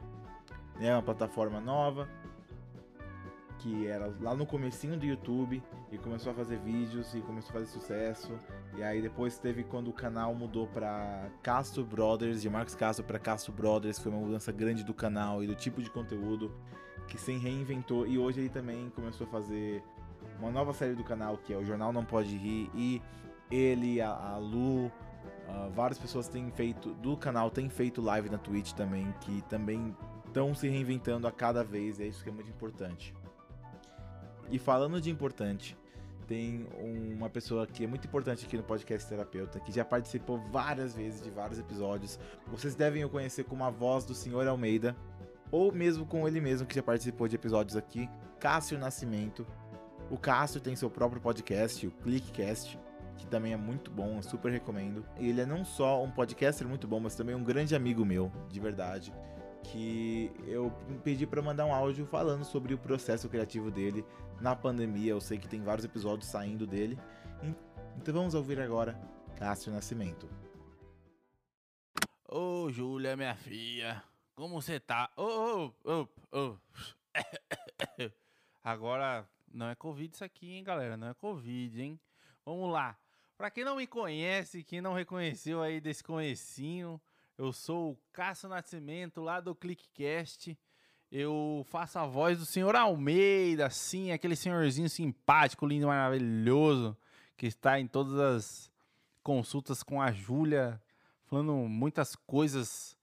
né? 0.79 0.93
Uma 0.93 1.03
plataforma 1.03 1.61
nova. 1.61 2.09
Que 3.59 3.87
era 3.87 4.13
lá 4.19 4.35
no 4.35 4.45
comecinho 4.45 4.97
do 4.97 5.05
YouTube. 5.05 5.63
E 5.91 5.97
começou 5.97 6.31
a 6.31 6.35
fazer 6.35 6.57
vídeos 6.59 7.13
e 7.15 7.21
começou 7.21 7.51
a 7.51 7.53
fazer 7.53 7.67
sucesso. 7.67 8.37
E 8.75 8.83
aí 8.83 9.01
depois 9.01 9.37
teve 9.37 9.63
quando 9.63 9.87
o 9.87 9.93
canal 9.93 10.35
mudou 10.35 10.67
para 10.67 11.29
Castro 11.41 11.85
Brothers, 11.85 12.41
de 12.41 12.49
Marcos 12.49 12.75
Castro 12.75 13.05
para 13.05 13.17
Castro 13.17 13.53
Brothers, 13.53 13.97
foi 13.97 14.11
uma 14.11 14.19
mudança 14.19 14.51
grande 14.51 14.83
do 14.83 14.93
canal 14.93 15.41
e 15.41 15.47
do 15.47 15.55
tipo 15.55 15.81
de 15.81 15.89
conteúdo 15.89 16.51
que 17.07 17.17
se 17.17 17.31
reinventou. 17.37 18.05
E 18.05 18.17
hoje 18.17 18.41
ele 18.41 18.49
também 18.49 18.89
começou 18.89 19.25
a 19.27 19.29
fazer 19.29 19.81
uma 20.39 20.51
nova 20.51 20.73
série 20.73 20.95
do 20.95 21.03
canal 21.03 21.37
que 21.37 21.53
é 21.53 21.57
o 21.57 21.65
Jornal 21.65 21.91
Não 21.91 22.05
Pode 22.05 22.35
Rir 22.35 22.69
e 22.73 23.01
ele, 23.51 24.01
a, 24.01 24.09
a 24.09 24.37
Lu, 24.37 24.87
uh, 24.87 24.91
várias 25.73 25.99
pessoas 25.99 26.27
têm 26.27 26.49
feito 26.51 26.93
do 26.95 27.15
canal 27.15 27.49
têm 27.49 27.69
feito 27.69 28.01
live 28.01 28.29
na 28.29 28.37
Twitch 28.37 28.73
também, 28.73 29.13
que 29.21 29.41
também 29.43 29.95
estão 30.25 30.53
se 30.53 30.67
reinventando 30.67 31.27
a 31.27 31.31
cada 31.31 31.63
vez, 31.63 31.99
é 31.99 32.07
isso 32.07 32.23
que 32.23 32.29
é 32.29 32.33
muito 32.33 32.49
importante. 32.49 33.13
E 34.49 34.59
falando 34.59 34.99
de 34.99 35.09
importante, 35.09 35.77
tem 36.27 36.67
uma 37.15 37.29
pessoa 37.29 37.65
que 37.65 37.83
é 37.83 37.87
muito 37.87 38.05
importante 38.05 38.45
aqui 38.45 38.57
no 38.57 38.63
podcast 38.63 39.07
Terapeuta, 39.07 39.59
que 39.59 39.71
já 39.71 39.85
participou 39.85 40.39
várias 40.51 40.95
vezes 40.95 41.21
de 41.21 41.29
vários 41.29 41.59
episódios. 41.59 42.19
Vocês 42.47 42.75
devem 42.75 43.03
o 43.05 43.09
conhecer 43.09 43.43
como 43.45 43.63
a 43.63 43.69
voz 43.69 44.05
do 44.05 44.13
Senhor 44.13 44.47
Almeida, 44.47 44.95
ou 45.51 45.71
mesmo 45.71 46.05
com 46.05 46.27
ele 46.27 46.41
mesmo 46.41 46.67
que 46.67 46.75
já 46.75 46.83
participou 46.83 47.27
de 47.27 47.35
episódios 47.35 47.77
aqui, 47.77 48.09
Cássio 48.39 48.77
Nascimento. 48.77 49.45
O 50.09 50.17
Cássio 50.17 50.61
tem 50.61 50.75
seu 50.75 50.89
próprio 50.89 51.21
podcast, 51.21 51.85
o 51.87 51.91
Clickcast, 51.91 52.79
que 53.17 53.25
também 53.25 53.53
é 53.53 53.57
muito 53.57 53.89
bom, 53.89 54.17
eu 54.17 54.23
super 54.23 54.51
recomendo. 54.51 55.05
E 55.19 55.29
ele 55.29 55.41
é 55.41 55.45
não 55.45 55.65
só 55.65 56.03
um 56.03 56.11
podcaster 56.11 56.67
muito 56.67 56.87
bom, 56.87 56.99
mas 56.99 57.15
também 57.15 57.35
um 57.35 57.43
grande 57.43 57.75
amigo 57.75 58.05
meu, 58.05 58.31
de 58.49 58.59
verdade. 58.59 59.13
Que 59.63 60.31
eu 60.45 60.71
pedi 61.03 61.25
para 61.25 61.41
mandar 61.41 61.65
um 61.65 61.73
áudio 61.73 62.05
falando 62.05 62.45
sobre 62.45 62.73
o 62.73 62.77
processo 62.77 63.27
criativo 63.27 63.71
dele 63.71 64.05
na 64.39 64.55
pandemia. 64.55 65.11
Eu 65.11 65.21
sei 65.21 65.39
que 65.39 65.47
tem 65.47 65.61
vários 65.61 65.85
episódios 65.85 66.29
saindo 66.29 66.67
dele. 66.67 66.99
Então 67.97 68.13
vamos 68.13 68.35
ouvir 68.35 68.59
agora 68.59 68.99
Cássio 69.37 69.71
Nascimento. 69.71 70.29
Ô, 72.29 72.69
Júlia, 72.69 73.15
minha 73.15 73.35
filha, 73.35 74.03
como 74.35 74.61
você 74.61 74.79
tá? 74.79 75.09
Ô, 75.15 75.71
ô, 75.83 76.07
ô, 76.31 76.37
ô. 76.37 76.55
Agora, 78.63 79.27
não 79.55 79.69
é 79.69 79.75
Covid 79.75 80.13
isso 80.13 80.23
aqui, 80.23 80.51
hein, 80.51 80.63
galera? 80.63 80.97
Não 80.97 81.07
é 81.07 81.13
Covid, 81.13 81.81
hein? 81.81 81.99
Vamos 82.45 82.71
lá. 82.71 82.97
Pra 83.37 83.49
quem 83.49 83.63
não 83.63 83.77
me 83.77 83.87
conhece, 83.87 84.63
quem 84.63 84.81
não 84.81 84.93
reconheceu 84.93 85.61
aí 85.61 85.79
desse 85.79 86.03
comecinho, 86.03 87.01
eu 87.37 87.51
sou 87.53 87.91
o 87.91 87.97
Cássio 88.11 88.49
Nascimento, 88.49 89.21
lá 89.21 89.39
do 89.39 89.55
ClickCast. 89.55 90.57
Eu 91.11 91.65
faço 91.69 91.97
a 91.97 92.05
voz 92.05 92.37
do 92.37 92.45
senhor 92.45 92.75
Almeida, 92.75 93.69
sim, 93.69 94.11
aquele 94.11 94.35
senhorzinho 94.35 94.89
simpático, 94.89 95.65
lindo, 95.65 95.87
maravilhoso, 95.87 96.97
que 97.37 97.47
está 97.47 97.79
em 97.79 97.87
todas 97.87 98.19
as 98.19 98.71
consultas 99.23 99.81
com 99.81 100.01
a 100.01 100.11
Júlia, 100.11 100.81
falando 101.25 101.53
muitas 101.53 102.15
coisas 102.15 102.94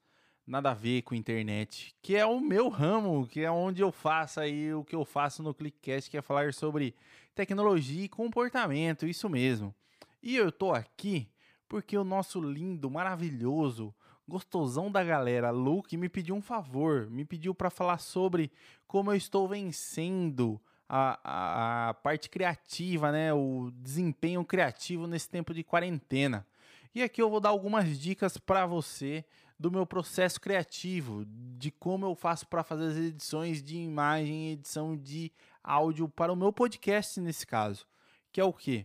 nada 0.52 0.72
a 0.72 0.74
ver 0.74 1.00
com 1.00 1.14
internet, 1.14 1.94
que 2.02 2.14
é 2.14 2.26
o 2.26 2.38
meu 2.38 2.68
ramo, 2.68 3.26
que 3.26 3.40
é 3.40 3.50
onde 3.50 3.80
eu 3.80 3.90
faço 3.90 4.38
aí 4.38 4.74
o 4.74 4.84
que 4.84 4.94
eu 4.94 5.02
faço 5.02 5.42
no 5.42 5.54
ClickCast, 5.54 6.10
que 6.10 6.18
é 6.18 6.20
falar 6.20 6.52
sobre 6.52 6.94
tecnologia 7.34 8.04
e 8.04 8.08
comportamento, 8.08 9.06
isso 9.06 9.30
mesmo. 9.30 9.74
E 10.22 10.36
eu 10.36 10.52
tô 10.52 10.70
aqui 10.70 11.26
porque 11.66 11.96
o 11.96 12.04
nosso 12.04 12.38
lindo, 12.38 12.90
maravilhoso, 12.90 13.94
gostosão 14.28 14.92
da 14.92 15.02
galera, 15.02 15.50
Luke, 15.50 15.96
me 15.96 16.10
pediu 16.10 16.34
um 16.34 16.42
favor, 16.42 17.08
me 17.08 17.24
pediu 17.24 17.54
para 17.54 17.70
falar 17.70 17.96
sobre 17.96 18.52
como 18.86 19.10
eu 19.10 19.16
estou 19.16 19.48
vencendo 19.48 20.60
a, 20.86 21.18
a, 21.24 21.88
a, 21.88 21.94
parte 21.94 22.28
criativa, 22.28 23.10
né, 23.10 23.32
o 23.32 23.70
desempenho 23.74 24.44
criativo 24.44 25.06
nesse 25.06 25.30
tempo 25.30 25.54
de 25.54 25.64
quarentena. 25.64 26.46
E 26.94 27.02
aqui 27.02 27.22
eu 27.22 27.30
vou 27.30 27.40
dar 27.40 27.48
algumas 27.48 27.98
dicas 27.98 28.36
para 28.36 28.66
você 28.66 29.24
do 29.62 29.70
meu 29.70 29.86
processo 29.86 30.40
criativo, 30.40 31.24
de 31.24 31.70
como 31.70 32.04
eu 32.04 32.16
faço 32.16 32.48
para 32.48 32.64
fazer 32.64 32.86
as 32.86 32.96
edições 32.96 33.62
de 33.62 33.76
imagem 33.76 34.50
edição 34.50 34.96
de 34.96 35.30
áudio 35.62 36.08
para 36.08 36.32
o 36.32 36.36
meu 36.36 36.52
podcast 36.52 37.20
nesse 37.20 37.46
caso, 37.46 37.86
que 38.32 38.40
é 38.40 38.44
o 38.44 38.52
que? 38.52 38.84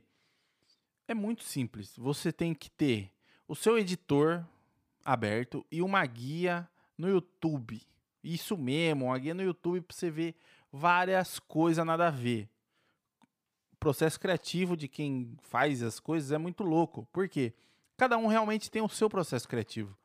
É 1.08 1.16
muito 1.16 1.44
simples. 1.44 1.96
Você 1.98 2.32
tem 2.32 2.54
que 2.54 2.70
ter 2.70 3.12
o 3.48 3.56
seu 3.56 3.76
editor 3.76 4.46
aberto 5.04 5.66
e 5.72 5.82
uma 5.82 6.06
guia 6.06 6.70
no 6.96 7.10
YouTube. 7.10 7.82
Isso 8.24 8.56
mesmo, 8.56 9.06
uma 9.06 9.18
guia 9.18 9.34
no 9.34 9.42
YouTube 9.42 9.82
para 9.82 9.96
você 9.96 10.12
ver 10.12 10.36
várias 10.72 11.40
coisas 11.40 11.84
nada 11.84 12.06
a 12.06 12.12
ver. 12.12 12.48
O 13.74 13.78
processo 13.78 14.20
criativo 14.20 14.78
de 14.78 14.88
quem 14.88 15.36
faz 15.42 15.82
as 15.82 16.00
coisas 16.00 16.32
é 16.32 16.38
muito 16.38 16.64
louco. 16.64 17.08
Por 17.12 17.28
quê? 17.28 17.56
Cada 17.98 18.16
um 18.16 18.28
realmente 18.28 18.70
tem 18.70 18.84
o 18.84 18.90
seu 18.90 19.10
processo 19.10 19.48
criativo. 19.48 19.98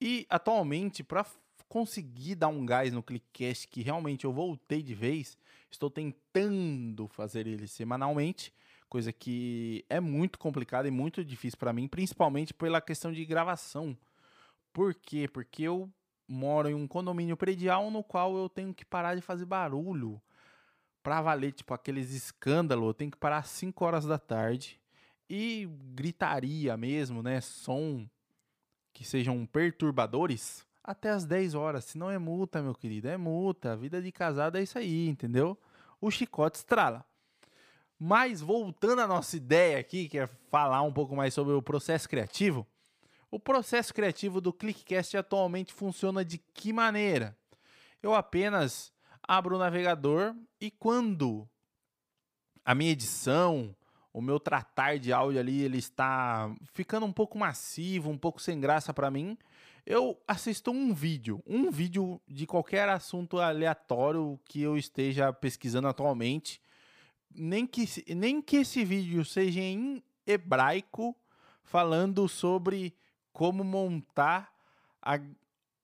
E 0.00 0.26
atualmente, 0.30 1.04
para 1.04 1.26
conseguir 1.68 2.34
dar 2.34 2.48
um 2.48 2.64
gás 2.64 2.92
no 2.92 3.02
Clickcast, 3.02 3.68
que 3.68 3.82
realmente 3.82 4.24
eu 4.24 4.32
voltei 4.32 4.82
de 4.82 4.94
vez, 4.94 5.36
estou 5.70 5.90
tentando 5.90 7.06
fazer 7.08 7.46
ele 7.46 7.68
semanalmente 7.68 8.52
coisa 8.90 9.12
que 9.12 9.84
é 9.88 10.00
muito 10.00 10.36
complicada 10.36 10.88
e 10.88 10.90
muito 10.90 11.24
difícil 11.24 11.56
para 11.56 11.72
mim, 11.72 11.86
principalmente 11.86 12.52
pela 12.52 12.80
questão 12.80 13.12
de 13.12 13.24
gravação. 13.24 13.96
Por 14.72 14.92
quê? 14.94 15.28
Porque 15.32 15.62
eu 15.62 15.88
moro 16.26 16.68
em 16.68 16.74
um 16.74 16.88
condomínio 16.88 17.36
predial 17.36 17.88
no 17.90 18.02
qual 18.02 18.36
eu 18.36 18.48
tenho 18.48 18.74
que 18.74 18.84
parar 18.84 19.14
de 19.14 19.22
fazer 19.22 19.44
barulho 19.44 20.20
para 21.04 21.22
valer, 21.22 21.52
tipo, 21.52 21.72
aqueles 21.72 22.10
escândalos. 22.12 22.88
Eu 22.88 22.94
tenho 22.94 23.10
que 23.12 23.16
parar 23.16 23.38
às 23.38 23.48
5 23.48 23.84
horas 23.84 24.04
da 24.04 24.18
tarde 24.18 24.80
e 25.28 25.68
gritaria 25.94 26.76
mesmo, 26.76 27.22
né? 27.22 27.40
Som 27.40 28.08
que 29.00 29.06
sejam 29.06 29.46
perturbadores 29.46 30.62
até 30.84 31.08
as 31.08 31.24
10 31.24 31.54
horas. 31.54 31.86
Se 31.86 31.96
não 31.96 32.10
é 32.10 32.18
multa, 32.18 32.60
meu 32.60 32.74
querido, 32.74 33.08
é 33.08 33.16
multa. 33.16 33.72
A 33.72 33.76
vida 33.76 34.02
de 34.02 34.12
casado 34.12 34.58
é 34.58 34.62
isso 34.62 34.78
aí, 34.78 35.08
entendeu? 35.08 35.56
O 35.98 36.10
chicote 36.10 36.58
estrala. 36.58 37.02
Mas 37.98 38.42
voltando 38.42 39.00
à 39.00 39.06
nossa 39.06 39.38
ideia 39.38 39.78
aqui, 39.78 40.06
que 40.06 40.18
é 40.18 40.26
falar 40.50 40.82
um 40.82 40.92
pouco 40.92 41.16
mais 41.16 41.32
sobre 41.32 41.54
o 41.54 41.62
processo 41.62 42.06
criativo, 42.10 42.66
o 43.30 43.40
processo 43.40 43.94
criativo 43.94 44.38
do 44.38 44.52
ClickCast 44.52 45.16
atualmente 45.16 45.72
funciona 45.72 46.22
de 46.22 46.36
que 46.36 46.70
maneira? 46.70 47.34
Eu 48.02 48.14
apenas 48.14 48.92
abro 49.26 49.56
o 49.56 49.58
navegador 49.58 50.36
e 50.60 50.70
quando 50.70 51.48
a 52.62 52.74
minha 52.74 52.92
edição, 52.92 53.74
o 54.12 54.20
meu 54.20 54.40
tratar 54.40 54.98
de 54.98 55.12
áudio 55.12 55.40
ali, 55.40 55.62
ele 55.62 55.78
está 55.78 56.52
ficando 56.72 57.06
um 57.06 57.12
pouco 57.12 57.38
massivo, 57.38 58.10
um 58.10 58.18
pouco 58.18 58.40
sem 58.40 58.60
graça 58.60 58.92
para 58.92 59.10
mim, 59.10 59.36
eu 59.86 60.20
assisto 60.26 60.70
um 60.70 60.92
vídeo, 60.92 61.42
um 61.46 61.70
vídeo 61.70 62.20
de 62.28 62.46
qualquer 62.46 62.88
assunto 62.88 63.38
aleatório 63.38 64.38
que 64.44 64.60
eu 64.60 64.76
esteja 64.76 65.32
pesquisando 65.32 65.88
atualmente 65.88 66.60
nem 67.34 67.66
que, 67.66 67.86
nem 68.14 68.42
que 68.42 68.56
esse 68.56 68.84
vídeo 68.84 69.24
seja 69.24 69.60
em 69.60 70.02
hebraico, 70.26 71.16
falando 71.62 72.28
sobre 72.28 72.94
como 73.32 73.62
montar 73.62 74.52
a, 75.00 75.18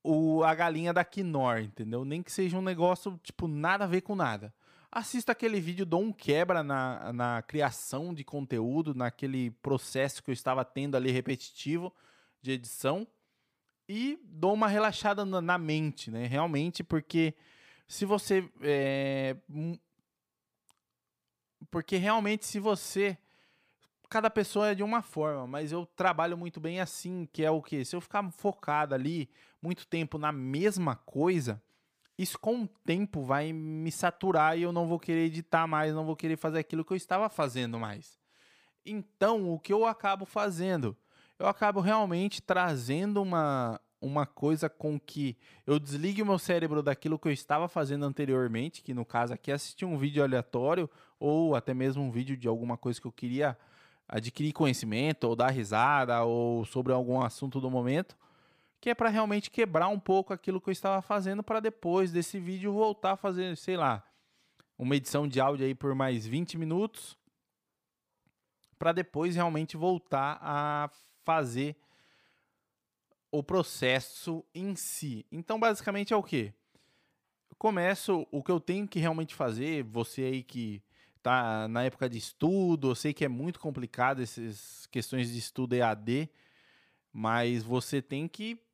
o, 0.02 0.42
a 0.42 0.54
galinha 0.54 0.92
da 0.92 1.04
Quinor, 1.04 1.58
entendeu? 1.58 2.04
Nem 2.04 2.22
que 2.22 2.32
seja 2.32 2.58
um 2.58 2.62
negócio, 2.62 3.18
tipo, 3.22 3.46
nada 3.46 3.84
a 3.84 3.88
ver 3.88 4.00
com 4.00 4.14
nada. 4.14 4.52
Assista 4.96 5.32
aquele 5.32 5.60
vídeo, 5.60 5.84
dou 5.84 6.00
um 6.00 6.10
quebra 6.10 6.62
na, 6.62 7.12
na 7.12 7.42
criação 7.42 8.14
de 8.14 8.24
conteúdo, 8.24 8.94
naquele 8.94 9.50
processo 9.50 10.22
que 10.22 10.30
eu 10.30 10.32
estava 10.32 10.64
tendo 10.64 10.96
ali 10.96 11.10
repetitivo 11.10 11.94
de 12.40 12.52
edição 12.52 13.06
e 13.86 14.18
dou 14.24 14.54
uma 14.54 14.68
relaxada 14.68 15.22
na, 15.22 15.42
na 15.42 15.58
mente, 15.58 16.10
né? 16.10 16.26
Realmente, 16.26 16.82
porque 16.82 17.34
se 17.86 18.06
você 18.06 18.50
é, 18.62 19.36
porque 21.70 21.98
realmente, 21.98 22.46
se 22.46 22.58
você. 22.58 23.18
Cada 24.08 24.30
pessoa 24.30 24.70
é 24.70 24.74
de 24.74 24.82
uma 24.82 25.02
forma, 25.02 25.46
mas 25.46 25.72
eu 25.72 25.84
trabalho 25.84 26.38
muito 26.38 26.58
bem 26.58 26.80
assim, 26.80 27.28
que 27.30 27.44
é 27.44 27.50
o 27.50 27.60
que? 27.60 27.84
Se 27.84 27.94
eu 27.94 28.00
ficar 28.00 28.26
focado 28.30 28.94
ali 28.94 29.28
muito 29.60 29.86
tempo 29.86 30.16
na 30.16 30.32
mesma 30.32 30.96
coisa, 30.96 31.62
isso 32.18 32.38
com 32.38 32.62
o 32.62 32.68
tempo 32.84 33.22
vai 33.22 33.52
me 33.52 33.92
saturar 33.92 34.58
e 34.58 34.62
eu 34.62 34.72
não 34.72 34.86
vou 34.86 34.98
querer 34.98 35.26
editar 35.26 35.66
mais, 35.66 35.94
não 35.94 36.04
vou 36.04 36.16
querer 36.16 36.36
fazer 36.36 36.58
aquilo 36.58 36.84
que 36.84 36.92
eu 36.92 36.96
estava 36.96 37.28
fazendo 37.28 37.78
mais. 37.78 38.18
Então, 38.84 39.52
o 39.52 39.58
que 39.58 39.72
eu 39.72 39.84
acabo 39.84 40.24
fazendo? 40.24 40.96
Eu 41.38 41.46
acabo 41.46 41.80
realmente 41.80 42.40
trazendo 42.40 43.20
uma, 43.20 43.80
uma 44.00 44.24
coisa 44.24 44.68
com 44.68 44.98
que 44.98 45.36
eu 45.66 45.78
desligue 45.78 46.22
o 46.22 46.26
meu 46.26 46.38
cérebro 46.38 46.82
daquilo 46.82 47.18
que 47.18 47.28
eu 47.28 47.32
estava 47.32 47.68
fazendo 47.68 48.06
anteriormente, 48.06 48.82
que 48.82 48.94
no 48.94 49.04
caso 49.04 49.34
aqui 49.34 49.50
é 49.50 49.54
assistir 49.54 49.84
um 49.84 49.98
vídeo 49.98 50.22
aleatório 50.22 50.88
ou 51.18 51.54
até 51.54 51.74
mesmo 51.74 52.02
um 52.02 52.10
vídeo 52.10 52.36
de 52.36 52.48
alguma 52.48 52.76
coisa 52.78 53.00
que 53.00 53.06
eu 53.06 53.12
queria 53.12 53.58
adquirir 54.08 54.52
conhecimento 54.52 55.24
ou 55.24 55.34
dar 55.34 55.50
risada 55.50 56.22
ou 56.22 56.64
sobre 56.64 56.92
algum 56.92 57.20
assunto 57.20 57.60
do 57.60 57.70
momento, 57.70 58.16
que 58.86 58.90
é 58.90 58.94
para 58.94 59.08
realmente 59.08 59.50
quebrar 59.50 59.88
um 59.88 59.98
pouco 59.98 60.32
aquilo 60.32 60.60
que 60.60 60.68
eu 60.68 60.72
estava 60.72 61.02
fazendo 61.02 61.42
para 61.42 61.58
depois 61.58 62.12
desse 62.12 62.38
vídeo 62.38 62.72
voltar 62.72 63.14
a 63.14 63.16
fazer, 63.16 63.56
sei 63.56 63.76
lá, 63.76 64.08
uma 64.78 64.94
edição 64.94 65.26
de 65.26 65.40
áudio 65.40 65.66
aí 65.66 65.74
por 65.74 65.92
mais 65.92 66.24
20 66.24 66.56
minutos 66.56 67.18
para 68.78 68.92
depois 68.92 69.34
realmente 69.34 69.76
voltar 69.76 70.38
a 70.40 70.88
fazer 71.24 71.74
o 73.28 73.42
processo 73.42 74.44
em 74.54 74.76
si. 74.76 75.26
Então, 75.32 75.58
basicamente 75.58 76.12
é 76.12 76.16
o 76.16 76.22
que? 76.22 76.54
Começo 77.58 78.24
o 78.30 78.40
que 78.40 78.52
eu 78.52 78.60
tenho 78.60 78.86
que 78.86 79.00
realmente 79.00 79.34
fazer, 79.34 79.82
você 79.82 80.22
aí 80.22 80.44
que 80.44 80.80
tá 81.24 81.66
na 81.66 81.82
época 81.82 82.08
de 82.08 82.18
estudo, 82.18 82.92
eu 82.92 82.94
sei 82.94 83.12
que 83.12 83.24
é 83.24 83.28
muito 83.28 83.58
complicado 83.58 84.22
essas 84.22 84.86
questões 84.92 85.32
de 85.32 85.40
estudo 85.40 85.74
EAD, 85.74 86.30
mas 87.12 87.64
você 87.64 88.00
tem 88.00 88.28
que 88.28 88.64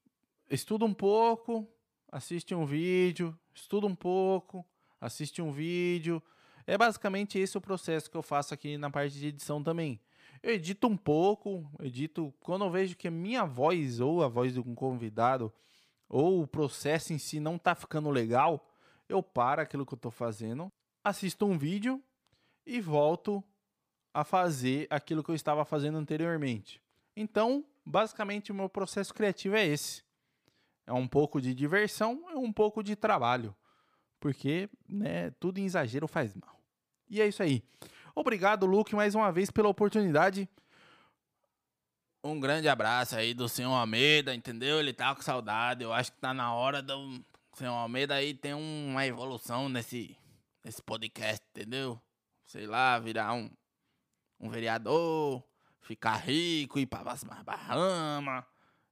estuda 0.50 0.84
um 0.84 0.94
pouco, 0.94 1.68
assiste 2.10 2.54
um 2.54 2.64
vídeo, 2.64 3.38
estuda 3.54 3.86
um 3.86 3.94
pouco, 3.94 4.64
assiste 5.00 5.40
um 5.42 5.50
vídeo. 5.50 6.22
É 6.66 6.78
basicamente 6.78 7.38
esse 7.38 7.56
o 7.58 7.60
processo 7.60 8.10
que 8.10 8.16
eu 8.16 8.22
faço 8.22 8.54
aqui 8.54 8.76
na 8.78 8.90
parte 8.90 9.18
de 9.18 9.28
edição 9.28 9.62
também. 9.62 10.00
Eu 10.42 10.52
edito 10.54 10.86
um 10.86 10.96
pouco, 10.96 11.70
edito 11.80 12.34
quando 12.40 12.64
eu 12.64 12.70
vejo 12.70 12.96
que 12.96 13.08
a 13.08 13.10
minha 13.10 13.44
voz 13.44 14.00
ou 14.00 14.22
a 14.22 14.28
voz 14.28 14.52
de 14.52 14.60
um 14.60 14.74
convidado 14.74 15.52
ou 16.08 16.42
o 16.42 16.46
processo 16.46 17.12
em 17.12 17.18
si 17.18 17.40
não 17.40 17.56
tá 17.56 17.74
ficando 17.74 18.10
legal, 18.10 18.68
eu 19.08 19.22
paro 19.22 19.62
aquilo 19.62 19.86
que 19.86 19.94
eu 19.94 19.98
tô 19.98 20.10
fazendo, 20.10 20.70
assisto 21.02 21.46
um 21.46 21.56
vídeo 21.56 22.02
e 22.66 22.80
volto 22.80 23.42
a 24.12 24.24
fazer 24.24 24.86
aquilo 24.90 25.22
que 25.22 25.30
eu 25.30 25.34
estava 25.34 25.64
fazendo 25.64 25.96
anteriormente. 25.96 26.82
Então, 27.16 27.64
basicamente 27.84 28.52
o 28.52 28.54
meu 28.54 28.68
processo 28.68 29.12
criativo 29.14 29.56
é 29.56 29.66
esse. 29.66 30.02
É 30.86 30.92
um 30.92 31.06
pouco 31.06 31.40
de 31.40 31.54
diversão 31.54 32.24
e 32.32 32.34
um 32.34 32.52
pouco 32.52 32.82
de 32.82 32.96
trabalho, 32.96 33.54
porque, 34.18 34.68
né, 34.88 35.30
tudo 35.38 35.58
em 35.58 35.64
exagero 35.64 36.08
faz 36.08 36.34
mal. 36.34 36.60
E 37.08 37.20
é 37.20 37.28
isso 37.28 37.42
aí. 37.42 37.62
Obrigado, 38.14 38.66
Luke, 38.66 38.94
mais 38.94 39.14
uma 39.14 39.30
vez 39.30 39.50
pela 39.50 39.68
oportunidade. 39.68 40.48
um 42.24 42.38
grande 42.38 42.68
abraço 42.68 43.16
aí 43.16 43.34
do 43.34 43.48
senhor 43.48 43.72
Almeida, 43.72 44.34
entendeu? 44.34 44.78
Ele 44.78 44.92
tá 44.92 45.14
com 45.14 45.22
saudade. 45.22 45.82
Eu 45.82 45.92
acho 45.92 46.12
que 46.12 46.18
tá 46.18 46.32
na 46.32 46.54
hora 46.54 46.82
do 46.82 47.24
senhor 47.54 47.74
Almeida 47.74 48.14
aí 48.14 48.34
ter 48.34 48.54
uma 48.54 49.06
evolução 49.06 49.68
nesse, 49.68 50.16
nesse 50.64 50.82
podcast, 50.82 51.44
entendeu? 51.50 52.00
Sei 52.46 52.66
lá, 52.66 52.98
virar 52.98 53.32
um, 53.34 53.50
um 54.38 54.48
vereador, 54.50 55.42
ficar 55.80 56.16
rico, 56.16 56.78
ir 56.78 56.86
pra 56.86 57.02
Bahamas, 57.44 58.44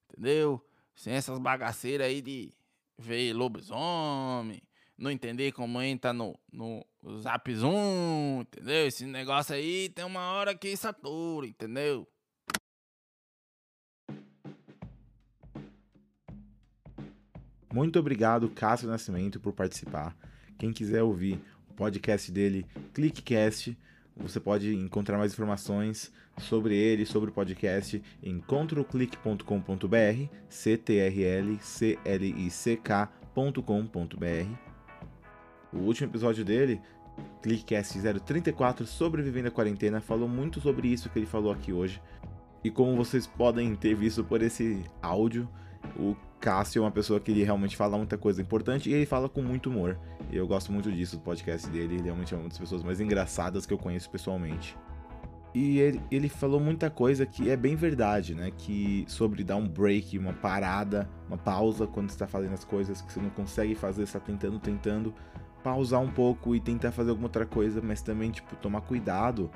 entendeu? 0.08 0.64
Sem 1.00 1.14
essas 1.14 1.38
bagaceiras 1.38 2.06
aí 2.06 2.20
de 2.20 2.52
ver 2.98 3.32
lobisomem, 3.32 4.60
não 4.98 5.10
entender 5.10 5.50
como 5.50 5.80
entra 5.80 6.12
no, 6.12 6.38
no 6.52 6.84
Zap 7.22 7.54
Zoom, 7.54 8.42
entendeu? 8.42 8.86
Esse 8.86 9.06
negócio 9.06 9.54
aí 9.54 9.88
tem 9.88 10.04
uma 10.04 10.32
hora 10.32 10.54
que 10.54 10.76
satura, 10.76 11.46
entendeu? 11.46 12.06
Muito 17.72 17.98
obrigado, 17.98 18.50
Cássio 18.50 18.86
Nascimento, 18.86 19.40
por 19.40 19.54
participar. 19.54 20.14
Quem 20.58 20.70
quiser 20.70 21.02
ouvir 21.02 21.40
o 21.70 21.72
podcast 21.72 22.30
dele, 22.30 22.66
ClickCast, 22.92 23.74
você 24.16 24.38
pode 24.38 24.74
encontrar 24.74 25.18
mais 25.18 25.32
informações 25.32 26.12
sobre 26.38 26.76
ele, 26.76 27.06
sobre 27.06 27.30
o 27.30 27.32
podcast 27.32 28.02
em 28.22 28.40
controlclick.com.br, 28.40 30.28
c 30.48 30.76
t 30.76 30.98
r 30.98 31.24
l 31.24 31.58
c 31.60 31.98
l 32.04 32.26
i 32.26 32.50
c 32.50 32.76
k.com.br. 32.76 33.10
O 35.72 35.78
último 35.78 36.10
episódio 36.10 36.44
dele, 36.44 36.80
ClickCast 37.42 37.98
034, 38.24 38.86
sobrevivendo 38.86 39.48
à 39.48 39.50
quarentena, 39.50 40.00
falou 40.00 40.28
muito 40.28 40.60
sobre 40.60 40.88
isso 40.88 41.08
que 41.08 41.18
ele 41.18 41.26
falou 41.26 41.52
aqui 41.52 41.72
hoje. 41.72 42.02
E 42.62 42.70
como 42.70 42.96
vocês 42.96 43.26
podem 43.26 43.74
ter 43.74 43.94
visto 43.94 44.22
por 44.24 44.42
esse 44.42 44.84
áudio, 45.00 45.48
o 45.98 46.16
Cássio 46.40 46.80
é 46.80 46.84
uma 46.84 46.90
pessoa 46.90 47.20
que 47.20 47.30
ele 47.30 47.44
realmente 47.44 47.76
fala 47.76 47.96
muita 47.96 48.16
coisa 48.16 48.40
importante 48.40 48.88
e 48.88 48.94
ele 48.94 49.06
fala 49.06 49.28
com 49.28 49.42
muito 49.42 49.68
humor. 49.68 49.98
E 50.30 50.36
eu 50.36 50.46
gosto 50.46 50.72
muito 50.72 50.90
disso 50.90 51.16
do 51.16 51.22
podcast 51.22 51.68
dele, 51.68 51.94
ele 51.94 52.04
realmente 52.04 52.34
é 52.34 52.36
uma 52.36 52.48
das 52.48 52.58
pessoas 52.58 52.82
mais 52.82 53.00
engraçadas 53.00 53.66
que 53.66 53.74
eu 53.74 53.78
conheço 53.78 54.08
pessoalmente. 54.10 54.76
E 55.52 55.80
ele, 55.80 56.00
ele 56.10 56.28
falou 56.28 56.60
muita 56.60 56.88
coisa 56.88 57.26
que 57.26 57.50
é 57.50 57.56
bem 57.56 57.74
verdade, 57.74 58.34
né? 58.34 58.52
Que 58.56 59.04
sobre 59.08 59.42
dar 59.42 59.56
um 59.56 59.66
break, 59.66 60.16
uma 60.16 60.32
parada, 60.32 61.10
uma 61.26 61.36
pausa 61.36 61.86
quando 61.86 62.08
está 62.08 62.26
fazendo 62.26 62.54
as 62.54 62.64
coisas 62.64 63.02
que 63.02 63.12
você 63.12 63.20
não 63.20 63.30
consegue 63.30 63.74
fazer, 63.74 64.04
está 64.04 64.20
tentando, 64.20 64.60
tentando, 64.60 65.12
pausar 65.62 66.00
um 66.00 66.10
pouco 66.10 66.54
e 66.54 66.60
tentar 66.60 66.92
fazer 66.92 67.10
alguma 67.10 67.26
outra 67.26 67.44
coisa, 67.44 67.82
mas 67.82 68.00
também, 68.00 68.30
tipo, 68.30 68.54
tomar 68.56 68.82
cuidado 68.82 69.50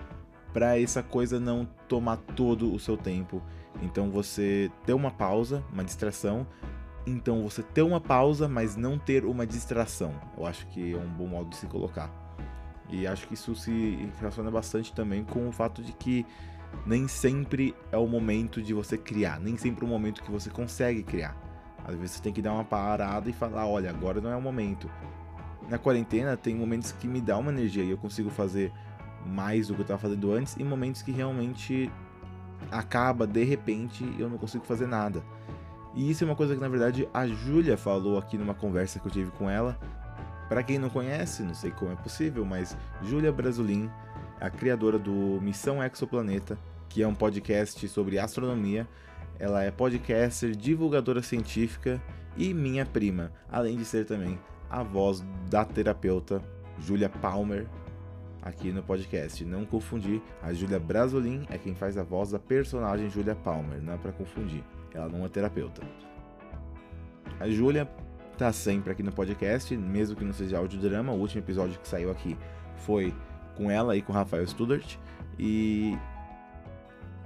para 0.52 0.78
essa 0.78 1.02
coisa 1.02 1.40
não 1.40 1.64
tomar 1.88 2.16
todo 2.16 2.72
o 2.72 2.78
seu 2.78 2.96
tempo. 2.96 3.42
Então 3.82 4.10
você 4.10 4.70
ter 4.86 4.92
uma 4.92 5.10
pausa, 5.10 5.64
uma 5.72 5.84
distração, 5.84 6.46
então 7.06 7.42
você 7.42 7.62
ter 7.62 7.82
uma 7.82 8.00
pausa, 8.00 8.48
mas 8.48 8.76
não 8.76 8.98
ter 8.98 9.24
uma 9.24 9.46
distração. 9.46 10.14
Eu 10.36 10.46
acho 10.46 10.66
que 10.68 10.94
é 10.94 10.96
um 10.96 11.08
bom 11.08 11.26
modo 11.26 11.50
de 11.50 11.56
se 11.56 11.66
colocar. 11.66 12.10
E 12.88 13.06
acho 13.06 13.26
que 13.26 13.34
isso 13.34 13.54
se 13.54 14.08
relaciona 14.18 14.50
bastante 14.50 14.92
também 14.92 15.24
com 15.24 15.48
o 15.48 15.52
fato 15.52 15.82
de 15.82 15.92
que 15.92 16.26
nem 16.86 17.06
sempre 17.08 17.74
é 17.92 17.96
o 17.96 18.06
momento 18.06 18.60
de 18.60 18.74
você 18.74 18.98
criar, 18.98 19.38
nem 19.40 19.56
sempre 19.56 19.84
é 19.84 19.88
o 19.88 19.90
momento 19.90 20.22
que 20.22 20.30
você 20.30 20.50
consegue 20.50 21.02
criar. 21.02 21.36
Às 21.84 21.94
vezes 21.96 22.12
você 22.12 22.22
tem 22.22 22.32
que 22.32 22.40
dar 22.40 22.52
uma 22.52 22.64
parada 22.64 23.28
e 23.28 23.32
falar, 23.32 23.66
olha, 23.66 23.90
agora 23.90 24.20
não 24.20 24.30
é 24.30 24.36
o 24.36 24.40
momento. 24.40 24.90
Na 25.68 25.78
quarentena 25.78 26.36
tem 26.36 26.54
momentos 26.54 26.92
que 26.92 27.06
me 27.06 27.20
dá 27.20 27.36
uma 27.38 27.50
energia 27.50 27.84
e 27.84 27.90
eu 27.90 27.98
consigo 27.98 28.30
fazer 28.30 28.72
mais 29.26 29.68
do 29.68 29.74
que 29.74 29.80
eu 29.80 29.84
estava 29.84 30.00
fazendo 30.00 30.32
antes 30.32 30.56
e 30.56 30.64
momentos 30.64 31.02
que 31.02 31.10
realmente 31.10 31.90
acaba 32.70 33.26
de 33.26 33.44
repente 33.44 34.04
e 34.04 34.20
eu 34.20 34.28
não 34.28 34.38
consigo 34.38 34.64
fazer 34.64 34.86
nada. 34.86 35.22
E 35.94 36.10
isso 36.10 36.24
é 36.24 36.26
uma 36.26 36.36
coisa 36.36 36.54
que 36.54 36.60
na 36.60 36.68
verdade 36.68 37.08
a 37.14 37.26
Júlia 37.26 37.76
falou 37.76 38.18
aqui 38.18 38.36
numa 38.36 38.54
conversa 38.54 38.98
que 38.98 39.06
eu 39.06 39.12
tive 39.12 39.30
com 39.32 39.48
ela. 39.48 39.78
Para 40.48 40.62
quem 40.62 40.78
não 40.78 40.90
conhece, 40.90 41.42
não 41.42 41.54
sei 41.54 41.70
como 41.70 41.92
é 41.92 41.96
possível, 41.96 42.44
mas 42.44 42.76
Júlia 43.02 43.32
Brasolin, 43.32 43.90
a 44.40 44.50
criadora 44.50 44.98
do 44.98 45.40
Missão 45.40 45.82
Exoplaneta, 45.82 46.58
que 46.88 47.02
é 47.02 47.08
um 47.08 47.14
podcast 47.14 47.86
sobre 47.88 48.18
astronomia. 48.18 48.86
Ela 49.38 49.62
é 49.62 49.70
podcaster, 49.70 50.54
divulgadora 50.54 51.22
científica 51.22 52.02
e 52.36 52.52
minha 52.52 52.84
prima, 52.84 53.32
além 53.50 53.76
de 53.76 53.84
ser 53.84 54.04
também 54.04 54.38
a 54.68 54.82
voz 54.82 55.24
da 55.48 55.64
terapeuta 55.64 56.42
Julia 56.78 57.08
Palmer 57.08 57.66
aqui 58.44 58.70
no 58.70 58.82
podcast. 58.82 59.44
Não 59.44 59.64
confundir, 59.64 60.22
a 60.42 60.52
Julia 60.52 60.78
Brasolin 60.78 61.46
é 61.50 61.56
quem 61.56 61.74
faz 61.74 61.96
a 61.96 62.02
voz 62.02 62.30
da 62.30 62.38
personagem 62.38 63.08
Julia 63.08 63.34
Palmer, 63.34 63.82
não 63.82 63.94
é 63.94 63.96
para 63.96 64.12
confundir. 64.12 64.62
Ela 64.92 65.08
não 65.08 65.24
é 65.24 65.28
terapeuta. 65.28 65.82
A 67.40 67.48
Julia 67.48 67.88
tá 68.36 68.52
sempre 68.52 68.92
aqui 68.92 69.02
no 69.02 69.10
podcast, 69.10 69.74
mesmo 69.76 70.14
que 70.14 70.24
não 70.24 70.32
seja 70.32 70.58
audiodrama. 70.58 71.12
O 71.12 71.18
último 71.18 71.40
episódio 71.42 71.80
que 71.80 71.88
saiu 71.88 72.10
aqui 72.10 72.36
foi 72.76 73.12
com 73.56 73.70
ela 73.70 73.96
e 73.96 74.02
com 74.02 74.12
o 74.12 74.14
Rafael 74.14 74.46
Studart. 74.46 74.96
E 75.38 75.96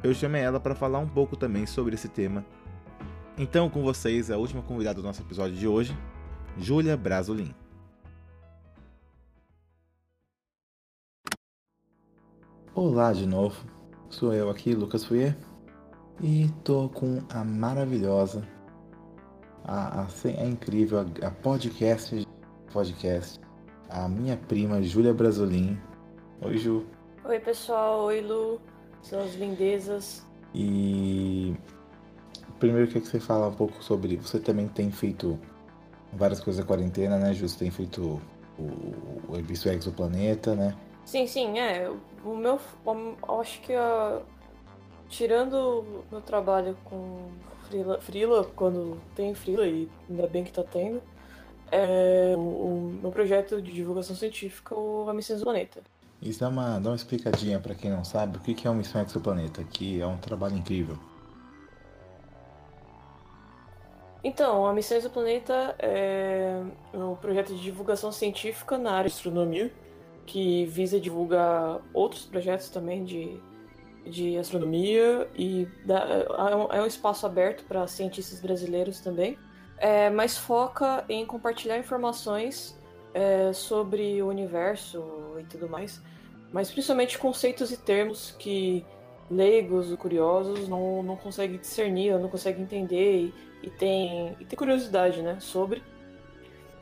eu 0.02 0.14
chamei 0.14 0.40
ela 0.40 0.60
para 0.60 0.74
falar 0.74 1.00
um 1.00 1.08
pouco 1.08 1.36
também 1.36 1.66
sobre 1.66 1.94
esse 1.94 2.08
tema. 2.08 2.44
Então, 3.36 3.68
com 3.68 3.82
vocês, 3.82 4.30
a 4.30 4.36
última 4.36 4.62
convidada 4.62 5.00
do 5.00 5.06
nosso 5.06 5.22
episódio 5.22 5.56
de 5.56 5.66
hoje, 5.66 5.96
Júlia 6.56 6.96
Brasolin. 6.96 7.54
Olá 12.80 13.12
de 13.12 13.26
novo, 13.26 13.56
sou 14.08 14.32
eu 14.32 14.48
aqui, 14.48 14.72
Lucas 14.72 15.04
Fuyer, 15.04 15.36
e 16.22 16.48
tô 16.62 16.88
com 16.88 17.20
a 17.28 17.42
maravilhosa, 17.42 18.46
a, 19.64 20.02
a, 20.02 20.06
a 20.06 20.44
incrível, 20.46 21.00
a, 21.00 21.26
a 21.26 21.30
podcast, 21.32 22.24
podcast, 22.72 23.40
a 23.90 24.08
minha 24.08 24.36
prima 24.36 24.80
Júlia 24.80 25.12
Brasolin. 25.12 25.76
Oi, 26.40 26.56
Ju. 26.56 26.86
Oi, 27.24 27.40
pessoal. 27.40 28.04
Oi, 28.04 28.20
Lu. 28.20 28.60
Suas 29.02 29.34
lindezas. 29.34 30.24
E 30.54 31.56
primeiro 32.60 32.84
eu 32.84 32.86
queria 32.86 33.02
que 33.02 33.08
você 33.08 33.18
fala 33.18 33.48
um 33.48 33.54
pouco 33.54 33.82
sobre. 33.82 34.18
Você 34.18 34.38
também 34.38 34.68
tem 34.68 34.88
feito 34.92 35.36
várias 36.12 36.38
coisas 36.38 36.60
na 36.60 36.68
quarentena, 36.68 37.18
né, 37.18 37.34
Ju? 37.34 37.48
Você 37.48 37.58
tem 37.58 37.72
feito 37.72 38.22
o, 38.56 39.32
o 39.32 39.36
Ebisso 39.36 39.68
Exoplaneta, 39.68 40.54
né? 40.54 40.76
Sim, 41.08 41.26
sim, 41.26 41.58
é. 41.58 41.90
O 42.22 42.36
meu. 42.36 42.60
Eu 42.84 43.40
acho 43.40 43.62
que 43.62 43.72
a. 43.72 44.20
Tirando 45.08 46.04
meu 46.12 46.20
trabalho 46.20 46.76
com 46.84 47.30
Frila, 47.62 47.98
Frila, 47.98 48.44
quando 48.54 49.00
tem 49.14 49.34
Frila, 49.34 49.66
e 49.66 49.88
ainda 50.06 50.26
bem 50.26 50.44
que 50.44 50.52
tá 50.52 50.62
tendo, 50.62 51.02
é 51.72 52.34
o, 52.36 52.40
o 52.40 52.98
meu 53.00 53.10
projeto 53.10 53.62
de 53.62 53.72
divulgação 53.72 54.14
científica, 54.14 54.74
o 54.74 55.08
A 55.08 55.14
Missão 55.14 55.38
do 55.38 55.44
Planeta. 55.44 55.80
Isso 56.20 56.40
dá 56.40 56.50
uma, 56.50 56.78
dá 56.78 56.90
uma 56.90 56.96
explicadinha 56.96 57.58
para 57.58 57.74
quem 57.74 57.90
não 57.90 58.04
sabe 58.04 58.36
o 58.36 58.40
que 58.40 58.66
é 58.66 58.70
uma 58.70 58.76
Missão 58.76 59.00
Exoplaneta, 59.00 59.64
que 59.64 59.98
é 59.98 60.06
um 60.06 60.18
trabalho 60.18 60.56
incrível. 60.56 60.98
Então, 64.22 64.66
a 64.66 64.74
Missão 64.74 64.98
Exoplaneta 64.98 65.74
é 65.78 66.60
um 66.92 67.14
projeto 67.14 67.54
de 67.54 67.62
divulgação 67.62 68.12
científica 68.12 68.76
na 68.76 68.92
área 68.92 69.08
de 69.08 69.16
astronomia, 69.16 69.72
que 70.28 70.66
visa 70.66 71.00
divulgar 71.00 71.80
outros 71.94 72.26
projetos 72.26 72.68
também 72.68 73.02
de, 73.02 73.40
de 74.04 74.36
astronomia 74.36 75.26
e 75.34 75.66
dá, 75.86 76.06
é 76.70 76.82
um 76.82 76.86
espaço 76.86 77.24
aberto 77.24 77.64
para 77.64 77.86
cientistas 77.86 78.38
brasileiros 78.38 79.00
também, 79.00 79.38
é, 79.78 80.10
mas 80.10 80.36
foca 80.36 81.02
em 81.08 81.24
compartilhar 81.24 81.78
informações 81.78 82.78
é, 83.14 83.50
sobre 83.54 84.22
o 84.22 84.28
universo 84.28 85.02
e 85.40 85.44
tudo 85.44 85.66
mais, 85.66 86.02
mas 86.52 86.70
principalmente 86.70 87.16
conceitos 87.16 87.72
e 87.72 87.78
termos 87.78 88.32
que 88.38 88.84
leigos, 89.30 89.94
curiosos 89.96 90.68
não, 90.68 91.02
não 91.02 91.16
conseguem 91.16 91.56
discernir, 91.56 92.18
não 92.18 92.28
conseguem 92.28 92.64
entender 92.64 93.16
e, 93.16 93.34
e, 93.62 93.70
tem, 93.70 94.36
e 94.38 94.44
tem 94.44 94.58
curiosidade 94.58 95.22
né, 95.22 95.38
sobre. 95.40 95.82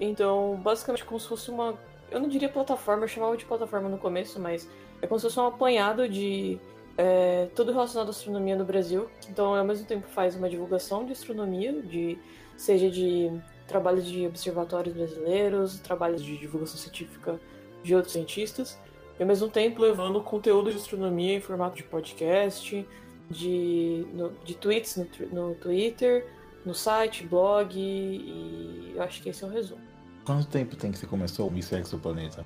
Então, 0.01 0.61
basicamente, 0.63 1.05
como 1.05 1.21
se 1.21 1.29
fosse 1.29 1.49
uma 1.49 1.79
eu 2.11 2.21
não 2.21 2.29
diria 2.29 2.49
plataforma, 2.49 3.05
eu 3.05 3.09
chamava 3.09 3.37
de 3.37 3.45
plataforma 3.45 3.89
no 3.89 3.99
começo, 3.99 4.41
mas 4.41 4.69
é 5.01 5.07
como 5.07 5.19
se 5.19 5.27
fosse 5.27 5.39
um 5.39 5.47
apanhado 5.47 6.09
de 6.09 6.59
é, 6.97 7.49
tudo 7.55 7.73
relacionado 7.73 8.09
à 8.09 8.11
astronomia 8.11 8.57
no 8.57 8.65
Brasil. 8.65 9.09
Então, 9.29 9.55
ao 9.55 9.65
mesmo 9.65 9.87
tempo, 9.87 10.07
faz 10.09 10.35
uma 10.35 10.49
divulgação 10.49 11.05
de 11.05 11.13
astronomia, 11.13 11.73
de 11.83 12.19
seja 12.57 12.91
de 12.91 13.31
trabalhos 13.67 14.07
de 14.07 14.27
observatórios 14.27 14.95
brasileiros, 14.95 15.79
trabalhos 15.81 16.23
de 16.23 16.37
divulgação 16.37 16.77
científica 16.77 17.39
de 17.83 17.95
outros 17.95 18.13
cientistas, 18.13 18.79
e 19.19 19.23
ao 19.23 19.29
mesmo 19.29 19.49
tempo 19.49 19.83
levando 19.83 20.21
conteúdo 20.21 20.71
de 20.71 20.77
astronomia 20.77 21.35
em 21.35 21.41
formato 21.41 21.77
de 21.77 21.83
podcast, 21.83 22.87
de, 23.29 24.07
no, 24.13 24.31
de 24.45 24.55
tweets 24.55 24.97
no, 24.97 25.49
no 25.49 25.55
Twitter, 25.55 26.27
no 26.65 26.75
site, 26.75 27.27
blog, 27.27 27.77
e 27.77 28.93
eu 28.95 29.03
acho 29.03 29.23
que 29.23 29.29
esse 29.29 29.45
é 29.45 29.47
o 29.47 29.51
resumo. 29.51 29.96
Quanto 30.27 30.49
tempo 30.49 30.75
tem 30.75 30.91
que 30.91 30.99
você 30.99 31.07
começou 31.07 31.47
o 31.47 31.53
Miss 31.53 31.71
Exoplaneta? 31.71 32.45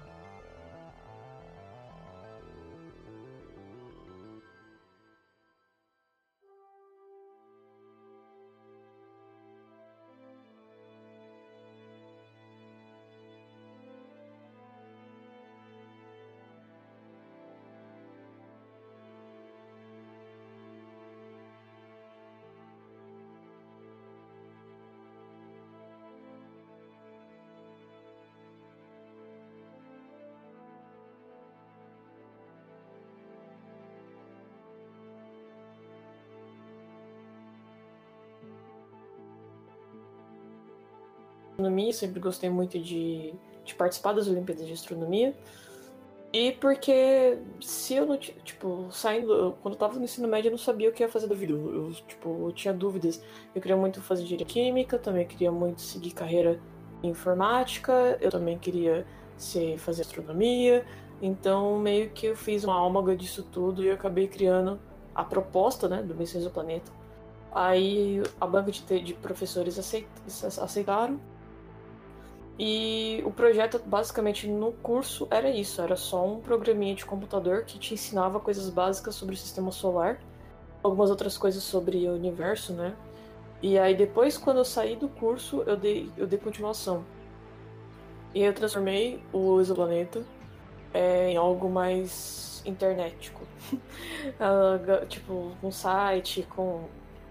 Astronomia, 41.61 41.93
sempre 41.93 42.21
gostei 42.21 42.49
muito 42.49 42.79
de, 42.79 43.35
de 43.65 43.75
participar 43.75 44.13
das 44.13 44.27
Olimpíadas 44.27 44.67
de 44.67 44.73
Astronomia. 44.73 45.35
E 46.33 46.53
porque 46.53 47.39
se 47.61 47.95
eu 47.95 48.07
não, 48.07 48.17
tipo, 48.17 48.87
saindo, 48.93 49.57
quando 49.63 49.75
eu 49.75 49.79
tava 49.79 49.99
no 49.99 50.05
ensino 50.05 50.29
médio 50.29 50.49
eu 50.49 50.53
não 50.53 50.59
sabia 50.59 50.89
o 50.89 50.93
que 50.93 51.03
ia 51.03 51.09
fazer 51.09 51.27
da 51.27 51.35
vida. 51.35 51.53
Eu, 51.53 51.93
tipo, 52.07 52.49
eu 52.49 52.53
tinha 52.53 52.73
dúvidas. 52.73 53.23
Eu 53.55 53.61
queria 53.61 53.77
muito 53.77 54.01
fazer 54.01 54.23
engenharia 54.23 54.47
química, 54.47 54.99
também 54.99 55.27
queria 55.27 55.51
muito 55.51 55.81
seguir 55.81 56.13
carreira 56.13 56.61
em 57.03 57.09
informática, 57.09 58.17
eu 58.21 58.31
também 58.31 58.59
queria 58.59 59.05
ser, 59.37 59.77
fazer 59.79 60.03
astronomia. 60.03 60.87
Então, 61.21 61.79
meio 61.79 62.11
que 62.11 62.27
eu 62.27 62.37
fiz 62.37 62.65
uma 62.65 62.75
almaga 62.75 63.17
disso 63.17 63.43
tudo 63.43 63.83
e 63.83 63.91
acabei 63.91 64.29
criando 64.29 64.79
a 65.15 65.25
proposta, 65.25 65.89
né, 65.89 66.03
do 66.03 66.15
Missões 66.15 66.45
do 66.45 66.51
Planeta. 66.51 66.93
Aí 67.53 68.23
a 68.41 68.47
banca 68.47 68.71
de, 68.71 69.01
de 69.01 69.15
professores 69.15 69.77
aceitaram 70.59 71.21
e 72.63 73.23
o 73.25 73.31
projeto, 73.31 73.81
basicamente, 73.87 74.47
no 74.47 74.71
curso 74.71 75.27
era 75.31 75.49
isso: 75.49 75.81
era 75.81 75.97
só 75.97 76.27
um 76.27 76.41
programinha 76.41 76.95
de 76.95 77.07
computador 77.07 77.65
que 77.65 77.79
te 77.79 77.95
ensinava 77.95 78.39
coisas 78.39 78.69
básicas 78.69 79.15
sobre 79.15 79.35
o 79.35 79.39
sistema 79.39 79.73
solar, 79.73 80.21
algumas 80.83 81.09
outras 81.09 81.39
coisas 81.39 81.63
sobre 81.63 82.07
o 82.07 82.13
universo, 82.13 82.75
né? 82.75 82.95
E 83.63 83.79
aí, 83.79 83.95
depois, 83.95 84.37
quando 84.37 84.59
eu 84.59 84.65
saí 84.67 84.95
do 84.95 85.09
curso, 85.09 85.63
eu 85.67 85.75
dei, 85.75 86.13
eu 86.19 86.27
dei 86.27 86.39
continuação. 86.39 87.03
E 88.35 88.43
eu 88.43 88.53
transformei 88.53 89.23
o 89.33 89.59
exoplaneta 89.59 90.23
é, 90.93 91.31
em 91.31 91.39
algo 91.39 91.71
mais 91.71 92.63
internetico. 92.67 93.41
Ah, 94.39 95.07
tipo, 95.07 95.53
um 95.63 95.71
site, 95.71 96.47
com. 96.51 96.85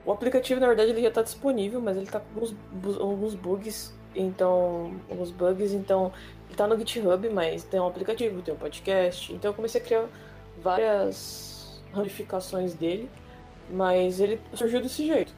O 0.04 0.12
aplicativo, 0.12 0.60
na 0.60 0.68
verdade, 0.68 0.90
ele 0.90 1.02
já 1.04 1.10
está 1.10 1.22
disponível, 1.22 1.80
mas 1.80 1.98
ele 1.98 2.08
está 2.08 2.20
com 2.20 2.40
alguns, 2.40 3.00
alguns 3.00 3.36
bugs 3.36 3.99
então, 4.20 4.94
os 5.10 5.32
bugs, 5.32 5.74
então, 5.74 6.12
tá 6.56 6.68
no 6.68 6.78
GitHub, 6.78 7.30
mas 7.30 7.64
tem 7.64 7.80
um 7.80 7.88
aplicativo, 7.88 8.42
tem 8.42 8.54
um 8.54 8.58
podcast. 8.58 9.32
Então 9.34 9.52
eu 9.52 9.56
comecei 9.56 9.80
a 9.80 9.84
criar 9.84 10.06
várias 10.62 11.82
ramificações 11.94 12.74
dele, 12.74 13.10
mas 13.72 14.20
ele 14.20 14.40
surgiu 14.54 14.82
desse 14.82 15.08
jeito. 15.08 15.34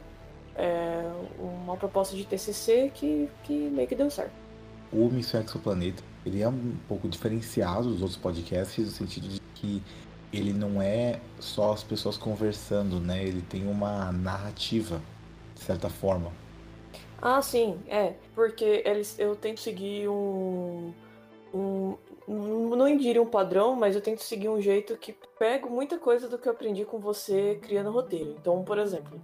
É 0.56 1.04
uma 1.40 1.78
proposta 1.78 2.16
de 2.16 2.26
TCC 2.26 2.92
que, 2.94 3.30
que 3.44 3.54
meio 3.54 3.88
que 3.88 3.96
deu 3.96 4.10
certo. 4.10 4.34
O 4.92 5.10
Missão 5.10 5.42
Exoplaneta, 5.42 6.04
ele 6.26 6.42
é 6.42 6.48
um 6.48 6.76
pouco 6.88 7.08
diferenciado 7.08 7.90
dos 7.90 8.02
outros 8.02 8.18
podcasts 8.18 8.84
no 8.84 8.92
sentido 8.92 9.28
de 9.28 9.40
que 9.56 9.82
ele 10.34 10.54
não 10.54 10.82
é 10.82 11.20
só 11.40 11.74
as 11.74 11.84
pessoas 11.84 12.18
conversando, 12.18 13.00
né? 13.00 13.24
Ele 13.24 13.42
tem 13.42 13.68
uma 13.68 14.12
narrativa, 14.12 15.02
de 15.56 15.62
certa 15.62 15.90
forma. 15.90 16.32
Ah, 17.22 17.42
sim, 17.42 17.80
é. 17.88 18.16
Porque 18.34 18.82
eles, 18.86 19.18
eu 19.20 19.36
tento 19.36 19.60
seguir 19.60 20.08
um, 20.10 20.94
um. 21.54 21.98
Não 22.28 22.98
diria 22.98 23.22
um 23.22 23.28
padrão, 23.28 23.76
mas 23.76 23.96
eu 23.96 24.02
tento 24.02 24.22
seguir 24.22 24.50
um 24.50 24.60
jeito 24.60 24.98
que 24.98 25.14
pego 25.38 25.70
muita 25.70 25.98
coisa 25.98 26.28
do 26.28 26.38
que 26.38 26.48
eu 26.48 26.54
aprendi 26.54 26.86
com 26.86 27.00
você 27.00 27.60
criando 27.62 27.92
roteiro. 27.92 28.36
Então, 28.40 28.64
por 28.64 28.78
exemplo, 28.78 29.22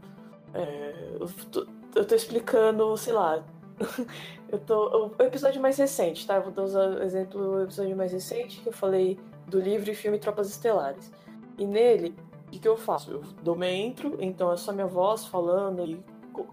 é, 0.54 1.16
eu, 1.20 1.28
tô, 1.52 1.68
eu 1.95 2.06
tô 2.06 2.16
explicando, 2.16 2.95
sei 2.98 3.14
lá. 3.14 3.43
eu 4.50 4.60
tô. 4.60 5.12
O 5.18 5.24
episódio 5.24 5.62
mais 5.62 5.78
recente, 5.78 6.28
tá? 6.28 6.36
Eu 6.36 6.52
vou 6.52 6.64
usar 6.64 6.89
o 6.89 7.04
exemplo 7.04 7.41
do 7.41 7.64
episódio 7.64 7.95
mais 7.95 8.12
recente 8.12 8.62
que 8.62 8.68
eu 8.68 8.74
falei 8.74 9.18
do 9.48 9.60
livro 9.60 9.89
e 9.89 9.95
filme 9.95 10.20
Tropas 10.20 10.50
Estelares. 10.50 11.12
E 11.58 11.66
nele, 11.66 12.14
o 12.48 12.52
que, 12.52 12.60
que 12.60 12.68
eu 12.68 12.78
faço? 12.78 13.12
Eu 13.12 13.22
dou 13.41 13.56
uma 13.56 13.70
intro, 13.70 14.18
então 14.20 14.52
é 14.52 14.58
só 14.58 14.72
minha 14.72 14.88
voz 14.88 15.26
falando 15.26 15.84
e 15.86 16.00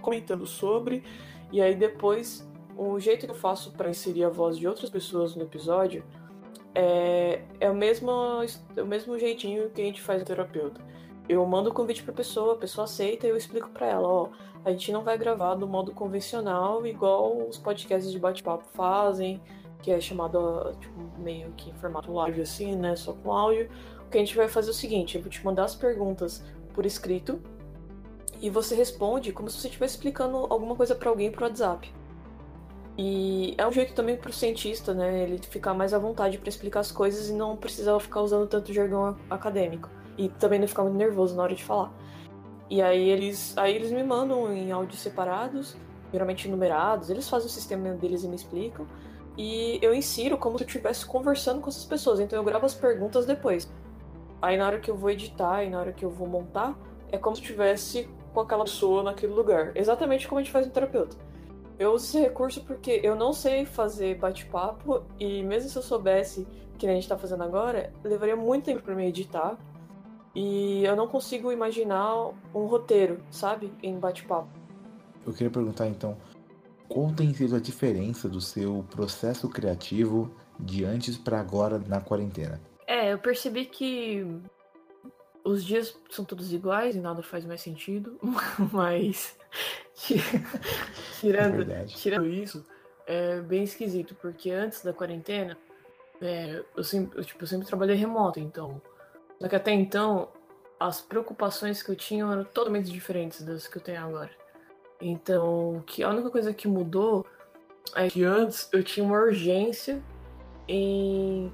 comentando 0.01 0.47
sobre. 0.47 1.03
E 1.53 1.61
aí 1.61 1.75
depois, 1.75 2.49
o 2.77 2.99
jeito 2.99 3.27
que 3.27 3.33
eu 3.33 3.37
faço 3.37 3.73
para 3.73 3.91
inserir 3.91 4.25
a 4.25 4.29
voz 4.29 4.59
de 4.59 4.67
outras 4.67 4.91
pessoas 4.91 5.37
no 5.37 5.43
episódio 5.43 6.05
é, 6.75 7.43
é 7.61 7.71
o, 7.71 7.75
mesmo, 7.75 8.11
é 8.77 8.83
o 8.83 8.87
mesmo 8.87 9.19
jeitinho 9.19 9.71
que 9.71 9.81
a 9.81 9.85
gente 9.85 10.03
faz 10.03 10.21
no 10.21 10.27
terapeuta. 10.27 10.81
Eu 11.29 11.45
mando 11.47 11.71
o 11.71 11.73
convite 11.73 12.03
para 12.03 12.13
a 12.13 12.17
pessoa, 12.17 12.55
a 12.55 12.57
pessoa 12.57 12.85
aceita 12.85 13.27
e 13.27 13.31
eu 13.31 13.37
explico 13.37 13.71
para 13.71 13.87
ela, 13.87 14.07
ó, 14.07 14.29
a 14.65 14.71
gente 14.71 14.93
não 14.93 15.03
vai 15.03 15.17
gravar 15.17 15.55
do 15.55 15.67
modo 15.67 15.93
convencional 15.93 16.87
igual 16.87 17.47
os 17.49 17.57
podcasts 17.57 18.11
de 18.11 18.19
bate-papo 18.19 18.65
fazem, 18.75 19.41
que 19.81 19.91
é 19.91 20.01
chamado 20.01 20.73
tipo, 20.81 20.95
meio 21.19 21.53
que 21.53 21.71
em 21.71 21.75
formato 21.75 22.13
live 22.13 22.43
assim, 22.43 22.75
né, 22.77 22.97
só 22.97 23.13
com 23.13 23.33
áudio. 23.33 23.71
O 24.07 24.11
que 24.11 24.19
a 24.19 24.21
gente 24.21 24.37
vai 24.37 24.49
fazer 24.49 24.69
é 24.69 24.73
o 24.73 24.75
seguinte, 24.75 25.17
eu 25.17 25.23
vou 25.23 25.31
te 25.31 25.45
mandar 25.45 25.65
as 25.65 25.75
perguntas 25.75 26.45
por 26.75 26.85
escrito 26.85 27.41
e 28.45 28.51
você 28.51 28.75
responde 28.75 29.33
como 29.33 29.49
se 29.49 29.59
você 29.59 29.69
estivesse 29.69 29.95
explicando 29.95 30.37
alguma 30.37 30.77
coisa 30.77 30.95
para 30.95 31.09
alguém 31.09 31.31
pro 31.31 31.47
WhatsApp. 31.47 31.91
E 32.99 33.55
é 33.57 33.67
um 33.67 33.73
jeito 33.73 33.95
também 33.95 34.19
pro 34.19 34.31
cientista, 34.35 34.93
né, 34.93 35.23
ele 35.23 35.39
ficar 35.39 35.73
mais 35.73 35.95
à 35.95 35.99
vontade 35.99 36.37
para 36.37 36.51
explicar 36.51 36.81
as 36.81 36.93
coisas 36.93 37.31
e 37.31 37.33
não 37.33 37.57
precisar 37.57 37.99
ficar 38.01 38.21
usando 38.21 38.47
tanto 38.47 38.71
jargão 38.71 39.17
acadêmico. 39.31 39.89
E 40.19 40.29
também 40.29 40.61
não 40.61 40.69
ficar 40.69 40.83
muito 40.83 40.99
nervoso 40.99 41.35
na 41.35 41.43
hora 41.43 41.55
de 41.55 41.65
falar. 41.65 41.91
E 42.69 42.83
aí 42.83 43.09
eles, 43.09 43.57
aí 43.57 43.75
eles 43.75 43.91
me 43.91 44.03
mandam 44.03 44.53
em 44.53 44.71
áudios 44.71 45.01
separados, 45.01 45.75
geralmente 46.13 46.47
numerados, 46.47 47.09
eles 47.09 47.27
fazem 47.27 47.47
o 47.47 47.51
sistema 47.51 47.95
deles 47.95 48.25
e 48.25 48.29
me 48.29 48.37
explicam. 48.37 48.87
E 49.39 49.79
eu 49.81 49.95
insiro 49.95 50.37
como 50.37 50.59
se 50.59 50.65
eu 50.65 50.67
estivesse 50.67 51.07
conversando 51.07 51.63
com 51.63 51.71
essas 51.71 51.87
pessoas, 51.87 52.21
então 52.21 52.39
eu 52.39 52.45
gravo 52.45 52.67
as 52.67 52.75
perguntas 52.75 53.25
depois. 53.25 53.73
Aí 54.43 54.59
na 54.59 54.67
hora 54.67 54.81
que 54.81 54.91
eu 54.91 54.97
vou 54.99 55.09
editar 55.09 55.65
e 55.65 55.71
na 55.71 55.81
hora 55.81 55.95
que 55.95 56.05
eu 56.05 56.11
vou 56.11 56.29
montar, 56.29 56.79
é 57.11 57.17
como 57.17 57.35
se 57.35 57.41
eu 57.41 57.47
estivesse 57.47 58.07
com 58.35 58.41
aquela 58.41 58.65
pessoa 58.65 59.03
naquele 59.03 59.33
lugar. 59.33 59.73
Exatamente 59.77 60.27
como 60.29 60.41
a 60.41 60.43
gente 60.43 60.53
faz 60.53 60.67
no 60.67 60.73
terapeuta. 60.73 61.17
Eu 61.79 61.93
uso 61.93 62.07
esse 62.07 62.21
recurso 62.21 62.63
porque 62.65 63.01
eu 63.03 63.17
não 63.17 63.33
sei 63.33 63.65
fazer 63.65 64.19
bate-papo 64.19 65.03
e 65.19 65.43
mesmo 65.43 65.71
se 65.71 65.77
eu 65.77 65.83
soubesse 65.83 66.47
que 66.77 66.87
a 66.87 66.91
gente 66.91 67.09
tá 67.09 67.17
fazendo 67.17 67.43
agora, 67.45 67.93
levaria 68.03 68.37
muito 68.37 68.65
tempo 68.65 68.83
para 68.83 68.95
me 68.95 69.07
editar. 69.07 69.57
E 70.35 70.85
eu 70.85 70.97
não 70.97 71.07
consigo 71.07 71.53
imaginar 71.53 72.31
um 72.53 72.67
roteiro, 72.67 73.21
sabe, 73.31 73.73
em 73.83 73.99
bate-papo. 73.99 74.49
Eu 75.25 75.33
queria 75.33 75.51
perguntar 75.51 75.87
então, 75.87 76.17
qual 76.89 77.13
tem 77.13 77.33
sido 77.33 77.55
a 77.55 77.61
diferença 77.61 78.29
do 78.29 78.41
seu 78.41 78.85
processo 78.91 79.49
criativo 79.49 80.35
de 80.59 80.85
antes 80.85 81.17
para 81.17 81.39
agora 81.39 81.79
na 81.79 82.01
quarentena? 82.01 82.61
É, 82.87 83.13
eu 83.13 83.19
percebi 83.19 83.65
que 83.65 84.27
os 85.45 85.63
dias 85.63 85.97
são 86.09 86.25
todos 86.25 86.53
iguais 86.53 86.97
e 86.97 87.01
nada 87.01 87.23
faz 87.23 87.45
mais 87.45 87.61
sentido, 87.61 88.19
mas 88.73 89.37
tirando, 91.21 91.71
é 91.71 91.85
tirando 91.85 92.27
isso, 92.27 92.65
é 93.07 93.41
bem 93.41 93.63
esquisito, 93.63 94.15
porque 94.15 94.51
antes 94.51 94.83
da 94.83 94.93
quarentena, 94.93 95.57
é, 96.21 96.65
eu, 96.75 96.83
sempre, 96.83 97.19
eu, 97.19 97.25
tipo, 97.25 97.43
eu 97.43 97.47
sempre 97.47 97.67
trabalhei 97.67 97.95
remoto, 97.95 98.41
então. 98.41 98.81
Só 99.41 99.49
que 99.49 99.55
até 99.57 99.73
então, 99.73 100.29
as 100.81 101.03
preocupações 101.03 101.83
que 101.83 101.91
eu 101.91 101.97
tinha 101.97 102.25
eram 102.25 102.45
totalmente 102.45 102.91
diferentes 102.91 103.43
das 103.43 103.69
que 103.69 103.77
eu 103.77 103.83
tenho 103.83 104.03
agora. 104.03 104.31
Então, 105.01 105.83
que 105.87 106.03
a 106.03 106.09
única 106.09 106.31
coisa 106.31 106.55
que 106.55 106.67
mudou 106.67 107.27
é 107.95 108.09
que 108.09 108.25
antes 108.25 108.69
eu 108.73 108.83
tinha 108.83 109.05
uma 109.05 109.19
urgência 109.19 110.03
em 110.67 111.53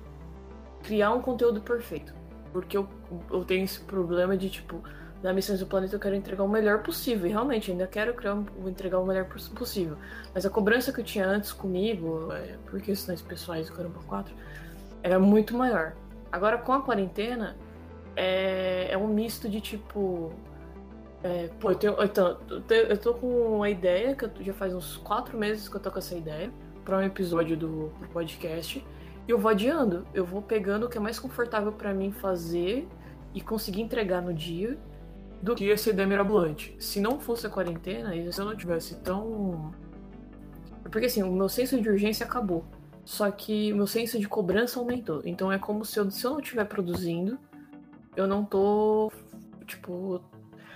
criar 0.84 1.12
um 1.12 1.20
conteúdo 1.20 1.61
perfeito. 1.61 2.20
Porque 2.53 2.76
eu, 2.76 2.88
eu 3.30 3.44
tenho 3.44 3.64
esse 3.64 3.80
problema 3.80 4.36
de, 4.36 4.51
tipo, 4.51 4.82
na 5.22 5.32
Missões 5.32 5.61
do 5.61 5.66
Planeta 5.66 5.94
eu 5.94 6.01
quero 6.01 6.14
entregar 6.14 6.42
o 6.42 6.48
melhor 6.48 6.82
possível. 6.82 7.26
E 7.26 7.30
realmente, 7.30 7.70
ainda 7.70 7.86
quero 7.86 8.14
criar, 8.14 8.36
entregar 8.66 8.98
o 8.98 9.07
melhor 9.07 9.26
possível. 9.26 9.96
Mas 10.34 10.46
a 10.46 10.51
cobrança 10.51 10.92
que 10.92 11.01
eu 11.01 11.05
tinha 11.05 11.26
antes 11.26 11.53
comigo, 11.53 12.32
é, 12.32 12.57
por 12.66 12.80
questões 12.80 13.20
pessoais 13.20 13.68
do 13.68 13.76
Caramba 13.76 14.01
4, 14.07 14.34
era 15.03 15.18
muito 15.18 15.57
maior. 15.57 15.94
Agora, 16.32 16.59
com 16.59 16.72
a 16.72 16.82
quarentena, 16.82 17.57
é, 18.16 18.88
é 18.90 18.98
um 18.98 19.09
misto 19.09 19.48
de, 19.48 19.61
tipo... 19.61 20.32
É, 21.22 21.51
pô, 21.61 21.70
eu, 21.70 21.74
tenho, 21.74 22.03
então, 22.03 22.38
eu 22.70 22.96
tô 22.96 23.12
com 23.12 23.26
uma 23.57 23.68
ideia, 23.68 24.14
que 24.14 24.42
já 24.42 24.55
faz 24.55 24.74
uns 24.74 24.96
quatro 24.96 25.36
meses 25.36 25.68
que 25.68 25.76
eu 25.76 25.80
tô 25.80 25.90
com 25.90 25.98
essa 25.98 26.14
ideia, 26.14 26.51
para 26.82 26.96
um 26.96 27.03
episódio 27.03 27.59
do 27.59 27.92
podcast. 28.11 28.82
Eu 29.31 29.39
vou 29.39 29.49
adiando, 29.49 30.05
eu 30.12 30.24
vou 30.24 30.43
pegando 30.43 30.87
o 30.87 30.89
que 30.89 30.99
é 30.99 31.01
mais 31.01 31.16
confortável 31.16 31.70
para 31.70 31.95
mim 31.95 32.11
fazer 32.11 32.89
e 33.33 33.41
conseguir 33.41 33.81
entregar 33.81 34.20
no 34.20 34.35
dia 34.35 34.76
do 35.41 35.55
que 35.55 35.70
essa 35.70 35.89
ideia 35.89 36.09
mirabolante. 36.09 36.74
Se 36.81 37.01
não 37.01 37.20
fosse 37.20 37.47
a 37.47 37.51
quarentena 37.51 38.16
e 38.16 38.33
se 38.33 38.41
eu 38.41 38.45
não 38.45 38.57
tivesse 38.57 38.97
tão. 38.97 39.72
Porque 40.91 41.07
assim, 41.07 41.22
o 41.22 41.31
meu 41.31 41.49
senso 41.49 41.81
de 41.81 41.89
urgência 41.89 42.26
acabou. 42.26 42.64
Só 43.05 43.31
que 43.31 43.72
o 43.72 43.76
meu 43.76 43.87
senso 43.87 44.18
de 44.18 44.26
cobrança 44.26 44.81
aumentou. 44.81 45.22
Então 45.24 45.53
é 45.53 45.61
como 45.61 45.85
se 45.85 46.01
eu, 46.01 46.11
se 46.11 46.24
eu 46.24 46.33
não 46.33 46.41
estiver 46.41 46.64
produzindo, 46.64 47.39
eu 48.16 48.26
não 48.26 48.45
tô. 48.45 49.12
Tipo. 49.64 50.20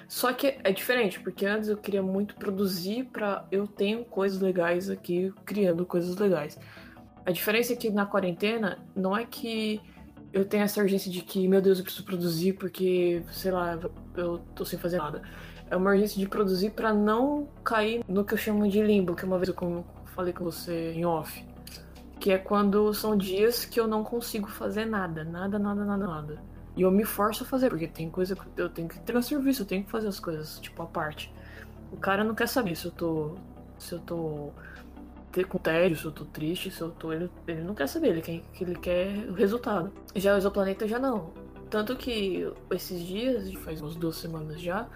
Só 0.06 0.32
que 0.32 0.58
é 0.62 0.70
diferente, 0.70 1.18
porque 1.18 1.44
antes 1.44 1.68
eu 1.68 1.76
queria 1.76 2.04
muito 2.04 2.36
produzir 2.36 3.02
para 3.06 3.48
eu 3.50 3.66
tenho 3.66 4.04
coisas 4.04 4.40
legais 4.40 4.88
aqui, 4.88 5.34
criando 5.44 5.84
coisas 5.84 6.16
legais. 6.16 6.56
A 7.26 7.30
diferença 7.30 7.72
é 7.72 7.76
que 7.76 7.90
na 7.90 8.04
quarentena 8.04 8.78
não 8.94 9.16
é 9.16 9.24
que 9.24 9.80
eu 10.32 10.44
tenho 10.44 10.64
essa 10.64 10.80
urgência 10.80 11.10
de 11.10 11.22
que, 11.22 11.46
meu 11.46 11.62
Deus, 11.62 11.78
eu 11.78 11.84
preciso 11.84 12.04
produzir 12.04 12.54
porque, 12.54 13.22
sei 13.30 13.52
lá, 13.52 13.78
eu 14.16 14.38
tô 14.54 14.64
sem 14.64 14.78
fazer 14.78 14.98
nada. 14.98 15.22
É 15.70 15.76
uma 15.76 15.90
urgência 15.90 16.18
de 16.18 16.28
produzir 16.28 16.70
para 16.70 16.92
não 16.92 17.48
cair 17.62 18.04
no 18.06 18.24
que 18.24 18.34
eu 18.34 18.38
chamo 18.38 18.68
de 18.68 18.82
limbo, 18.82 19.14
que 19.14 19.24
uma 19.24 19.38
vez 19.38 19.48
eu 19.48 19.84
falei 20.06 20.32
com 20.32 20.44
você 20.44 20.92
em 20.92 21.06
off. 21.06 21.44
Que 22.20 22.32
é 22.32 22.38
quando 22.38 22.92
são 22.92 23.16
dias 23.16 23.64
que 23.64 23.78
eu 23.78 23.86
não 23.86 24.04
consigo 24.04 24.48
fazer 24.48 24.84
nada. 24.84 25.24
Nada, 25.24 25.58
nada, 25.58 25.84
nada, 25.84 26.06
nada. 26.06 26.42
E 26.76 26.82
eu 26.82 26.90
me 26.90 27.04
forço 27.04 27.44
a 27.44 27.46
fazer, 27.46 27.70
porque 27.70 27.86
tem 27.86 28.10
coisa 28.10 28.34
que 28.34 28.42
eu 28.56 28.68
tenho 28.68 28.88
que 28.88 28.98
ter 28.98 29.22
serviço, 29.22 29.62
eu 29.62 29.66
tenho 29.66 29.84
que 29.84 29.90
fazer 29.90 30.08
as 30.08 30.18
coisas, 30.18 30.58
tipo, 30.58 30.82
a 30.82 30.86
parte. 30.86 31.32
O 31.92 31.96
cara 31.96 32.24
não 32.24 32.34
quer 32.34 32.48
saber 32.48 32.74
se 32.76 32.86
eu 32.86 32.90
tô. 32.90 33.36
Se 33.78 33.92
eu 33.92 34.00
tô 34.00 34.50
com 35.42 35.58
tédio, 35.58 35.96
se 35.96 36.04
eu 36.04 36.12
tô 36.12 36.24
triste, 36.24 36.70
se 36.70 36.80
eu 36.80 36.90
tô. 36.90 37.12
Ele, 37.12 37.28
ele 37.48 37.62
não 37.62 37.74
quer 37.74 37.88
saber, 37.88 38.10
ele 38.10 38.20
quer, 38.20 38.42
ele 38.60 38.74
quer 38.76 39.26
o 39.28 39.32
resultado. 39.32 39.90
Já 40.14 40.34
o 40.34 40.38
exoplaneta 40.38 40.86
já 40.86 40.98
não. 40.98 41.32
Tanto 41.68 41.96
que 41.96 42.48
esses 42.70 43.00
dias, 43.04 43.52
faz 43.54 43.80
umas 43.80 43.96
duas 43.96 44.16
semanas 44.16 44.60
já, 44.60 44.86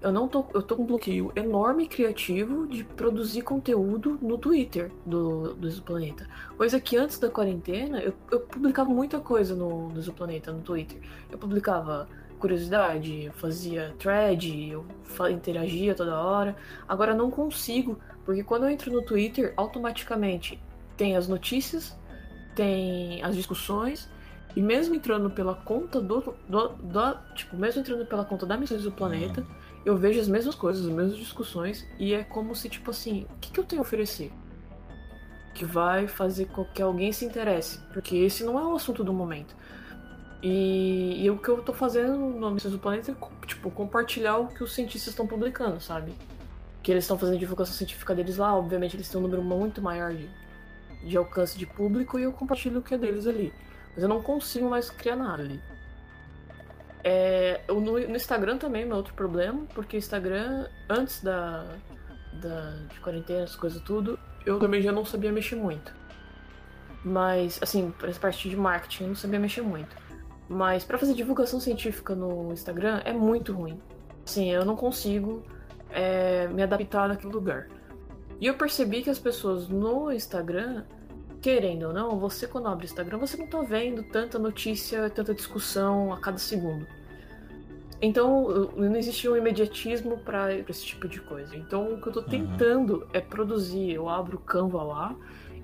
eu 0.00 0.12
não 0.12 0.28
tô. 0.28 0.44
Eu 0.52 0.62
tô 0.62 0.76
com 0.76 0.82
um 0.82 0.86
bloqueio 0.86 1.32
enorme 1.34 1.88
criativo 1.88 2.66
de 2.66 2.84
produzir 2.84 3.42
conteúdo 3.42 4.18
no 4.20 4.36
Twitter 4.36 4.92
do, 5.06 5.54
do 5.54 5.66
Exoplaneta. 5.66 6.28
Coisa 6.56 6.80
que 6.80 6.96
antes 6.96 7.18
da 7.18 7.30
quarentena 7.30 8.00
eu, 8.00 8.12
eu 8.30 8.40
publicava 8.40 8.90
muita 8.90 9.18
coisa 9.18 9.54
no, 9.54 9.88
no 9.88 9.98
Exoplaneta, 9.98 10.52
no 10.52 10.60
Twitter. 10.60 11.00
Eu 11.30 11.38
publicava 11.38 12.08
curiosidade, 12.38 13.24
eu 13.24 13.32
fazia 13.32 13.94
thread, 13.98 14.70
eu 14.70 14.86
interagia 15.30 15.94
toda 15.94 16.20
hora. 16.20 16.56
Agora 16.86 17.14
não 17.14 17.30
consigo, 17.30 17.98
porque 18.28 18.44
quando 18.44 18.64
eu 18.64 18.68
entro 18.68 18.92
no 18.92 19.00
Twitter, 19.00 19.54
automaticamente 19.56 20.60
tem 20.98 21.16
as 21.16 21.26
notícias, 21.26 21.96
tem 22.54 23.22
as 23.22 23.34
discussões, 23.34 24.06
e 24.54 24.60
mesmo 24.60 24.94
entrando 24.94 25.30
pela 25.30 25.54
conta 25.54 25.98
do, 25.98 26.36
do, 26.46 26.68
do 26.68 27.18
tipo, 27.34 27.56
mesmo 27.56 27.80
entrando 27.80 28.04
pela 28.04 28.26
conta 28.26 28.44
da 28.44 28.54
Missões 28.58 28.82
do 28.82 28.92
Planeta, 28.92 29.40
uhum. 29.40 29.46
eu 29.82 29.96
vejo 29.96 30.20
as 30.20 30.28
mesmas 30.28 30.54
coisas, 30.54 30.84
as 30.84 30.92
mesmas 30.92 31.16
discussões, 31.16 31.88
e 31.98 32.12
é 32.12 32.22
como 32.22 32.54
se, 32.54 32.68
tipo 32.68 32.90
assim, 32.90 33.26
o 33.34 33.38
que, 33.38 33.50
que 33.50 33.60
eu 33.60 33.64
tenho 33.64 33.80
a 33.80 33.82
oferecer? 33.82 34.30
Que 35.54 35.64
vai 35.64 36.06
fazer 36.06 36.48
com 36.48 36.66
que 36.66 36.82
alguém 36.82 37.10
se 37.12 37.24
interesse, 37.24 37.78
porque 37.94 38.14
esse 38.14 38.44
não 38.44 38.58
é 38.58 38.62
o 38.62 38.76
assunto 38.76 39.02
do 39.02 39.14
momento. 39.14 39.56
E, 40.42 41.24
e 41.24 41.30
o 41.30 41.38
que 41.38 41.48
eu 41.48 41.62
tô 41.62 41.72
fazendo 41.72 42.18
no 42.18 42.50
Missões 42.50 42.74
do 42.74 42.78
Planeta 42.78 43.10
é, 43.10 43.46
tipo, 43.46 43.70
compartilhar 43.70 44.36
o 44.36 44.48
que 44.48 44.62
os 44.62 44.74
cientistas 44.74 45.14
estão 45.14 45.26
publicando, 45.26 45.80
sabe? 45.80 46.12
Que 46.88 46.92
eles 46.92 47.04
estão 47.04 47.18
fazendo 47.18 47.38
divulgação 47.38 47.74
científica 47.74 48.14
deles 48.14 48.38
lá, 48.38 48.56
obviamente 48.56 48.96
eles 48.96 49.10
têm 49.10 49.20
um 49.20 49.22
número 49.24 49.42
muito 49.42 49.82
maior 49.82 50.14
de, 50.14 50.26
de 51.04 51.18
alcance 51.18 51.58
de 51.58 51.66
público 51.66 52.18
e 52.18 52.22
eu 52.22 52.32
compartilho 52.32 52.78
o 52.78 52.82
que 52.82 52.94
é 52.94 52.96
deles 52.96 53.26
ali. 53.26 53.52
Mas 53.92 54.02
eu 54.02 54.08
não 54.08 54.22
consigo 54.22 54.70
mais 54.70 54.88
criar 54.88 55.14
nada 55.14 55.42
ali. 55.42 55.60
É, 57.04 57.60
no, 57.68 57.82
no, 57.82 58.16
Instagram 58.16 58.56
também 58.56 58.88
é 58.88 58.94
outro 58.94 59.12
problema, 59.12 59.66
porque 59.74 59.98
Instagram, 59.98 60.66
antes 60.88 61.22
da, 61.22 61.66
da 62.32 62.70
de 62.90 62.98
quarentena, 63.00 63.44
as 63.44 63.54
coisas 63.54 63.82
tudo, 63.82 64.18
eu 64.46 64.58
também 64.58 64.80
já 64.80 64.90
não 64.90 65.04
sabia 65.04 65.30
mexer 65.30 65.56
muito. 65.56 65.92
Mas, 67.04 67.58
assim, 67.62 67.90
para 67.98 68.08
essa 68.08 68.18
parte 68.18 68.48
de 68.48 68.56
marketing, 68.56 69.02
eu 69.02 69.08
não 69.08 69.14
sabia 69.14 69.38
mexer 69.38 69.60
muito. 69.60 69.94
Mas 70.48 70.84
para 70.84 70.96
fazer 70.96 71.12
divulgação 71.12 71.60
científica 71.60 72.14
no 72.14 72.50
Instagram 72.50 73.02
é 73.04 73.12
muito 73.12 73.52
ruim. 73.52 73.78
Sim, 74.24 74.50
eu 74.50 74.64
não 74.64 74.74
consigo 74.74 75.44
é, 75.90 76.48
me 76.48 76.62
adaptar 76.62 77.08
naquele 77.08 77.32
lugar. 77.32 77.68
E 78.40 78.46
eu 78.46 78.54
percebi 78.54 79.02
que 79.02 79.10
as 79.10 79.18
pessoas 79.18 79.68
no 79.68 80.12
Instagram, 80.12 80.84
querendo 81.40 81.88
ou 81.88 81.92
não, 81.92 82.18
você 82.18 82.46
quando 82.46 82.68
abre 82.68 82.84
o 82.84 82.86
Instagram, 82.86 83.18
você 83.18 83.36
não 83.36 83.46
tá 83.46 83.60
vendo 83.62 84.02
tanta 84.04 84.38
notícia, 84.38 85.10
tanta 85.10 85.34
discussão 85.34 86.12
a 86.12 86.20
cada 86.20 86.38
segundo. 86.38 86.86
Então, 88.00 88.70
não 88.76 88.94
existe 88.94 89.28
um 89.28 89.36
imediatismo 89.36 90.18
para 90.18 90.54
esse 90.54 90.84
tipo 90.84 91.08
de 91.08 91.20
coisa. 91.20 91.56
Então, 91.56 91.94
o 91.94 92.00
que 92.00 92.08
eu 92.08 92.12
tô 92.12 92.20
uhum. 92.20 92.26
tentando 92.26 92.98
uhum. 92.98 93.08
é 93.12 93.20
produzir. 93.20 93.92
Eu 93.92 94.08
abro 94.08 94.36
o 94.36 94.40
Canva 94.40 94.82
lá 94.84 95.16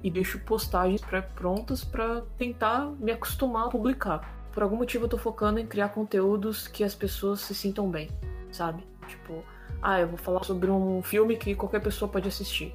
e 0.02 0.10
deixo 0.10 0.40
postagens 0.40 1.00
pré-prontas 1.00 1.84
para 1.84 2.22
tentar 2.36 2.90
me 2.98 3.12
acostumar 3.12 3.66
a 3.66 3.68
publicar 3.68 4.34
por 4.54 4.62
algum 4.62 4.76
motivo 4.76 5.04
eu 5.04 5.08
tô 5.08 5.18
focando 5.18 5.58
em 5.58 5.66
criar 5.66 5.88
conteúdos 5.88 6.68
que 6.68 6.84
as 6.84 6.94
pessoas 6.94 7.40
se 7.40 7.54
sintam 7.54 7.90
bem, 7.90 8.08
sabe? 8.52 8.86
Tipo, 9.08 9.44
ah, 9.85 10.01
eu 10.01 10.09
vou 10.09 10.16
falar 10.16 10.43
sobre 10.45 10.70
um 10.70 11.03
filme 11.03 11.37
que 11.37 11.55
qualquer 11.55 11.80
pessoa 11.80 12.11
pode 12.11 12.26
assistir. 12.26 12.74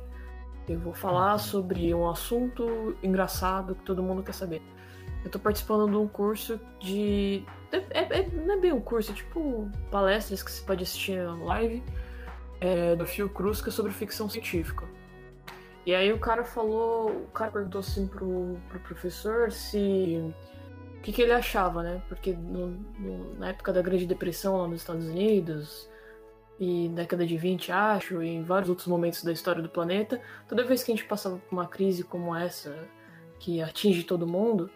Eu 0.68 0.80
vou 0.80 0.93
falar 0.93 1.39
sobre 1.39 1.91
um 1.91 2.07
assunto 2.07 2.95
engraçado 3.01 3.74
que 3.74 3.82
todo 3.82 4.03
mundo 4.03 4.22
quer 4.22 4.34
saber. 4.34 4.62
Eu 5.26 5.32
tô 5.32 5.39
participando 5.39 5.89
de 5.89 5.97
um 5.97 6.07
curso 6.07 6.60
de. 6.80 7.43
É, 7.72 8.20
é, 8.20 8.30
não 8.30 8.53
é 8.53 8.57
bem 8.57 8.72
um 8.72 8.80
curso, 8.80 9.12
é 9.12 9.16
tipo 9.16 9.68
palestras 9.89 10.43
que 10.43 10.51
você 10.51 10.64
pode 10.64 10.84
assistir 10.84 11.20
live 11.45 11.84
é, 12.62 12.95
do 12.95 13.07
Fio 13.07 13.28
Cruz, 13.28 13.60
que 13.60 13.70
é 13.70 13.72
sobre 13.72 13.91
ficção 13.91 14.30
científica. 14.30 14.86
E 15.88 15.95
aí 15.95 16.14
o 16.14 16.20
cara 16.20 16.43
falou. 16.43 17.10
O 17.10 17.32
cara 17.34 17.49
perguntou 17.49 17.80
assim 17.80 18.05
pro, 18.05 18.55
pro 18.70 18.80
professor 18.82 19.51
se 19.51 20.32
o 20.95 21.01
que, 21.01 21.12
que 21.12 21.24
ele 21.24 21.34
achava, 21.34 21.82
né? 21.82 22.03
Porque 22.07 22.34
no, 22.34 22.68
no, 22.99 23.34
na 23.39 23.49
época 23.49 23.74
da 23.74 23.82
Grande 23.82 24.05
Depressão 24.05 24.57
lá 24.57 24.68
nos 24.68 24.82
Estados 24.82 25.07
Unidos, 25.07 25.89
e 26.60 26.89
década 26.89 27.26
de 27.26 27.38
20, 27.38 27.72
acho, 27.72 28.22
e 28.22 28.28
em 28.28 28.43
vários 28.43 28.70
outros 28.70 28.88
momentos 28.88 29.24
da 29.24 29.32
história 29.32 29.62
do 29.62 29.70
planeta, 29.70 30.22
toda 30.47 30.66
vez 30.66 30.84
que 30.84 30.91
a 30.91 30.95
gente 30.95 31.07
passava 31.07 31.38
por 31.38 31.53
uma 31.53 31.66
crise 31.66 32.03
como 32.03 32.36
essa, 32.36 32.76
que 33.39 33.62
atinge 33.62 34.03
todo 34.03 34.28
mundo, 34.28 34.70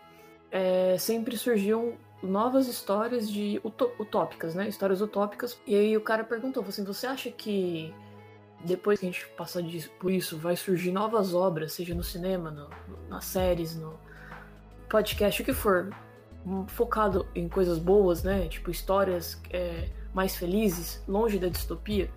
é, 0.50 0.96
sempre 0.98 1.38
surgiam 1.38 1.98
novas 2.22 2.70
histórias 2.70 3.30
de 3.30 3.60
utópicas, 4.00 4.56
né? 4.56 4.70
Histórias 4.70 5.02
utópicas. 5.02 5.60
E 5.68 5.76
aí 5.76 5.98
o 5.98 6.02
cara 6.02 6.24
perguntou, 6.24 6.64
assim, 6.66 6.86
você 6.86 7.06
acha 7.06 7.30
que 7.30 7.94
depois 8.64 9.00
que 9.00 9.06
a 9.06 9.12
gente 9.12 9.28
passar 9.30 9.62
por 10.00 10.10
isso, 10.10 10.38
vai 10.38 10.56
surgir 10.56 10.92
novas 10.92 11.34
obras, 11.34 11.74
seja 11.74 11.94
no 11.94 12.04
cinema, 12.04 12.50
no, 12.50 12.70
nas 13.10 13.26
séries, 13.26 13.76
no 13.76 14.00
podcast, 14.90 15.42
o 15.42 15.46
que 15.46 15.52
for, 15.52 15.90
focado 16.68 17.28
em 17.36 17.50
coisas 17.50 17.78
boas, 17.78 18.24
né? 18.24 18.48
Tipo, 18.48 18.72
histórias 18.72 19.42
é, 19.50 19.90
mais 20.14 20.36
felizes, 20.36 21.04
longe 21.08 21.40
da 21.40 21.48
distopia. 21.48 22.10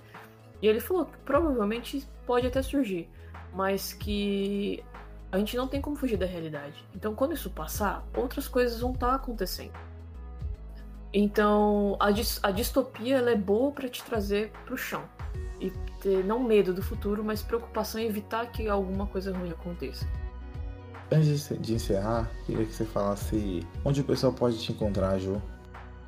E 0.60 0.66
ele 0.66 0.80
falou 0.80 1.06
que 1.06 1.16
provavelmente 1.18 2.06
pode 2.26 2.46
até 2.46 2.62
surgir, 2.62 3.08
mas 3.54 3.92
que 3.92 4.82
a 5.30 5.38
gente 5.38 5.56
não 5.56 5.66
tem 5.66 5.80
como 5.80 5.96
fugir 5.96 6.16
da 6.16 6.26
realidade. 6.26 6.84
Então, 6.94 7.14
quando 7.14 7.34
isso 7.34 7.50
passar, 7.50 8.06
outras 8.16 8.48
coisas 8.48 8.80
vão 8.80 8.92
estar 8.92 9.08
tá 9.08 9.14
acontecendo. 9.14 9.72
Então, 11.12 11.96
a, 12.00 12.08
a 12.42 12.50
distopia 12.50 13.18
é 13.18 13.36
boa 13.36 13.72
para 13.72 13.88
te 13.88 14.02
trazer 14.04 14.52
pro 14.64 14.76
chão 14.76 15.04
e 15.60 15.70
ter 16.00 16.24
não 16.24 16.42
medo 16.42 16.74
do 16.74 16.82
futuro, 16.82 17.24
mas 17.24 17.42
preocupação 17.42 18.00
em 18.00 18.06
evitar 18.06 18.50
que 18.52 18.68
alguma 18.68 19.06
coisa 19.06 19.36
ruim 19.36 19.50
aconteça. 19.50 20.06
Antes 21.10 21.48
de 21.60 21.74
encerrar, 21.74 22.30
queria 22.44 22.66
que 22.66 22.74
você 22.74 22.84
falasse 22.84 23.66
onde 23.84 24.00
o 24.00 24.04
pessoal 24.04 24.32
pode 24.32 24.58
te 24.58 24.72
encontrar, 24.72 25.18
Ju, 25.18 25.40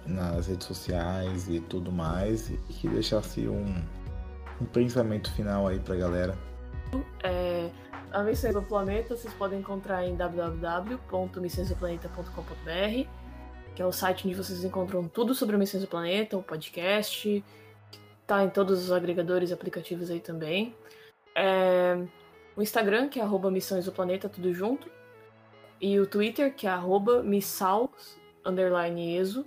nas 0.08 0.46
redes 0.46 0.66
sociais 0.66 1.48
e 1.48 1.60
tudo 1.60 1.92
mais, 1.92 2.50
e 2.50 2.56
que 2.68 2.88
deixasse 2.88 3.46
um, 3.46 3.84
um 4.60 4.64
pensamento 4.64 5.30
final 5.32 5.68
aí 5.68 5.78
pra 5.78 5.94
galera. 5.96 6.36
É, 7.22 7.70
a 8.10 8.22
Missões 8.22 8.54
do 8.54 8.62
Planeta 8.62 9.14
vocês 9.14 9.34
podem 9.34 9.60
encontrar 9.60 10.06
em 10.06 10.16
www.missõesdoplaneta.com.br, 10.16 13.08
que 13.74 13.82
é 13.82 13.86
o 13.86 13.92
site 13.92 14.26
onde 14.26 14.36
vocês 14.36 14.64
encontram 14.64 15.06
tudo 15.06 15.34
sobre 15.34 15.56
Missões 15.56 15.82
do 15.82 15.88
Planeta, 15.88 16.36
o 16.36 16.42
podcast, 16.42 17.44
tá 18.26 18.44
em 18.44 18.50
todos 18.50 18.82
os 18.82 18.92
agregadores 18.92 19.50
e 19.50 19.52
aplicativos 19.52 20.10
aí 20.10 20.20
também. 20.20 20.74
É, 21.34 21.98
o 22.56 22.62
Instagram, 22.62 23.08
que 23.08 23.20
é 23.20 23.22
arroba 23.22 23.50
Missões 23.50 23.84
do 23.84 23.92
Planeta, 23.92 24.28
tudo 24.28 24.52
junto. 24.52 24.90
E 25.80 26.00
o 26.00 26.06
Twitter, 26.06 26.54
que 26.54 26.66
é 26.66 26.70
arroba 26.70 27.22
missal, 27.22 27.92
underline 28.44 29.16
exo, 29.16 29.46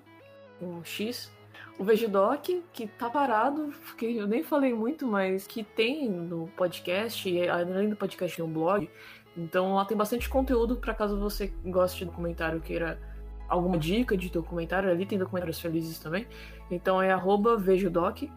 um 0.62 0.84
X. 0.84 1.32
O 1.80 1.84
Vegedoc, 1.84 2.48
que 2.72 2.88
tá 2.88 3.10
parado, 3.10 3.74
que 3.98 4.18
eu 4.18 4.28
nem 4.28 4.44
falei 4.44 4.74
muito, 4.74 5.08
mas 5.08 5.48
que 5.48 5.64
tem 5.64 6.08
no 6.10 6.48
podcast, 6.50 7.50
além 7.50 7.90
do 7.90 7.96
podcast 7.96 8.36
tem 8.36 8.46
um 8.46 8.52
blog. 8.52 8.90
Então 9.36 9.76
lá 9.76 9.86
tem 9.86 9.98
bastante 9.98 10.30
conteúdo 10.30 10.76
para 10.76 10.94
caso 10.94 11.20
você 11.20 11.48
goste 11.66 12.00
de 12.00 12.06
documentário, 12.06 12.62
queira 12.62 13.00
alguma 13.48 13.78
dica 13.78 14.16
de 14.16 14.30
documentário. 14.30 14.90
Ali 14.90 15.06
tem 15.06 15.18
documentários 15.18 15.60
felizes 15.60 16.00
também. 16.00 16.28
Então 16.70 17.02
é 17.02 17.12
arroba 17.12 17.58
Vegedoc, 17.58 18.30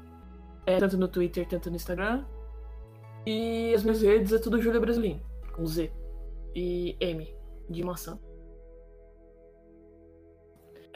é, 0.67 0.79
tanto 0.79 0.97
no 0.97 1.09
Twitter, 1.09 1.47
tanto 1.47 1.69
no 1.69 1.77
Instagram. 1.77 2.25
E 3.27 3.75
as 3.75 3.83
minhas 3.83 4.03
redes 4.03 4.33
é 4.33 4.39
tudo 4.39 4.61
Júlia 4.61 4.81
Brasilino, 4.81 5.21
com 5.53 5.67
Z. 5.67 5.93
E 6.55 6.97
M, 7.01 7.35
de 7.69 7.83
maçã. 7.83 8.19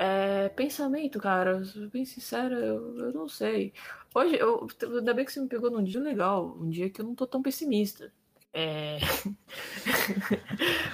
É, 0.01 0.49
pensamento, 0.51 1.19
cara, 1.19 1.61
bem 1.93 2.05
sincero, 2.05 2.55
eu, 2.55 2.99
eu 2.99 3.13
não 3.13 3.29
sei. 3.29 3.73
Hoje, 4.15 4.37
eu, 4.37 4.69
ainda 4.97 5.13
bem 5.13 5.25
que 5.25 5.33
você 5.33 5.41
me 5.41 5.49
pegou 5.49 5.73
num 5.73 5.83
dia 5.83 6.01
legal, 6.01 6.57
um 6.57 6.71
dia 6.71 6.89
que 6.89 7.01
eu 7.01 7.05
não 7.05 7.17
tô 7.17 7.27
tão 7.27 7.43
pessimista. 7.43 8.13
É... 8.53 8.99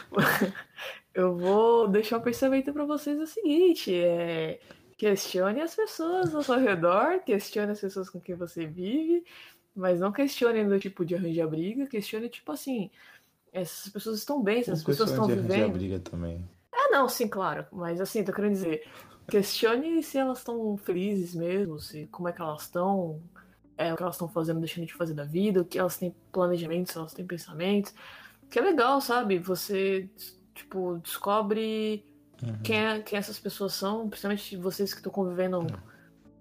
eu 1.12 1.36
vou 1.36 1.86
deixar 1.86 2.16
o 2.16 2.22
pensamento 2.22 2.72
para 2.72 2.86
vocês 2.86 3.20
o 3.20 3.26
seguinte: 3.26 3.94
é... 3.94 4.58
questione 4.96 5.60
as 5.60 5.76
pessoas 5.76 6.34
ao 6.34 6.42
seu 6.42 6.58
redor, 6.58 7.22
questione 7.26 7.72
as 7.72 7.80
pessoas 7.82 8.08
com 8.08 8.18
quem 8.18 8.34
você 8.34 8.66
vive, 8.66 9.22
mas 9.76 10.00
não 10.00 10.12
questione 10.12 10.64
do 10.64 10.80
tipo 10.80 11.04
de 11.04 11.14
arranjar 11.14 11.46
briga, 11.46 11.86
questione 11.86 12.30
tipo 12.30 12.50
assim, 12.50 12.90
essas 13.52 13.92
pessoas 13.92 14.18
estão 14.18 14.42
bem, 14.42 14.60
essas 14.60 14.82
pessoas 14.82 15.10
estão 15.10 15.26
vivendo. 15.26 15.72
briga 15.72 16.00
também. 16.00 16.42
É, 16.86 16.90
não, 16.90 17.08
sim, 17.08 17.28
claro. 17.28 17.66
Mas 17.72 18.00
assim, 18.00 18.24
tô 18.24 18.32
querendo 18.32 18.52
dizer, 18.52 18.86
questione 19.28 20.02
se 20.02 20.18
elas 20.18 20.38
estão 20.38 20.76
felizes 20.76 21.34
mesmo, 21.34 21.78
se 21.80 22.06
como 22.06 22.28
é 22.28 22.32
que 22.32 22.40
elas 22.40 22.62
estão, 22.62 23.20
é, 23.76 23.92
o 23.92 23.96
que 23.96 24.02
elas 24.02 24.16
estão 24.16 24.28
fazendo, 24.28 24.60
deixando 24.60 24.86
de 24.86 24.94
fazer 24.94 25.14
da 25.14 25.24
vida, 25.24 25.60
o 25.62 25.64
que 25.64 25.78
elas 25.78 25.96
têm 25.96 26.14
planejamento, 26.32 26.92
se 26.92 26.98
elas 26.98 27.14
têm 27.14 27.26
pensamentos. 27.26 27.94
Que 28.50 28.58
é 28.58 28.62
legal, 28.62 29.00
sabe? 29.00 29.38
Você, 29.38 30.08
tipo, 30.54 30.98
descobre 30.98 32.04
Uhum. 32.42 32.58
quem, 32.62 32.76
é, 32.76 33.00
quem 33.00 33.18
essas 33.18 33.38
pessoas 33.38 33.74
são, 33.74 34.08
principalmente 34.08 34.56
vocês 34.56 34.92
que 34.92 35.00
estão 35.00 35.12
convivendo. 35.12 35.66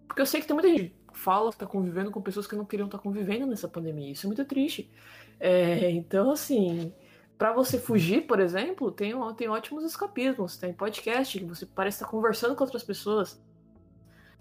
Porque 0.08 0.22
eu 0.22 0.26
sei 0.26 0.41
que 0.41 0.48
tem 0.48 0.54
muita 0.54 0.70
gente 0.70 0.96
que 1.12 1.20
fala 1.20 1.52
que 1.52 1.58
tá 1.58 1.66
convivendo 1.66 2.12
com 2.12 2.22
pessoas 2.22 2.48
que 2.48 2.56
não 2.56 2.66
queriam 2.66 2.88
estar 2.88 3.00
convivendo 3.00 3.46
nessa 3.46 3.68
pandemia. 3.68 4.12
Isso 4.12 4.26
é 4.26 4.28
muito 4.28 4.44
triste. 4.46 4.89
É, 5.39 5.89
então, 5.91 6.32
assim, 6.32 6.94
para 7.38 7.53
você 7.53 7.77
fugir, 7.79 8.25
por 8.27 8.39
exemplo, 8.39 8.91
tem, 8.91 9.13
tem 9.36 9.49
ótimos 9.49 9.84
escapismos. 9.84 10.57
Tem 10.57 10.73
podcast 10.73 11.39
que 11.39 11.45
você 11.45 11.65
parece 11.65 11.97
estar 11.97 12.07
conversando 12.07 12.55
com 12.55 12.63
outras 12.63 12.84
pessoas. 12.84 13.41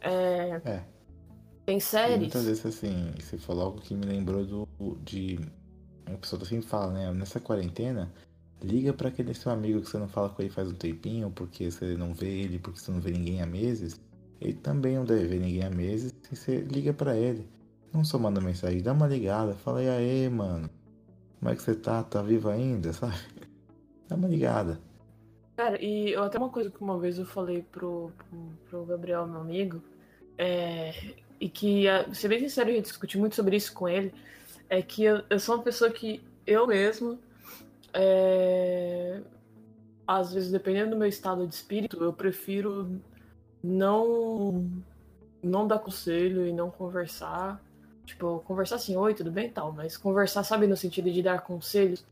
É, 0.00 0.60
É. 0.64 0.84
tem 1.64 1.78
E 1.78 1.80
séries. 1.80 2.18
muitas 2.18 2.44
vezes, 2.44 2.64
assim, 2.66 3.12
você 3.18 3.38
falou 3.38 3.64
algo 3.66 3.80
que 3.80 3.94
me 3.94 4.04
lembrou 4.06 4.44
do, 4.44 4.68
de. 5.04 5.38
Uma 6.08 6.18
pessoa 6.18 6.44
sempre 6.44 6.66
fala, 6.66 6.92
né? 6.92 7.12
Nessa 7.12 7.38
quarentena, 7.40 8.12
liga 8.62 8.92
pra 8.92 9.08
aquele 9.08 9.32
seu 9.34 9.52
amigo 9.52 9.80
que 9.80 9.88
você 9.88 9.98
não 9.98 10.08
fala 10.08 10.28
com 10.28 10.42
ele 10.42 10.50
faz 10.50 10.68
um 10.68 10.74
tempinho, 10.74 11.30
porque 11.30 11.70
você 11.70 11.96
não 11.96 12.12
vê 12.12 12.40
ele, 12.40 12.58
porque 12.58 12.78
você 12.80 12.90
não 12.90 13.00
vê 13.00 13.12
ninguém 13.12 13.40
há 13.40 13.46
meses. 13.46 14.00
Ele 14.40 14.54
também 14.54 14.96
não 14.96 15.04
deve 15.04 15.26
ver 15.26 15.40
ninguém 15.40 15.62
há 15.64 15.70
meses, 15.70 16.12
e 16.30 16.36
você 16.36 16.58
liga 16.60 16.92
pra 16.92 17.16
ele. 17.16 17.48
Não 17.92 18.04
só 18.04 18.18
manda 18.18 18.40
mensagem, 18.40 18.82
dá 18.82 18.92
uma 18.92 19.06
ligada, 19.06 19.54
fala, 19.54 19.82
e 19.82 19.88
aí, 19.88 20.28
mano? 20.28 20.68
Como 21.42 21.52
é 21.52 21.56
que 21.56 21.62
você 21.62 21.74
tá? 21.74 22.04
Tá 22.04 22.22
vivo 22.22 22.48
ainda, 22.48 22.92
sabe? 22.94 23.16
Dá 24.08 24.14
uma 24.14 24.28
ligada. 24.28 24.80
Cara, 25.56 25.84
e 25.84 26.12
eu, 26.12 26.22
até 26.22 26.38
uma 26.38 26.48
coisa 26.48 26.70
que 26.70 26.80
uma 26.80 26.96
vez 27.00 27.18
eu 27.18 27.26
falei 27.26 27.62
pro, 27.62 28.12
pro, 28.70 28.84
Gabriel, 28.84 29.26
meu 29.26 29.40
amigo, 29.40 29.82
é, 30.38 30.94
e 31.40 31.48
que, 31.48 31.86
ser 32.12 32.28
bem 32.28 32.38
sincero, 32.38 32.70
eu 32.70 32.80
discuti 32.80 33.18
muito 33.18 33.34
sobre 33.34 33.56
isso 33.56 33.72
com 33.74 33.88
ele, 33.88 34.14
é 34.68 34.80
que 34.80 35.02
eu, 35.02 35.24
eu 35.28 35.40
sou 35.40 35.56
uma 35.56 35.64
pessoa 35.64 35.90
que 35.90 36.22
eu 36.46 36.64
mesmo, 36.68 37.18
é, 37.92 39.20
às 40.06 40.32
vezes, 40.32 40.52
dependendo 40.52 40.90
do 40.90 40.96
meu 40.96 41.08
estado 41.08 41.44
de 41.44 41.56
espírito, 41.56 42.04
eu 42.04 42.12
prefiro 42.12 43.00
não, 43.60 44.70
não 45.42 45.66
dar 45.66 45.80
conselho 45.80 46.46
e 46.46 46.52
não 46.52 46.70
conversar. 46.70 47.60
Tipo, 48.04 48.40
conversar 48.46 48.76
assim, 48.76 48.96
oi, 48.96 49.14
tudo 49.14 49.30
bem 49.30 49.46
e 49.46 49.50
tal, 49.50 49.72
mas 49.72 49.96
conversar, 49.96 50.42
sabe, 50.44 50.66
no 50.66 50.76
sentido 50.76 51.10
de 51.10 51.22
dar 51.22 51.40
conselhos. 51.42 52.04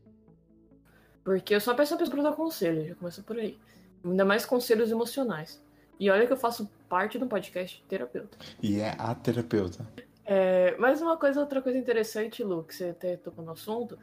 Porque 1.23 1.53
eu 1.53 1.61
sou 1.61 1.73
a 1.73 1.75
pessoa 1.77 1.97
pra 2.09 2.23
dar 2.23 2.33
conselho, 2.33 2.87
já 2.87 2.95
começa 2.95 3.21
por 3.21 3.37
aí. 3.37 3.57
Ainda 4.03 4.25
mais 4.25 4.45
conselhos 4.45 4.89
emocionais. 4.89 5.61
E 5.99 6.09
olha 6.09 6.25
que 6.25 6.33
eu 6.33 6.37
faço 6.37 6.69
parte 6.89 7.19
do 7.19 7.27
podcast 7.27 7.83
terapeuta. 7.87 8.37
E 8.61 8.79
é 8.79 8.95
a 8.97 9.13
terapeuta. 9.13 9.85
É, 10.25 10.75
mas 10.79 11.01
uma 11.01 11.17
coisa, 11.17 11.39
outra 11.39 11.61
coisa 11.61 11.77
interessante, 11.77 12.43
Lu, 12.43 12.63
que 12.63 12.75
você 12.75 12.85
até 12.85 13.17
tocou 13.17 13.45
no 13.45 13.51
assunto, 13.51 13.99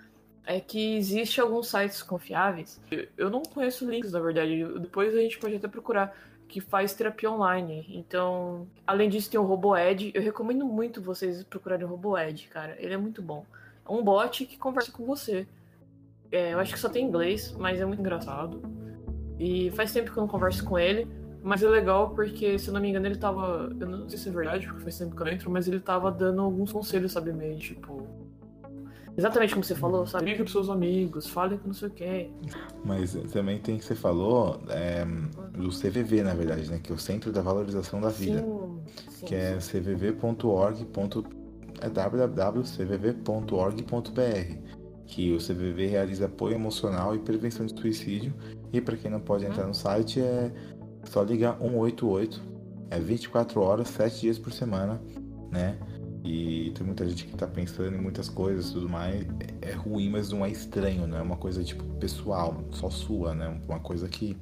é 0.47 0.61
que 0.61 0.97
existe 0.97 1.41
alguns 1.41 1.69
sites 1.69 2.03
confiáveis. 2.03 2.81
Eu 3.17 3.29
não 3.31 3.43
conheço 3.43 3.89
links, 3.89 4.13
na 4.13 4.21
verdade. 4.21 4.65
Depois 4.79 5.15
a 5.15 5.21
gente 5.21 5.39
pode 5.39 5.57
até 5.57 5.67
procurar 5.69 6.17
que 6.49 6.61
faz 6.61 6.95
terapia 6.95 7.31
online. 7.31 7.87
Então, 7.91 8.67
além 8.87 9.09
disso, 9.09 9.31
tem 9.31 9.39
o 9.39 9.45
RoboEd. 9.45 10.11
Eu 10.15 10.23
recomendo 10.23 10.65
muito 10.65 11.03
vocês 11.03 11.45
procurarem 11.45 11.85
o 11.85 11.89
RoboEd, 11.89 12.49
cara. 12.49 12.75
Ele 12.79 12.95
é 12.95 12.97
muito 12.97 13.21
bom. 13.21 13.45
É 13.87 13.93
um 13.93 14.03
bot 14.03 14.45
que 14.47 14.57
conversa 14.57 14.91
com 14.91 15.05
você. 15.05 15.47
É, 16.33 16.55
eu 16.55 16.59
acho 16.59 16.73
que 16.73 16.79
só 16.79 16.89
tem 16.89 17.07
inglês, 17.07 17.55
mas 17.59 17.81
é 17.81 17.85
muito 17.85 18.01
engraçado. 18.01 18.63
E 19.39 19.71
faz 19.73 19.93
tempo 19.93 20.11
que 20.11 20.19
eu 20.19 20.23
não 20.23 20.29
converso 20.29 20.65
com 20.65 20.79
ele. 20.79 21.07
Mas 21.43 21.63
é 21.63 21.69
legal 21.69 22.11
porque, 22.11 22.59
se 22.59 22.69
eu 22.69 22.75
não 22.75 22.81
me 22.81 22.89
engano, 22.89 23.07
ele 23.07 23.17
tava. 23.17 23.71
Eu 23.79 23.87
não 23.87 24.09
sei 24.09 24.19
se 24.19 24.29
é 24.29 24.33
verdade, 24.33 24.67
porque 24.67 24.83
faz 24.83 24.99
tempo 24.99 25.15
que 25.15 25.23
eu 25.23 25.29
entro, 25.29 25.51
mas 25.51 25.69
ele 25.69 25.81
tava 25.81 26.11
dando 26.11 26.43
alguns 26.43 26.73
conselhos, 26.73 27.13
sabe, 27.13 27.33
meio 27.33 27.59
tipo. 27.59 28.07
Exatamente 29.19 29.53
como 29.53 29.65
você 29.65 29.75
falou, 29.75 30.07
sabe? 30.07 30.27
Ligue 30.27 30.37
pros 30.39 30.53
seus 30.53 30.71
amigos, 30.71 31.27
fale 31.27 31.59
com 31.59 31.67
não 31.67 31.75
sei 31.75 31.89
o 31.89 31.91
quê. 31.91 32.31
Mas 32.85 33.15
também 33.33 33.59
tem 33.59 33.77
que 33.77 33.85
você 33.85 33.97
falou 33.97 34.63
é, 34.69 35.05
do 35.59 35.71
CVV, 35.71 36.23
na 36.23 36.35
verdade, 36.35 36.71
né? 36.71 36.79
Que 36.81 36.93
é 36.93 36.95
o 36.95 36.99
Centro 36.99 37.33
da 37.33 37.43
Valorização 37.43 38.01
da 38.01 38.11
Vida. 38.11 38.43
Sim, 38.43 38.81
sim, 39.09 39.27
que 39.27 39.35
é 39.35 39.59
cvv.org. 39.59 40.87
É 41.81 41.89
www.cvv.org.br. 41.91 42.69
Que 45.05 45.33
o 45.33 45.39
CVV 45.39 45.87
realiza 45.87 46.27
apoio 46.27 46.55
emocional 46.55 47.17
e 47.17 47.19
prevenção 47.19 47.67
de 47.67 47.77
suicídio. 47.77 48.33
E 48.73 48.81
para 48.81 48.97
quem 48.97 49.11
não 49.11 49.19
pode 49.21 49.45
entrar 49.45 49.67
no 49.67 49.75
site, 49.75 50.21
é 50.21 50.53
só 51.03 51.25
ligar 51.25 51.59
188. 51.59 52.41
É 52.89 53.01
24 53.01 53.61
horas, 53.61 53.89
7 53.89 54.21
dias 54.21 54.39
por 54.39 54.53
semana, 54.53 55.03
né? 55.51 55.77
E 56.29 56.73
tem 56.73 56.85
muita 56.85 57.09
gente 57.09 57.25
que 57.25 57.35
tá 57.35 57.47
pensando 57.47 57.97
em 57.97 58.01
muitas 58.01 58.29
coisas 58.29 58.69
e 58.69 58.75
tudo 58.75 58.87
mais. 58.87 59.27
É 59.63 59.73
ruim, 59.73 60.11
mas 60.11 60.31
não 60.31 60.45
é 60.45 60.51
estranho, 60.51 61.07
né? 61.07 61.21
É 61.21 61.23
uma 61.23 61.39
coisa 61.39 61.65
tipo 61.65 61.83
pessoal, 61.95 62.63
só 62.71 62.91
sua, 62.91 63.35
né? 63.35 63.59
Uma 63.67 63.81
coisa 63.81 64.07
que 64.11 64.37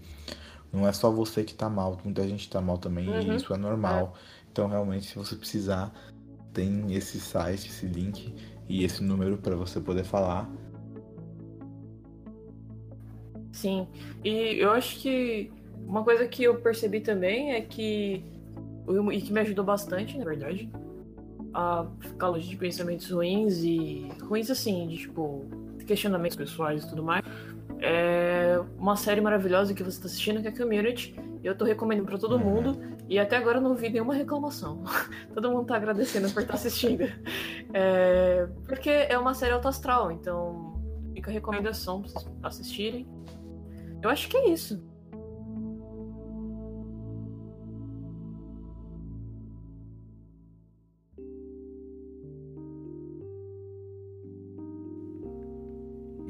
não 0.73 0.85
é 0.89 0.93
só 0.93 1.13
você 1.13 1.45
que 1.45 1.55
tá 1.55 1.71
mal, 1.71 1.97
muita 2.03 2.27
gente 2.27 2.51
tá 2.51 2.61
mal 2.61 2.77
também 2.77 3.09
Uhum. 3.09 3.21
e 3.21 3.37
isso 3.37 3.55
é 3.55 3.57
normal. 3.57 4.15
Então, 4.51 4.67
realmente, 4.67 5.07
se 5.07 5.15
você 5.15 5.37
precisar, 5.37 5.95
tem 6.53 6.93
esse 6.93 7.21
site, 7.21 7.69
esse 7.69 7.87
link 7.87 8.35
e 8.69 8.83
esse 8.83 9.01
número 9.05 9.37
para 9.39 9.55
você 9.55 9.79
poder 9.79 10.03
falar. 10.03 10.51
Sim. 13.53 13.87
E 14.25 14.59
eu 14.59 14.73
acho 14.73 14.99
que 14.99 15.53
uma 15.87 16.03
coisa 16.03 16.27
que 16.27 16.43
eu 16.43 16.61
percebi 16.61 16.99
também 16.99 17.53
é 17.53 17.61
que. 17.61 18.25
E 19.13 19.21
que 19.21 19.33
me 19.33 19.41
ajudou 19.41 19.65
bastante, 19.65 20.19
na 20.19 20.25
verdade. 20.25 20.69
A 21.55 21.87
ficar 22.01 22.29
longe 22.29 22.49
de 22.49 22.57
pensamentos 22.57 23.11
ruins 23.11 23.59
e. 23.59 24.09
ruins 24.23 24.51
assim, 24.51 24.87
de 24.89 24.99
tipo. 24.99 25.45
questionamentos 25.87 26.37
pessoais 26.37 26.85
e 26.85 26.89
tudo 26.89 27.03
mais. 27.03 27.25
É 27.81 28.59
uma 28.79 28.97
série 28.97 29.21
maravilhosa 29.21 29.75
que 29.75 29.83
você 29.83 30.01
tá 30.01 30.07
assistindo, 30.07 30.41
que 30.41 30.49
é 30.49 30.51
Community. 30.51 31.15
E 31.43 31.47
eu 31.47 31.57
tô 31.57 31.65
recomendando 31.65 32.09
pra 32.09 32.19
todo 32.19 32.39
mundo. 32.39 32.79
E 33.09 33.19
até 33.19 33.37
agora 33.37 33.61
não 33.61 33.75
vi 33.75 33.89
nenhuma 33.89 34.15
reclamação. 34.15 34.83
todo 35.35 35.51
mundo 35.51 35.67
tá 35.67 35.77
agradecendo 35.77 36.31
por 36.31 36.43
estar 36.43 36.55
assistindo. 36.55 37.05
É, 37.73 38.49
porque 38.67 38.91
é 38.91 39.19
uma 39.19 39.35
série 39.35 39.53
alto 39.53 39.69
astral, 39.69 40.11
então 40.11 40.81
fica 41.15 41.31
a 41.31 41.33
recomendação 41.33 42.03
pra 42.03 42.11
vocês 42.11 42.27
assistirem. 42.43 43.07
Eu 44.03 44.11
acho 44.11 44.29
que 44.29 44.37
é 44.37 44.51
isso. 44.51 44.83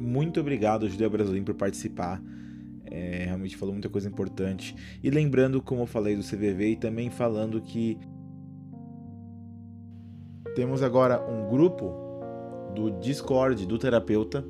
Muito 0.07 0.39
obrigado, 0.39 0.89
Judeu 0.89 1.11
Brasileiro, 1.11 1.45
por 1.47 1.57
participar. 1.57 2.23
É, 2.85 3.25
realmente 3.25 3.57
falou 3.57 3.75
muita 3.75 3.89
coisa 3.89 4.09
importante. 4.09 4.77
E 5.03 5.11
lembrando, 5.11 5.61
como 5.61 5.83
eu 5.83 5.87
falei 5.87 6.15
do 6.15 6.23
CVV, 6.23 6.71
e 6.71 6.77
também 6.77 7.11
falando 7.11 7.61
que 7.61 7.99
temos 10.55 10.81
agora 10.81 11.21
um 11.29 11.49
grupo 11.49 11.93
do 12.73 12.93
Discord 13.01 13.67
do 13.67 13.77
terapeuta, 13.79 14.45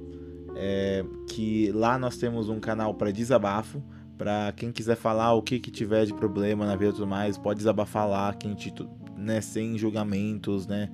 é, 0.55 1.03
que 1.27 1.73
lá 1.73 1.99
nós 1.99 2.19
temos 2.19 2.51
um 2.51 2.61
canal 2.61 2.93
para 2.93 3.11
desabafo. 3.11 3.83
Para 4.19 4.53
quem 4.53 4.71
quiser 4.71 4.97
falar 4.97 5.33
o 5.33 5.41
que, 5.41 5.59
que 5.59 5.71
tiver 5.71 6.05
de 6.05 6.13
problema 6.13 6.67
na 6.67 6.77
vida 6.77 6.91
e 6.91 6.93
tudo 6.93 7.07
mais, 7.07 7.39
pode 7.39 7.59
desabafar 7.59 8.07
lá, 8.07 8.35
que 8.35 8.47
a 8.47 8.51
gente, 8.51 8.75
né, 9.17 9.41
sem 9.41 9.79
julgamentos, 9.79 10.67
né? 10.67 10.91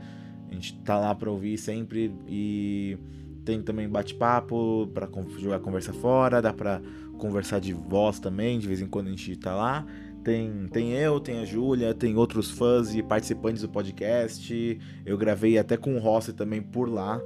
A 0.49 0.55
gente 0.55 0.79
tá 0.83 0.99
lá 1.01 1.15
para 1.15 1.31
ouvir 1.31 1.59
sempre 1.59 2.15
e 2.29 2.97
tem 3.45 3.63
também 3.63 3.89
bate-papo 3.89 4.89
para 4.95 5.09
jogar 5.39 5.59
conversa 5.61 5.93
fora, 5.93 6.41
dá 6.41 6.53
para 6.53 6.81
conversar 7.19 7.61
de 7.61 7.73
voz 7.73 8.19
também, 8.19 8.59
de 8.59 8.67
vez 8.67 8.81
em 8.81 8.87
quando 8.87 9.09
a 9.09 9.11
gente 9.11 9.37
tá 9.37 9.55
lá. 9.55 9.87
Tem, 10.23 10.69
tem 10.69 10.93
eu, 10.93 11.19
tem 11.19 11.41
a 11.41 11.45
Júlia, 11.45 11.93
tem 11.93 12.17
outros 12.17 12.51
fãs 12.51 12.95
e 12.95 13.03
participantes 13.03 13.63
do 13.63 13.69
podcast. 13.69 14.79
Eu 15.05 15.19
gravei 15.19 15.59
até 15.59 15.77
com 15.77 15.97
o 15.97 15.99
Rossi 15.99 16.33
também 16.33 16.63
por 16.63 16.89
lá. 16.89 17.21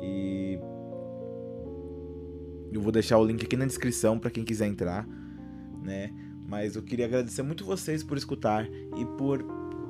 E 0.00 0.58
eu 2.72 2.80
vou 2.80 2.92
deixar 2.92 3.18
o 3.18 3.24
link 3.24 3.44
aqui 3.44 3.56
na 3.56 3.66
descrição 3.66 4.18
para 4.18 4.30
quem 4.30 4.44
quiser 4.44 4.68
entrar, 4.68 5.06
né? 5.82 6.12
Mas 6.46 6.76
eu 6.76 6.82
queria 6.82 7.06
agradecer 7.06 7.42
muito 7.42 7.64
vocês 7.64 8.04
por 8.04 8.16
escutar 8.16 8.66
e 8.96 9.04
por 9.18 9.42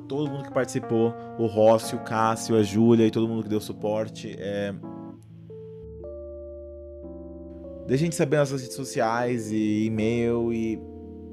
todo 0.07 0.29
mundo 0.29 0.43
que 0.45 0.53
participou, 0.53 1.13
o 1.37 1.45
Rossi, 1.45 1.95
o 1.95 1.99
Cássio, 1.99 2.55
a 2.57 2.63
Júlia 2.63 3.05
e 3.05 3.11
todo 3.11 3.27
mundo 3.27 3.43
que 3.43 3.49
deu 3.49 3.61
suporte. 3.61 4.35
É... 4.37 4.73
Deixa 7.89 8.03
a 8.03 8.05
gente 8.05 8.15
saber 8.15 8.37
nas 8.37 8.51
nossas 8.51 8.61
redes 8.61 8.75
sociais 8.75 9.51
e 9.51 9.85
e-mail 9.85 10.53
e 10.53 10.79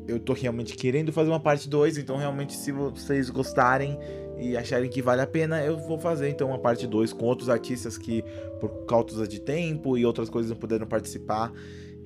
eu 0.09 0.18
tô 0.18 0.32
realmente 0.32 0.74
querendo 0.74 1.12
fazer 1.12 1.28
uma 1.28 1.38
parte 1.38 1.68
2, 1.68 1.98
então 1.98 2.16
realmente 2.16 2.57
se 2.57 2.72
vocês 2.72 3.28
gostarem 3.28 3.98
e 4.38 4.57
acharem 4.57 4.88
que 4.88 5.02
vale 5.02 5.20
a 5.20 5.26
pena, 5.26 5.62
eu 5.62 5.76
vou 5.76 5.98
fazer 5.98 6.30
então 6.30 6.48
uma 6.48 6.59
parte 6.59 6.86
2 6.86 7.12
com 7.12 7.26
outros 7.26 7.50
artistas 7.50 7.98
que 7.98 8.24
por 8.59 8.86
causa 8.86 9.28
de 9.28 9.38
tempo 9.38 9.98
e 9.98 10.07
outras 10.07 10.30
coisas 10.30 10.50
não 10.50 10.57
puderam 10.57 10.86
participar. 10.86 11.52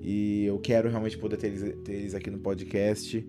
E 0.01 0.47
eu 0.47 0.59
quero 0.59 0.89
realmente 0.89 1.17
poder 1.17 1.37
ter 1.37 1.47
eles, 1.47 1.63
ter 1.85 1.93
eles 1.93 2.15
aqui 2.17 2.29
no 2.29 2.41
podcast. 2.41 3.25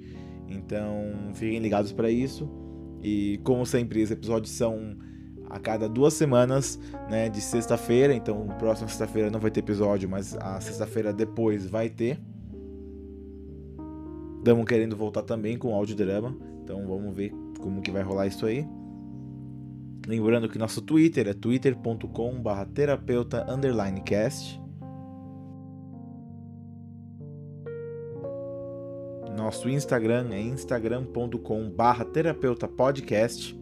Então 0.48 1.32
fiquem 1.36 1.60
ligados 1.60 1.92
para 1.92 2.10
isso. 2.10 2.50
E 3.04 3.40
como 3.44 3.64
sempre, 3.64 4.02
os 4.02 4.10
episódios 4.10 4.54
são 4.54 4.98
a 5.52 5.60
cada 5.60 5.88
duas 5.90 6.14
semanas, 6.14 6.80
né? 7.10 7.30
De 7.30 7.42
sexta-feira. 7.42 8.14
Então, 8.14 8.48
próxima 8.58 8.88
sexta-feira 8.88 9.30
não 9.30 9.40
vai 9.40 9.52
ter 9.52 9.60
episódio, 9.60 10.10
mas 10.10 10.36
a 10.38 10.60
sexta-feira 10.62 11.12
depois 11.12 11.66
vai 11.68 11.90
ter. 11.90 12.20
Estamos 14.38 14.66
querendo 14.66 14.96
voltar 14.96 15.22
também 15.22 15.58
com 15.58 15.76
audiodrama. 15.76 16.36
Então 16.64 16.88
vamos 16.88 17.16
ver 17.16 17.32
como 17.60 17.82
que 17.82 17.92
vai 17.92 18.02
rolar 18.02 18.26
isso 18.26 18.46
aí. 18.46 18.68
Lembrando 20.08 20.50
que 20.50 20.58
nosso 20.58 20.82
Twitter 20.82 21.28
é 21.28 21.34
twitter.com/barra 21.34 22.66
terapeuta 22.66 23.46
cast. 24.04 24.60
Nosso 29.38 29.70
Instagram 29.70 30.30
é 30.32 30.42
instagram.com/barra 30.42 32.06
terapeuta 32.06 32.68
podcast. 32.68 33.61